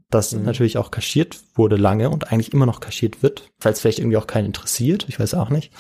das 0.10 0.34
Mhm. 0.34 0.43
natürlich 0.43 0.79
auch 0.79 0.89
kaschiert 0.89 1.39
wurde 1.53 1.75
lange 1.75 2.10
und 2.10 2.31
eigentlich 2.31 2.51
immer 2.51 2.65
noch 2.65 2.79
kaschiert 2.79 3.21
wird, 3.21 3.51
falls 3.60 3.79
vielleicht 3.79 3.99
irgendwie 3.99 4.17
auch 4.17 4.25
keinen 4.25 4.45
interessiert, 4.47 5.05
ich 5.08 5.19
weiß 5.19 5.36
auch 5.36 5.49
nicht. 5.49 5.71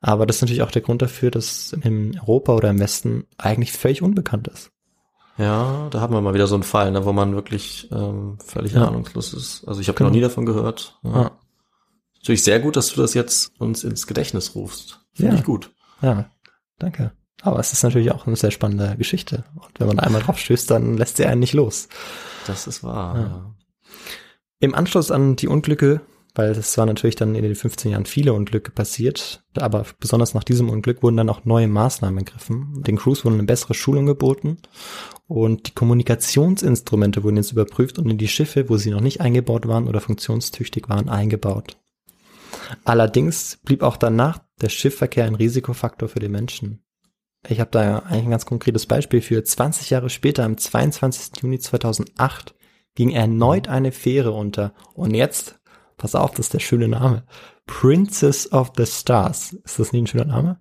Aber 0.00 0.24
das 0.24 0.36
ist 0.36 0.42
natürlich 0.42 0.62
auch 0.62 0.70
der 0.70 0.80
Grund 0.82 1.02
dafür, 1.02 1.30
dass 1.30 1.74
in 1.74 2.18
Europa 2.18 2.54
oder 2.54 2.70
im 2.70 2.78
Westen 2.80 3.24
eigentlich 3.36 3.72
völlig 3.72 4.00
unbekannt 4.00 4.48
ist. 4.48 4.70
Ja, 5.36 5.88
da 5.90 6.00
haben 6.00 6.14
wir 6.14 6.22
mal 6.22 6.32
wieder 6.34 6.46
so 6.46 6.54
einen 6.54 6.62
Fall, 6.64 6.90
ne, 6.90 7.04
wo 7.04 7.12
man 7.12 7.34
wirklich 7.34 7.88
ähm, 7.92 8.38
völlig 8.42 8.72
Ja. 8.72 8.88
ahnungslos 8.88 9.34
ist. 9.34 9.64
Also 9.68 9.80
ich 9.82 9.88
habe 9.88 9.98
Genau. 9.98 10.08
noch 10.08 10.14
nie 10.14 10.22
davon 10.22 10.46
gehört. 10.46 10.98
Ja. 11.02 11.22
Ja. 11.22 11.30
Natürlich 12.16 12.44
sehr 12.44 12.60
gut, 12.60 12.76
dass 12.76 12.88
du 12.94 13.00
das 13.00 13.12
jetzt 13.14 13.52
uns 13.58 13.84
ins 13.84 14.06
Gedächtnis 14.06 14.54
rufst. 14.54 15.00
Finde 15.14 15.32
Ja. 15.34 15.38
ich 15.38 15.44
gut. 15.44 15.70
Ja, 16.00 16.30
danke. 16.78 17.12
Aber 17.42 17.58
es 17.58 17.72
ist 17.72 17.82
natürlich 17.82 18.12
auch 18.12 18.26
eine 18.26 18.36
sehr 18.36 18.50
spannende 18.52 18.96
Geschichte. 18.96 19.44
Und 19.54 19.78
wenn 19.78 19.88
man 19.88 19.98
einmal 19.98 20.22
drauf 20.22 20.38
stößt, 20.38 20.70
dann 20.70 20.96
lässt 20.96 21.16
sie 21.16 21.26
einen 21.26 21.40
nicht 21.40 21.54
los. 21.54 21.88
Das 22.46 22.66
ist 22.66 22.84
wahr. 22.84 23.16
Ja. 23.16 23.22
Ja. 23.22 23.54
Im 24.60 24.74
Anschluss 24.76 25.10
an 25.10 25.34
die 25.34 25.48
Unglücke, 25.48 26.02
weil 26.36 26.52
es 26.52 26.78
war 26.78 26.86
natürlich 26.86 27.16
dann 27.16 27.34
in 27.34 27.42
den 27.42 27.54
15 27.56 27.90
Jahren 27.90 28.06
viele 28.06 28.32
Unglücke 28.32 28.70
passiert, 28.70 29.42
aber 29.58 29.84
besonders 29.98 30.34
nach 30.34 30.44
diesem 30.44 30.70
Unglück 30.70 31.02
wurden 31.02 31.16
dann 31.16 31.28
auch 31.28 31.44
neue 31.44 31.66
Maßnahmen 31.66 32.18
ergriffen. 32.18 32.80
Den 32.86 32.96
Crews 32.96 33.24
wurden 33.24 33.34
eine 33.34 33.42
bessere 33.44 33.74
Schulung 33.74 34.06
geboten 34.06 34.58
und 35.26 35.66
die 35.66 35.72
Kommunikationsinstrumente 35.74 37.24
wurden 37.24 37.36
jetzt 37.36 37.52
überprüft 37.52 37.98
und 37.98 38.08
in 38.08 38.18
die 38.18 38.28
Schiffe, 38.28 38.68
wo 38.68 38.76
sie 38.76 38.90
noch 38.90 39.00
nicht 39.00 39.20
eingebaut 39.20 39.66
waren 39.66 39.88
oder 39.88 40.00
funktionstüchtig 40.00 40.88
waren, 40.88 41.08
eingebaut. 41.08 41.76
Allerdings 42.84 43.58
blieb 43.64 43.82
auch 43.82 43.96
danach 43.96 44.40
der 44.60 44.68
Schiffverkehr 44.68 45.24
ein 45.24 45.34
Risikofaktor 45.34 46.08
für 46.08 46.20
die 46.20 46.28
Menschen. 46.28 46.84
Ich 47.48 47.58
habe 47.60 47.70
da 47.70 47.98
eigentlich 48.00 48.24
ein 48.24 48.30
ganz 48.30 48.46
konkretes 48.46 48.86
Beispiel 48.86 49.20
für. 49.20 49.42
20 49.42 49.90
Jahre 49.90 50.10
später, 50.10 50.44
am 50.44 50.56
22. 50.56 51.42
Juni 51.42 51.58
2008, 51.58 52.54
ging 52.94 53.10
erneut 53.10 53.68
eine 53.68 53.90
Fähre 53.90 54.30
unter. 54.32 54.74
Und 54.94 55.14
jetzt, 55.14 55.58
pass 55.96 56.14
auf, 56.14 56.30
das 56.32 56.46
ist 56.46 56.54
der 56.54 56.60
schöne 56.60 56.88
Name. 56.88 57.24
Princess 57.66 58.52
of 58.52 58.72
the 58.76 58.86
Stars. 58.86 59.54
Ist 59.64 59.78
das 59.78 59.92
nicht 59.92 60.02
ein 60.02 60.06
schöner 60.06 60.26
Name? 60.26 60.60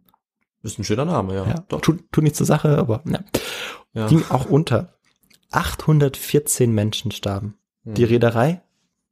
Ist 0.64 0.80
ein 0.80 0.84
schöner 0.84 1.06
Name, 1.06 1.36
ja. 1.36 1.48
Ja, 1.48 1.66
Doch. 1.68 1.82
tut, 1.82 2.12
tut 2.12 2.24
nichts 2.24 2.38
zur 2.38 2.48
Sache, 2.48 2.78
aber 2.78 3.04
ja. 3.06 3.20
Ja. 3.94 4.08
ging 4.08 4.24
auch 4.30 4.46
unter. 4.46 4.96
814 5.52 6.72
Menschen 6.74 7.12
starben. 7.12 7.58
Hm. 7.84 7.94
Die 7.96 8.04
Reederei? 8.06 8.62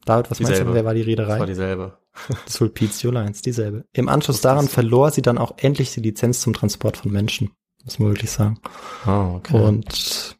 David, 0.05 0.31
was 0.31 0.39
meinst 0.39 0.51
Dieselbe. 0.53 0.71
du, 0.71 0.75
wer 0.75 0.85
war 0.85 0.93
die 0.93 1.01
Das 1.01 1.07
Reederei? 1.07 1.39
war 1.39 1.45
dieselbe. 1.45 1.98
Das 2.27 2.55
ist 2.55 2.61
wohl 2.61 2.69
Pizio 2.69 3.11
Lines, 3.11 3.41
dieselbe. 3.41 3.85
Im 3.93 4.09
Anschluss 4.09 4.41
daran 4.41 4.67
verlor 4.67 5.11
sie 5.11 5.21
dann 5.21 5.37
auch 5.37 5.53
endlich 5.57 5.93
die 5.93 6.01
Lizenz 6.01 6.41
zum 6.41 6.53
Transport 6.53 6.97
von 6.97 7.11
Menschen. 7.11 7.51
Muss 7.85 7.99
man 7.99 8.09
wirklich 8.09 8.31
sagen. 8.31 8.59
Ah, 9.05 9.35
okay. 9.35 9.55
Und 9.55 10.37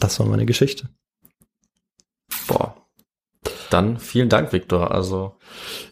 das 0.00 0.18
war 0.18 0.26
meine 0.26 0.46
Geschichte. 0.46 0.88
Boah. 2.46 2.74
Dann 3.70 3.98
vielen 3.98 4.28
Dank, 4.28 4.52
Viktor. 4.52 4.92
Also 4.92 5.36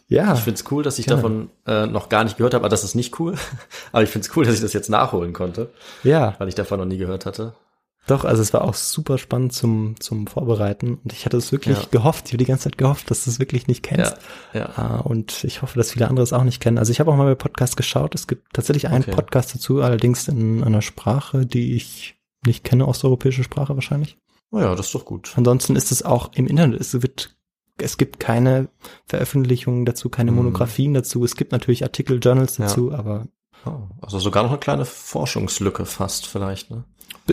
Ja, 0.08 0.34
ich 0.34 0.40
find's 0.40 0.64
cool, 0.70 0.82
dass 0.82 0.98
ich 0.98 1.06
gerne. 1.06 1.20
davon 1.20 1.50
äh, 1.66 1.86
noch 1.86 2.08
gar 2.08 2.24
nicht 2.24 2.38
gehört 2.38 2.54
habe, 2.54 2.62
aber 2.62 2.70
das 2.70 2.84
ist 2.84 2.94
nicht 2.94 3.18
cool. 3.20 3.34
aber 3.92 4.02
ich 4.02 4.10
find's 4.10 4.34
cool, 4.34 4.44
dass 4.44 4.54
ich 4.54 4.60
das 4.60 4.72
jetzt 4.72 4.88
nachholen 4.88 5.32
konnte, 5.32 5.70
ja, 6.02 6.34
weil 6.38 6.48
ich 6.48 6.54
davon 6.54 6.78
noch 6.78 6.86
nie 6.86 6.96
gehört 6.96 7.26
hatte. 7.26 7.54
Doch, 8.06 8.24
also 8.24 8.40
es 8.42 8.52
war 8.52 8.62
auch 8.62 8.74
super 8.74 9.18
spannend 9.18 9.52
zum, 9.52 9.96
zum 10.00 10.26
Vorbereiten 10.26 10.98
und 11.02 11.12
ich 11.12 11.24
hatte 11.26 11.36
es 11.36 11.52
wirklich 11.52 11.76
Ja. 11.78 11.84
gehofft, 11.90 12.26
ich 12.26 12.32
habe 12.32 12.38
die 12.38 12.44
ganze 12.44 12.64
Zeit 12.64 12.78
gehofft, 12.78 13.10
dass 13.10 13.24
du 13.24 13.30
es 13.30 13.38
wirklich 13.38 13.66
nicht 13.66 13.82
kennst. 13.82 14.16
Ja, 14.52 14.60
ja. 14.60 14.68
Ah, 14.76 15.00
Und 15.00 15.42
ich 15.44 15.62
hoffe, 15.62 15.76
dass 15.78 15.90
viele 15.92 16.08
andere 16.08 16.22
es 16.22 16.32
auch 16.32 16.44
nicht 16.44 16.60
kennen. 16.60 16.78
Also 16.78 16.92
ich 16.92 17.00
habe 17.00 17.10
auch 17.10 17.16
mal 17.16 17.26
bei 17.26 17.34
Podcasts 17.34 17.76
geschaut. 17.76 18.14
Es 18.14 18.26
gibt 18.26 18.52
tatsächlich 18.54 18.88
einen 18.88 19.02
Okay. 19.02 19.12
Podcast 19.12 19.54
dazu, 19.54 19.80
allerdings 19.82 20.28
in 20.28 20.62
einer 20.62 20.82
Sprache, 20.82 21.46
die 21.46 21.74
ich 21.74 22.14
nicht 22.46 22.62
kenne, 22.64 22.86
osteuropäische 22.86 23.42
Sprache 23.42 23.74
wahrscheinlich. 23.74 24.16
Oh 24.52 24.60
ja, 24.60 24.74
das 24.76 24.86
ist 24.86 24.94
doch 24.94 25.04
gut. 25.04 25.32
Ansonsten 25.36 25.74
ist 25.74 25.90
es 25.90 26.04
auch 26.04 26.32
im 26.34 26.46
Internet. 26.46 26.80
Es 26.80 26.92
wird, 27.02 27.36
es 27.78 27.96
gibt 27.98 28.20
keine 28.20 28.68
Veröffentlichungen 29.06 29.84
dazu, 29.84 30.08
keine 30.08 30.30
Mhm. 30.30 30.36
Monografien 30.38 30.94
dazu. 30.94 31.24
Es 31.24 31.34
gibt 31.36 31.52
natürlich 31.52 31.82
Artikel, 31.82 32.18
Journals 32.22 32.58
Ja. 32.58 32.66
dazu, 32.66 32.92
aber 32.92 33.26
Oh, 33.26 33.28
also 34.00 34.18
sogar 34.18 34.42
noch 34.42 34.50
eine 34.50 34.58
kleine 34.60 34.84
Forschungslücke 34.84 35.86
fast 35.86 36.26
vielleicht, 36.26 36.70
ne? 36.70 36.84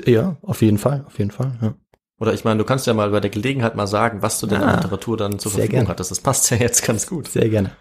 ja, 0.06 0.38
auf 0.42 0.62
jeden 0.62 0.78
Fall, 0.78 1.04
auf 1.08 1.20
jeden 1.20 1.32
Fall. 1.32 1.58
Ja. 1.62 1.74
Oder 2.20 2.34
ich 2.34 2.44
meine, 2.46 2.60
du 2.60 2.64
kannst 2.64 2.88
ja 2.88 2.94
mal 2.94 3.10
bei 3.10 3.20
der 3.20 3.30
Gelegenheit 3.30 3.76
mal 3.76 3.88
sagen, 3.88 4.22
was 4.22 4.40
du 4.40 4.48
denn 4.48 4.62
Ah, 4.62 4.72
an 4.72 4.76
Literatur 4.78 5.18
dann 5.18 5.40
zur 5.40 5.52
Verfügung 5.52 5.72
gern. 5.80 5.88
hattest. 5.90 6.10
Das 6.12 6.20
passt 6.22 6.50
ja 6.52 6.58
jetzt 6.58 6.86
ganz 6.86 7.06
gut. 7.08 7.28
Sehr 7.28 7.50
gerne. 7.50 7.72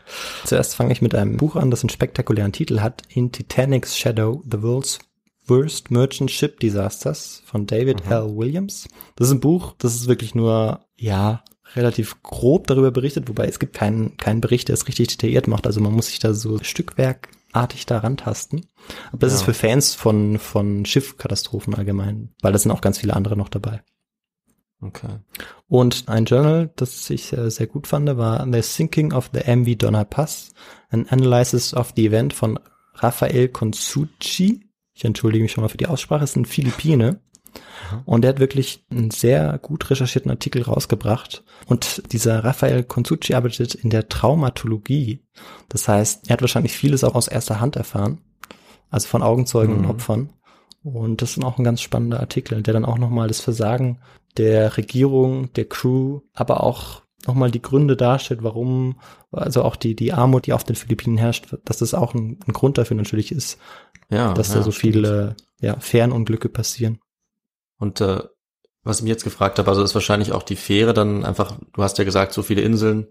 Zuerst 0.44 0.74
fange 0.74 0.92
ich 0.92 1.00
mit 1.00 1.14
einem 1.14 1.36
Buch 1.36 1.54
an, 1.56 1.70
das 1.70 1.82
einen 1.82 1.90
spektakulären 1.90 2.52
Titel 2.52 2.80
hat. 2.80 3.02
In 3.08 3.30
Titanic's 3.30 3.96
Shadow, 3.96 4.42
The 4.50 4.62
World's 4.62 4.98
Worst 5.46 5.90
Merchant 5.90 6.30
Ship 6.30 6.58
Disasters 6.58 7.42
von 7.46 7.66
David 7.66 8.04
Mhm. 8.06 8.12
L. 8.12 8.36
Williams. 8.36 8.88
Das 9.16 9.28
ist 9.28 9.34
ein 9.34 9.40
Buch, 9.40 9.74
das 9.78 9.94
ist 9.94 10.08
wirklich 10.08 10.34
nur, 10.34 10.80
ja, 10.96 11.42
relativ 11.74 12.22
grob 12.22 12.66
darüber 12.66 12.90
berichtet, 12.90 13.28
wobei 13.28 13.46
es 13.46 13.58
gibt 13.58 13.74
keinen, 13.74 14.16
keinen 14.18 14.40
Bericht, 14.40 14.68
der 14.68 14.74
es 14.74 14.88
richtig 14.88 15.08
detailliert 15.08 15.46
macht. 15.48 15.66
Also 15.66 15.80
man 15.80 15.92
muss 15.92 16.06
sich 16.06 16.18
da 16.18 16.34
so 16.34 16.58
stückwerkartig 17.52 17.86
da 17.86 17.98
rantasten. 17.98 18.66
Aber 19.08 19.18
das 19.18 19.32
Ja. 19.32 19.36
ist 19.38 19.42
für 19.44 19.54
Fans 19.54 19.94
von, 19.94 20.38
von 20.38 20.84
Schiffkatastrophen 20.84 21.74
allgemein, 21.74 22.34
weil 22.42 22.52
da 22.52 22.58
sind 22.58 22.70
auch 22.70 22.80
ganz 22.80 22.98
viele 22.98 23.14
andere 23.14 23.36
noch 23.36 23.48
dabei. 23.48 23.82
Okay. 24.80 25.18
Und 25.68 26.08
ein 26.08 26.24
Journal, 26.24 26.72
das 26.74 27.08
ich 27.08 27.32
äh, 27.32 27.50
sehr 27.50 27.68
gut 27.68 27.86
fand, 27.86 28.16
war 28.16 28.44
The 28.50 28.62
Sinking 28.62 29.12
of 29.12 29.30
the 29.32 29.40
MV 29.56 29.76
Donna 29.78 30.04
Pass, 30.04 30.52
an 30.90 31.06
Analysis 31.08 31.72
of 31.72 31.92
the 31.94 32.06
Event 32.06 32.34
von 32.34 32.58
Rafael 32.94 33.48
Consucci. 33.48 34.68
Ich 34.94 35.04
entschuldige 35.04 35.44
mich 35.44 35.52
schon 35.52 35.62
mal 35.62 35.68
für 35.68 35.76
die 35.78 35.86
Aussprache, 35.86 36.24
ist 36.24 36.36
ein 36.36 36.46
Philippine. 36.46 37.20
Und 38.04 38.22
der 38.22 38.30
hat 38.30 38.40
wirklich 38.40 38.84
einen 38.90 39.10
sehr 39.10 39.58
gut 39.58 39.88
recherchierten 39.90 40.30
Artikel 40.30 40.62
rausgebracht. 40.62 41.44
Und 41.66 42.02
dieser 42.12 42.42
Rafael 42.44 42.84
Consucci 42.84 43.34
arbeitet 43.34 43.74
in 43.74 43.90
der 43.90 44.08
Traumatologie. 44.08 45.20
Das 45.68 45.88
heißt, 45.88 46.28
er 46.28 46.34
hat 46.34 46.40
wahrscheinlich 46.42 46.72
vieles 46.72 47.04
auch 47.04 47.14
aus 47.14 47.28
erster 47.28 47.60
Hand 47.60 47.76
erfahren. 47.76 48.18
Also 48.90 49.08
von 49.08 49.22
Augenzeugen 49.22 49.74
und 49.76 49.82
Mhm. 49.82 49.90
Opfern. 49.90 50.30
Und 50.82 51.22
das 51.22 51.36
ist 51.36 51.44
auch 51.44 51.58
ein 51.58 51.64
ganz 51.64 51.80
spannender 51.80 52.20
Artikel, 52.20 52.62
der 52.62 52.74
dann 52.74 52.84
auch 52.84 52.98
nochmal 52.98 53.28
das 53.28 53.40
Versagen 53.40 54.00
der 54.36 54.76
Regierung, 54.76 55.52
der 55.54 55.66
Crew, 55.66 56.20
aber 56.34 56.62
auch 56.62 57.02
nochmal 57.26 57.52
die 57.52 57.62
Gründe 57.62 57.96
darstellt, 57.96 58.42
warum, 58.42 58.98
also 59.30 59.62
auch 59.62 59.76
die, 59.76 59.94
die 59.94 60.12
Armut, 60.12 60.46
die 60.46 60.52
auf 60.52 60.64
den 60.64 60.74
Philippinen 60.74 61.18
herrscht, 61.18 61.54
dass 61.64 61.76
das 61.78 61.94
auch 61.94 62.14
ein, 62.14 62.40
ein 62.48 62.52
Grund 62.52 62.78
dafür 62.78 62.96
natürlich 62.96 63.30
ist, 63.30 63.58
Ja. 64.10 64.34
dass 64.34 64.48
ja, 64.48 64.56
da 64.56 64.62
so 64.62 64.72
stimmt. 64.72 64.94
viele 64.94 65.36
ja, 65.60 65.78
Fernunglücke 65.78 66.48
passieren. 66.48 66.98
Und 67.82 68.00
äh, 68.00 68.20
was 68.84 68.98
ich 68.98 69.02
mich 69.02 69.10
jetzt 69.10 69.24
gefragt 69.24 69.58
habe, 69.58 69.68
also 69.68 69.82
ist 69.82 69.94
wahrscheinlich 69.94 70.30
auch 70.32 70.44
die 70.44 70.54
Fähre 70.56 70.94
dann 70.94 71.24
einfach, 71.24 71.58
du 71.72 71.82
hast 71.82 71.98
ja 71.98 72.04
gesagt, 72.04 72.32
so 72.32 72.42
viele 72.42 72.62
Inseln, 72.62 73.08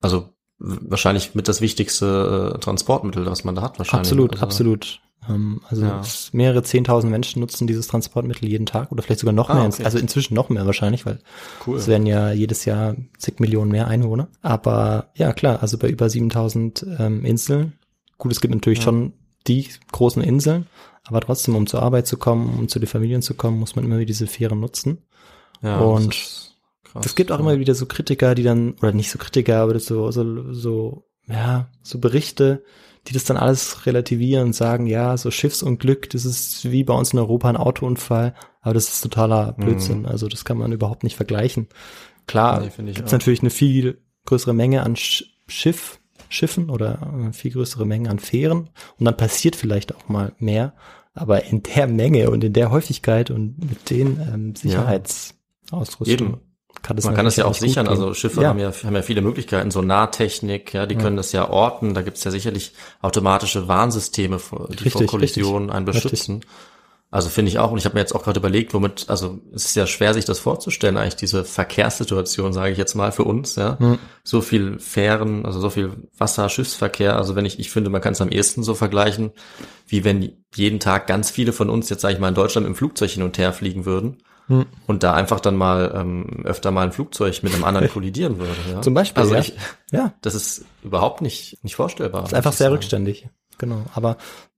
also 0.00 0.30
wahrscheinlich 0.58 1.34
mit 1.34 1.46
das 1.46 1.60
wichtigste 1.60 2.54
äh, 2.54 2.58
Transportmittel, 2.58 3.26
was 3.26 3.44
man 3.44 3.54
da 3.54 3.60
hat 3.62 3.78
wahrscheinlich. 3.78 4.06
Absolut, 4.08 4.32
also, 4.32 4.44
absolut. 4.44 5.00
Ähm, 5.28 5.60
also 5.68 5.84
Ja. 5.84 6.00
mehrere 6.32 6.62
zehntausend 6.62 7.10
Menschen 7.10 7.40
nutzen 7.40 7.66
dieses 7.66 7.86
Transportmittel 7.86 8.48
jeden 8.48 8.64
Tag 8.64 8.90
oder 8.92 9.02
vielleicht 9.02 9.20
sogar 9.20 9.34
noch 9.34 9.50
Ah, 9.50 9.54
mehr. 9.56 9.64
okay. 9.66 9.84
Also 9.84 9.98
inzwischen 9.98 10.34
noch 10.34 10.48
mehr 10.48 10.64
wahrscheinlich, 10.64 11.04
weil 11.04 11.18
Cool. 11.66 11.76
es 11.76 11.86
werden 11.86 12.06
ja 12.06 12.32
jedes 12.32 12.64
Jahr 12.64 12.96
zig 13.18 13.40
Millionen 13.40 13.70
mehr 13.70 13.88
Einwohner. 13.88 14.28
Aber 14.40 15.10
ja, 15.16 15.34
klar, 15.34 15.60
also 15.62 15.76
bei 15.76 15.88
über 15.90 16.08
7000 16.08 16.86
ähm, 16.98 17.24
Inseln. 17.26 17.74
Gut, 18.16 18.32
es 18.32 18.40
gibt 18.40 18.54
natürlich 18.54 18.78
Ja. 18.78 18.84
schon 18.84 19.12
die 19.48 19.68
großen 19.90 20.22
Inseln, 20.22 20.66
Aber 21.04 21.20
trotzdem, 21.20 21.56
um 21.56 21.66
zur 21.66 21.82
Arbeit 21.82 22.06
zu 22.06 22.16
kommen, 22.16 22.58
um 22.58 22.68
zu 22.68 22.78
den 22.78 22.86
Familien 22.88 23.22
zu 23.22 23.34
kommen, 23.34 23.58
muss 23.58 23.74
man 23.76 23.84
immer 23.84 23.96
wieder 23.96 24.06
diese 24.06 24.26
Fähren 24.26 24.60
nutzen. 24.60 24.98
Ja, 25.62 25.80
Und 25.80 26.10
krass. 26.10 27.04
Es 27.04 27.14
gibt 27.14 27.32
auch 27.32 27.40
immer 27.40 27.58
wieder 27.58 27.74
so 27.74 27.86
Kritiker, 27.86 28.34
die 28.34 28.42
dann, 28.42 28.72
oder 28.82 28.92
nicht 28.92 29.10
so 29.10 29.18
Kritiker, 29.18 29.58
aber 29.62 29.74
das 29.74 29.86
so, 29.86 30.10
so, 30.10 30.52
so, 30.52 31.04
ja, 31.26 31.68
so 31.82 31.98
Berichte, 31.98 32.62
die 33.08 33.14
das 33.14 33.24
dann 33.24 33.36
alles 33.36 33.86
relativieren 33.86 34.46
und 34.48 34.52
sagen, 34.54 34.86
ja, 34.86 35.16
so 35.16 35.30
Schiffsunglück, 35.30 36.10
das 36.10 36.24
ist 36.24 36.70
wie 36.70 36.84
bei 36.84 36.94
uns 36.94 37.12
in 37.12 37.18
Europa 37.18 37.48
ein 37.48 37.56
Autounfall, 37.56 38.34
aber 38.60 38.74
das 38.74 38.88
ist 38.88 39.00
totaler 39.00 39.52
Blödsinn. 39.54 40.06
Also 40.06 40.28
das 40.28 40.44
kann 40.44 40.58
man 40.58 40.70
überhaupt 40.72 41.02
nicht 41.02 41.16
vergleichen. 41.16 41.68
Klar, 42.26 42.60
Nee, 42.60 42.70
finde 42.70 42.92
ich 42.92 42.96
gibt 42.96 43.08
es 43.08 43.12
auch. 43.14 43.18
natürlich 43.18 43.40
eine 43.40 43.50
viel 43.50 44.00
größere 44.26 44.52
Menge 44.54 44.82
an 44.84 44.94
Sch 44.96 45.24
Schiff, 45.48 45.98
Schiffen 46.32 46.70
oder 46.70 47.28
äh, 47.28 47.32
viel 47.32 47.52
größere 47.52 47.84
Menge 47.86 48.10
an 48.10 48.18
Fähren 48.18 48.70
und 48.98 49.04
dann 49.04 49.16
passiert 49.16 49.54
vielleicht 49.56 49.94
auch 49.94 50.08
mal 50.08 50.32
mehr, 50.38 50.74
aber 51.14 51.44
in 51.44 51.62
der 51.62 51.86
Menge 51.86 52.30
und 52.30 52.42
in 52.42 52.52
der 52.52 52.70
Häufigkeit 52.70 53.30
und 53.30 53.58
mit 53.58 53.90
den 53.90 54.18
ähm, 54.32 54.54
Sicherheitsausrüstung 54.56 56.06
Eben. 56.28 56.40
kann 56.82 56.96
das 56.96 57.04
Man 57.04 57.14
kann 57.14 57.24
das 57.24 57.36
ja 57.36 57.44
auch 57.44 57.54
sichern. 57.54 57.86
Also 57.88 58.14
Schiffe 58.14 58.42
ja. 58.42 58.48
haben 58.48 58.58
ja 58.58 58.72
haben 58.72 58.94
ja 58.94 59.02
viele 59.02 59.20
Möglichkeiten, 59.22 59.70
so 59.70 59.82
Nahtechnik, 59.82 60.72
ja, 60.72 60.86
die 60.86 60.96
können 60.96 61.16
das 61.16 61.32
ja 61.32 61.48
orten. 61.48 61.94
Da 61.94 62.02
gibt's 62.02 62.24
ja 62.24 62.30
sicherlich 62.30 62.72
automatische 63.00 63.68
Warnsysteme, 63.68 64.38
vor- 64.38 64.68
die 64.68 64.76
vor 64.76 64.84
Richtig, 65.02 65.06
Kollisionen 65.08 65.70
richtig. 65.70 65.76
einen 65.76 65.86
beschützen. 65.86 66.40
Also 67.12 67.28
finde 67.28 67.50
ich 67.50 67.58
auch. 67.58 67.70
Und 67.70 67.76
ich 67.76 67.84
habe 67.84 67.94
mir 67.94 68.00
jetzt 68.00 68.14
auch 68.14 68.24
gerade 68.24 68.40
überlegt, 68.40 68.72
womit, 68.72 69.04
also 69.08 69.38
es 69.54 69.66
ist 69.66 69.76
ja 69.76 69.86
schwer, 69.86 70.14
sich 70.14 70.24
das 70.24 70.38
vorzustellen, 70.38 70.96
eigentlich 70.96 71.16
diese 71.16 71.44
Verkehrssituation, 71.44 72.54
sage 72.54 72.72
ich 72.72 72.78
jetzt 72.78 72.94
mal 72.94 73.12
für 73.12 73.24
uns, 73.24 73.54
ja. 73.56 73.78
Hm. 73.78 73.98
So 74.24 74.40
viel 74.40 74.78
Fähren, 74.78 75.44
also 75.44 75.60
so 75.60 75.68
viel 75.68 75.92
Wasser, 76.16 76.48
Schiffsverkehr. 76.48 77.16
Also 77.16 77.36
wenn 77.36 77.44
ich, 77.44 77.58
ich 77.58 77.70
finde, 77.70 77.90
man 77.90 78.00
kann 78.00 78.14
es 78.14 78.22
am 78.22 78.30
ehesten 78.30 78.62
so 78.62 78.74
vergleichen, 78.74 79.32
wie 79.86 80.04
wenn 80.04 80.32
jeden 80.54 80.80
Tag 80.80 81.06
ganz 81.06 81.30
viele 81.30 81.52
von 81.52 81.68
uns 81.68 81.90
jetzt, 81.90 82.00
sage 82.00 82.14
ich 82.14 82.20
mal, 82.20 82.28
in 82.28 82.34
Deutschland 82.34 82.66
im 82.66 82.74
Flugzeug 82.74 83.10
hin 83.10 83.22
und 83.22 83.36
her 83.36 83.52
fliegen 83.52 83.84
würden. 83.84 84.22
Hm. 84.46 84.64
Und 84.86 85.02
da 85.02 85.12
einfach 85.12 85.40
dann 85.40 85.56
mal 85.56 85.92
ähm, 85.94 86.44
öfter 86.44 86.70
mal 86.70 86.86
ein 86.86 86.92
Flugzeug 86.92 87.42
mit 87.42 87.52
einem 87.52 87.64
anderen 87.64 87.88
kollidieren 87.92 88.38
würde. 88.38 88.56
Ja? 88.70 88.80
Zum 88.80 88.94
Beispiel, 88.94 89.22
Also 89.22 89.34
ja. 89.34 89.40
ich, 89.40 89.52
Ja, 89.90 90.14
das 90.22 90.34
ist 90.34 90.64
überhaupt 90.82 91.20
nicht, 91.20 91.62
nicht 91.62 91.76
vorstellbar. 91.76 92.24
ist 92.24 92.32
einfach 92.32 92.54
sehr 92.54 92.68
sagen. 92.68 92.76
rückständig. 92.76 93.28
Genau. 93.58 93.82
Aber 93.94 94.16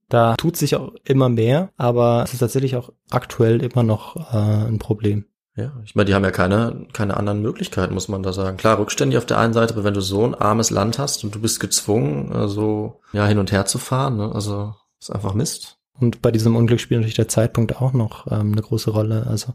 da 0.09 0.35
tut 0.35 0.57
sich 0.57 0.75
auch 0.75 0.93
immer 1.03 1.29
mehr, 1.29 1.71
aber 1.77 2.23
es 2.23 2.33
ist 2.33 2.39
tatsächlich 2.39 2.75
auch 2.75 2.91
aktuell 3.09 3.63
immer 3.63 3.83
noch 3.83 4.15
äh, 4.33 4.67
ein 4.67 4.79
Problem. 4.79 5.25
Ja, 5.57 5.71
ich 5.85 5.95
meine, 5.95 6.05
die 6.05 6.13
haben 6.13 6.23
ja 6.23 6.31
keine, 6.31 6.85
keine 6.91 7.15
anderen 7.15 7.41
Möglichkeiten, 7.41 7.93
muss 7.93 8.09
man 8.09 8.23
da 8.23 8.33
sagen. 8.33 8.57
Klar, 8.57 8.77
rückständig 8.77 9.17
auf 9.17 9.25
der 9.25 9.39
einen 9.39 9.53
Seite, 9.53 9.73
aber 9.73 9.85
wenn 9.85 9.93
du 9.93 10.01
so 10.01 10.25
ein 10.25 10.35
armes 10.35 10.69
Land 10.69 10.99
hast 10.99 11.23
und 11.23 11.33
du 11.33 11.39
bist 11.39 11.61
gezwungen, 11.61 12.31
äh, 12.33 12.47
so 12.47 13.01
ja, 13.13 13.25
hin 13.25 13.39
und 13.39 13.51
her 13.51 13.65
zu 13.65 13.77
fahren, 13.77 14.17
ne? 14.17 14.31
also 14.33 14.75
ist 14.99 15.11
einfach 15.11 15.33
Mist. 15.33 15.77
Und 15.97 16.21
bei 16.21 16.31
diesem 16.31 16.57
Unglück 16.57 16.81
spielt 16.81 16.99
natürlich 16.99 17.15
der 17.15 17.29
Zeitpunkt 17.29 17.77
auch 17.81 17.93
noch 17.93 18.27
ähm, 18.29 18.51
eine 18.51 18.61
große 18.61 18.91
Rolle. 18.91 19.27
Also 19.27 19.53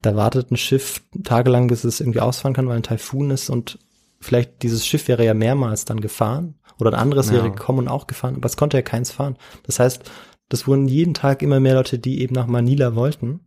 da 0.00 0.16
wartet 0.16 0.50
ein 0.50 0.56
Schiff 0.56 1.02
tagelang, 1.22 1.66
bis 1.66 1.84
es 1.84 2.00
irgendwie 2.00 2.20
ausfahren 2.20 2.54
kann, 2.54 2.66
weil 2.66 2.76
ein 2.76 2.82
Taifun 2.82 3.30
ist 3.30 3.50
und 3.50 3.78
vielleicht 4.20 4.62
dieses 4.62 4.86
Schiff 4.86 5.06
wäre 5.06 5.24
ja 5.24 5.34
mehrmals 5.34 5.84
dann 5.84 6.00
gefahren 6.00 6.54
oder 6.78 6.92
ein 6.92 6.98
anderes 6.98 7.28
Ja. 7.28 7.34
wäre 7.34 7.50
gekommen 7.50 7.80
und 7.80 7.88
auch 7.88 8.06
gefahren, 8.06 8.36
aber 8.36 8.46
es 8.46 8.56
konnte 8.56 8.76
ja 8.76 8.82
keins 8.82 9.10
fahren. 9.10 9.36
Das 9.64 9.78
heißt, 9.78 10.10
das 10.48 10.66
wurden 10.66 10.86
jeden 10.88 11.14
Tag 11.14 11.42
immer 11.42 11.60
mehr 11.60 11.74
Leute, 11.74 11.98
die 11.98 12.20
eben 12.20 12.34
nach 12.34 12.46
Manila 12.46 12.94
wollten. 12.94 13.40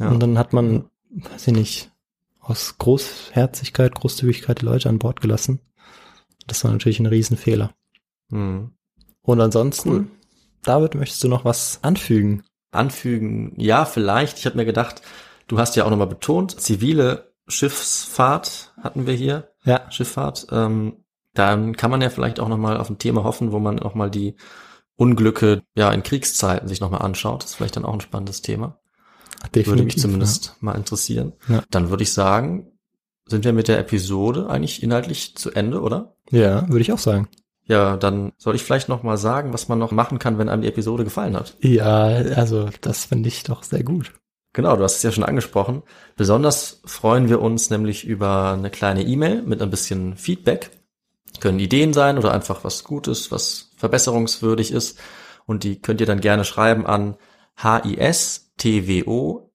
Ja. 0.00 0.08
Und 0.08 0.20
dann 0.20 0.38
hat 0.38 0.52
man, 0.52 0.86
weiß 1.10 1.48
ich 1.48 1.54
nicht, 1.54 1.90
aus 2.40 2.76
Großherzigkeit, 2.78 3.94
Großzügigkeit 3.94 4.60
die 4.60 4.66
Leute 4.66 4.88
an 4.88 4.98
Bord 4.98 5.20
gelassen. 5.20 5.60
Das 6.46 6.62
war 6.64 6.72
natürlich 6.72 7.00
ein 7.00 7.06
Riesenfehler. 7.06 7.72
Hm. 8.30 8.72
Und 9.22 9.40
ansonsten, 9.40 9.90
Cool. 9.90 10.06
David, 10.62 10.94
möchtest 10.94 11.22
du 11.22 11.28
noch 11.28 11.44
was 11.44 11.78
anfügen? 11.82 12.42
Anfügen, 12.70 13.54
ja, 13.56 13.84
vielleicht. 13.84 14.38
Ich 14.38 14.46
habe 14.46 14.56
mir 14.56 14.64
gedacht, 14.64 15.02
du 15.46 15.58
hast 15.58 15.76
ja 15.76 15.84
auch 15.84 15.90
nochmal 15.90 16.06
betont, 16.08 16.60
zivile 16.60 17.32
Schiffsfahrt 17.46 18.72
hatten 18.82 19.06
wir 19.06 19.14
hier. 19.14 19.50
Ja. 19.64 19.90
Schifffahrt. 19.90 20.46
Ähm, 20.50 21.03
dann 21.34 21.76
kann 21.76 21.90
man 21.90 22.00
ja 22.00 22.10
vielleicht 22.10 22.40
auch 22.40 22.48
nochmal 22.48 22.78
auf 22.78 22.88
ein 22.88 22.98
Thema 22.98 23.24
hoffen, 23.24 23.52
wo 23.52 23.58
man 23.58 23.76
nochmal 23.76 24.10
die 24.10 24.36
Unglücke 24.96 25.62
ja 25.74 25.90
in 25.90 26.02
Kriegszeiten 26.02 26.68
sich 26.68 26.80
nochmal 26.80 27.02
anschaut. 27.02 27.42
Das 27.42 27.50
ist 27.50 27.56
vielleicht 27.56 27.76
dann 27.76 27.84
auch 27.84 27.94
ein 27.94 28.00
spannendes 28.00 28.42
Thema. 28.42 28.78
Würde 29.52 29.82
mich 29.82 29.98
zumindest 29.98 30.56
mal 30.60 30.74
interessieren. 30.74 31.32
Ja. 31.48 31.62
Dann 31.70 31.90
würde 31.90 32.02
ich 32.02 32.12
sagen, 32.12 32.72
sind 33.26 33.44
wir 33.44 33.52
mit 33.52 33.68
der 33.68 33.78
Episode 33.78 34.48
eigentlich 34.48 34.82
inhaltlich 34.82 35.36
zu 35.36 35.50
Ende, 35.50 35.80
oder? 35.80 36.16
Ja, 36.30 36.40
ja 36.40 36.68
würde 36.68 36.80
ich 36.80 36.92
auch 36.92 36.98
sagen. 36.98 37.28
Ja, 37.66 37.96
dann 37.96 38.32
soll 38.36 38.54
ich 38.54 38.62
vielleicht 38.62 38.88
noch 38.88 39.02
mal 39.02 39.16
sagen, 39.16 39.52
was 39.52 39.68
man 39.68 39.78
noch 39.78 39.90
machen 39.90 40.18
kann, 40.18 40.38
wenn 40.38 40.48
einem 40.48 40.62
die 40.62 40.68
Episode 40.68 41.04
gefallen 41.04 41.34
hat. 41.34 41.56
Ja, 41.60 42.04
also 42.04 42.68
das 42.80 43.06
finde 43.06 43.28
ich 43.28 43.42
doch 43.42 43.62
sehr 43.62 43.82
gut. 43.82 44.12
Genau, 44.52 44.76
du 44.76 44.84
hast 44.84 44.96
es 44.96 45.02
ja 45.02 45.10
schon 45.10 45.24
angesprochen. 45.24 45.82
Besonders 46.16 46.80
freuen 46.84 47.28
wir 47.28 47.40
uns 47.40 47.70
nämlich 47.70 48.06
über 48.06 48.52
eine 48.52 48.70
kleine 48.70 49.02
E-Mail 49.02 49.42
mit 49.42 49.62
ein 49.62 49.70
bisschen 49.70 50.16
Feedback. 50.16 50.70
Können 51.40 51.58
Ideen 51.58 51.92
sein 51.92 52.18
oder 52.18 52.32
einfach 52.32 52.64
was 52.64 52.84
Gutes, 52.84 53.30
was 53.30 53.70
verbesserungswürdig 53.76 54.72
ist. 54.72 54.98
Und 55.46 55.64
die 55.64 55.80
könnt 55.80 56.00
ihr 56.00 56.06
dann 56.06 56.20
gerne 56.20 56.44
schreiben 56.44 56.86
an 56.86 57.16
histwogo 57.56 59.50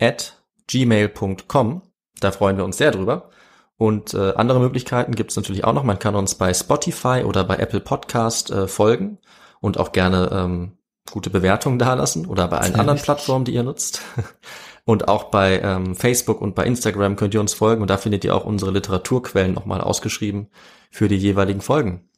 at 0.00 0.42
gmail.com. 0.68 1.82
Da 2.20 2.32
freuen 2.32 2.56
wir 2.56 2.64
uns 2.64 2.78
sehr 2.78 2.90
drüber. 2.90 3.30
Und 3.78 4.14
äh, 4.14 4.32
andere 4.34 4.60
Möglichkeiten 4.60 5.14
gibt 5.14 5.30
es 5.30 5.36
natürlich 5.36 5.64
auch 5.64 5.74
noch. 5.74 5.84
Man 5.84 5.98
kann 5.98 6.14
uns 6.14 6.34
bei 6.34 6.54
Spotify 6.54 7.24
oder 7.24 7.44
bei 7.44 7.56
Apple 7.56 7.80
Podcast 7.80 8.50
äh, 8.50 8.66
folgen 8.68 9.18
und 9.60 9.78
auch 9.78 9.92
gerne 9.92 10.30
ähm, 10.32 10.78
gute 11.10 11.28
Bewertungen 11.30 11.78
dalassen 11.78 12.26
oder 12.26 12.48
bei 12.48 12.58
allen 12.58 12.74
anderen 12.74 12.96
wichtig. 12.96 13.04
Plattformen, 13.04 13.44
die 13.44 13.52
ihr 13.54 13.62
nutzt. 13.62 14.00
Und 14.86 15.08
auch 15.08 15.24
bei 15.24 15.60
ähm, 15.60 15.96
Facebook 15.96 16.40
und 16.40 16.54
bei 16.54 16.64
Instagram 16.64 17.16
könnt 17.16 17.34
ihr 17.34 17.40
uns 17.40 17.54
folgen 17.54 17.82
und 17.82 17.90
da 17.90 17.96
findet 17.96 18.24
ihr 18.24 18.36
auch 18.36 18.44
unsere 18.44 18.70
Literaturquellen 18.70 19.52
nochmal 19.52 19.80
ausgeschrieben 19.80 20.46
für 20.92 21.08
die 21.08 21.16
jeweiligen 21.16 21.60
Folgen. 21.60 22.08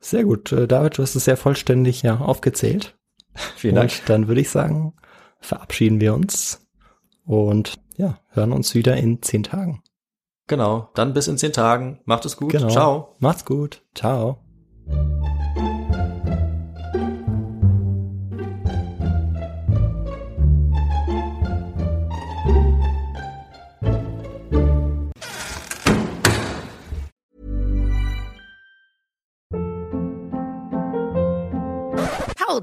Sehr 0.00 0.24
gut. 0.24 0.50
Äh, 0.50 0.66
David, 0.66 0.96
du 0.96 1.02
hast 1.02 1.14
es 1.14 1.26
sehr 1.26 1.36
vollständig 1.36 2.00
ja, 2.00 2.16
aufgezählt. 2.16 2.96
Vielen 3.56 3.74
Dank. 3.74 3.90
Und 3.90 4.08
dann 4.08 4.26
würde 4.26 4.40
ich 4.40 4.48
sagen, 4.48 4.94
verabschieden 5.38 6.00
wir 6.00 6.14
uns 6.14 6.66
und 7.26 7.74
ja, 7.98 8.18
hören 8.30 8.52
uns 8.52 8.74
wieder 8.74 8.96
in 8.96 9.20
zehn 9.20 9.42
Tagen. 9.42 9.82
Genau, 10.46 10.88
dann 10.94 11.12
bis 11.12 11.28
in 11.28 11.36
zehn 11.36 11.52
Tagen. 11.52 12.00
Macht 12.06 12.24
es 12.24 12.38
gut. 12.38 12.52
Genau. 12.52 12.68
Ciao. 12.70 13.14
Macht's 13.18 13.44
gut. 13.44 13.82
Ciao. 13.94 14.38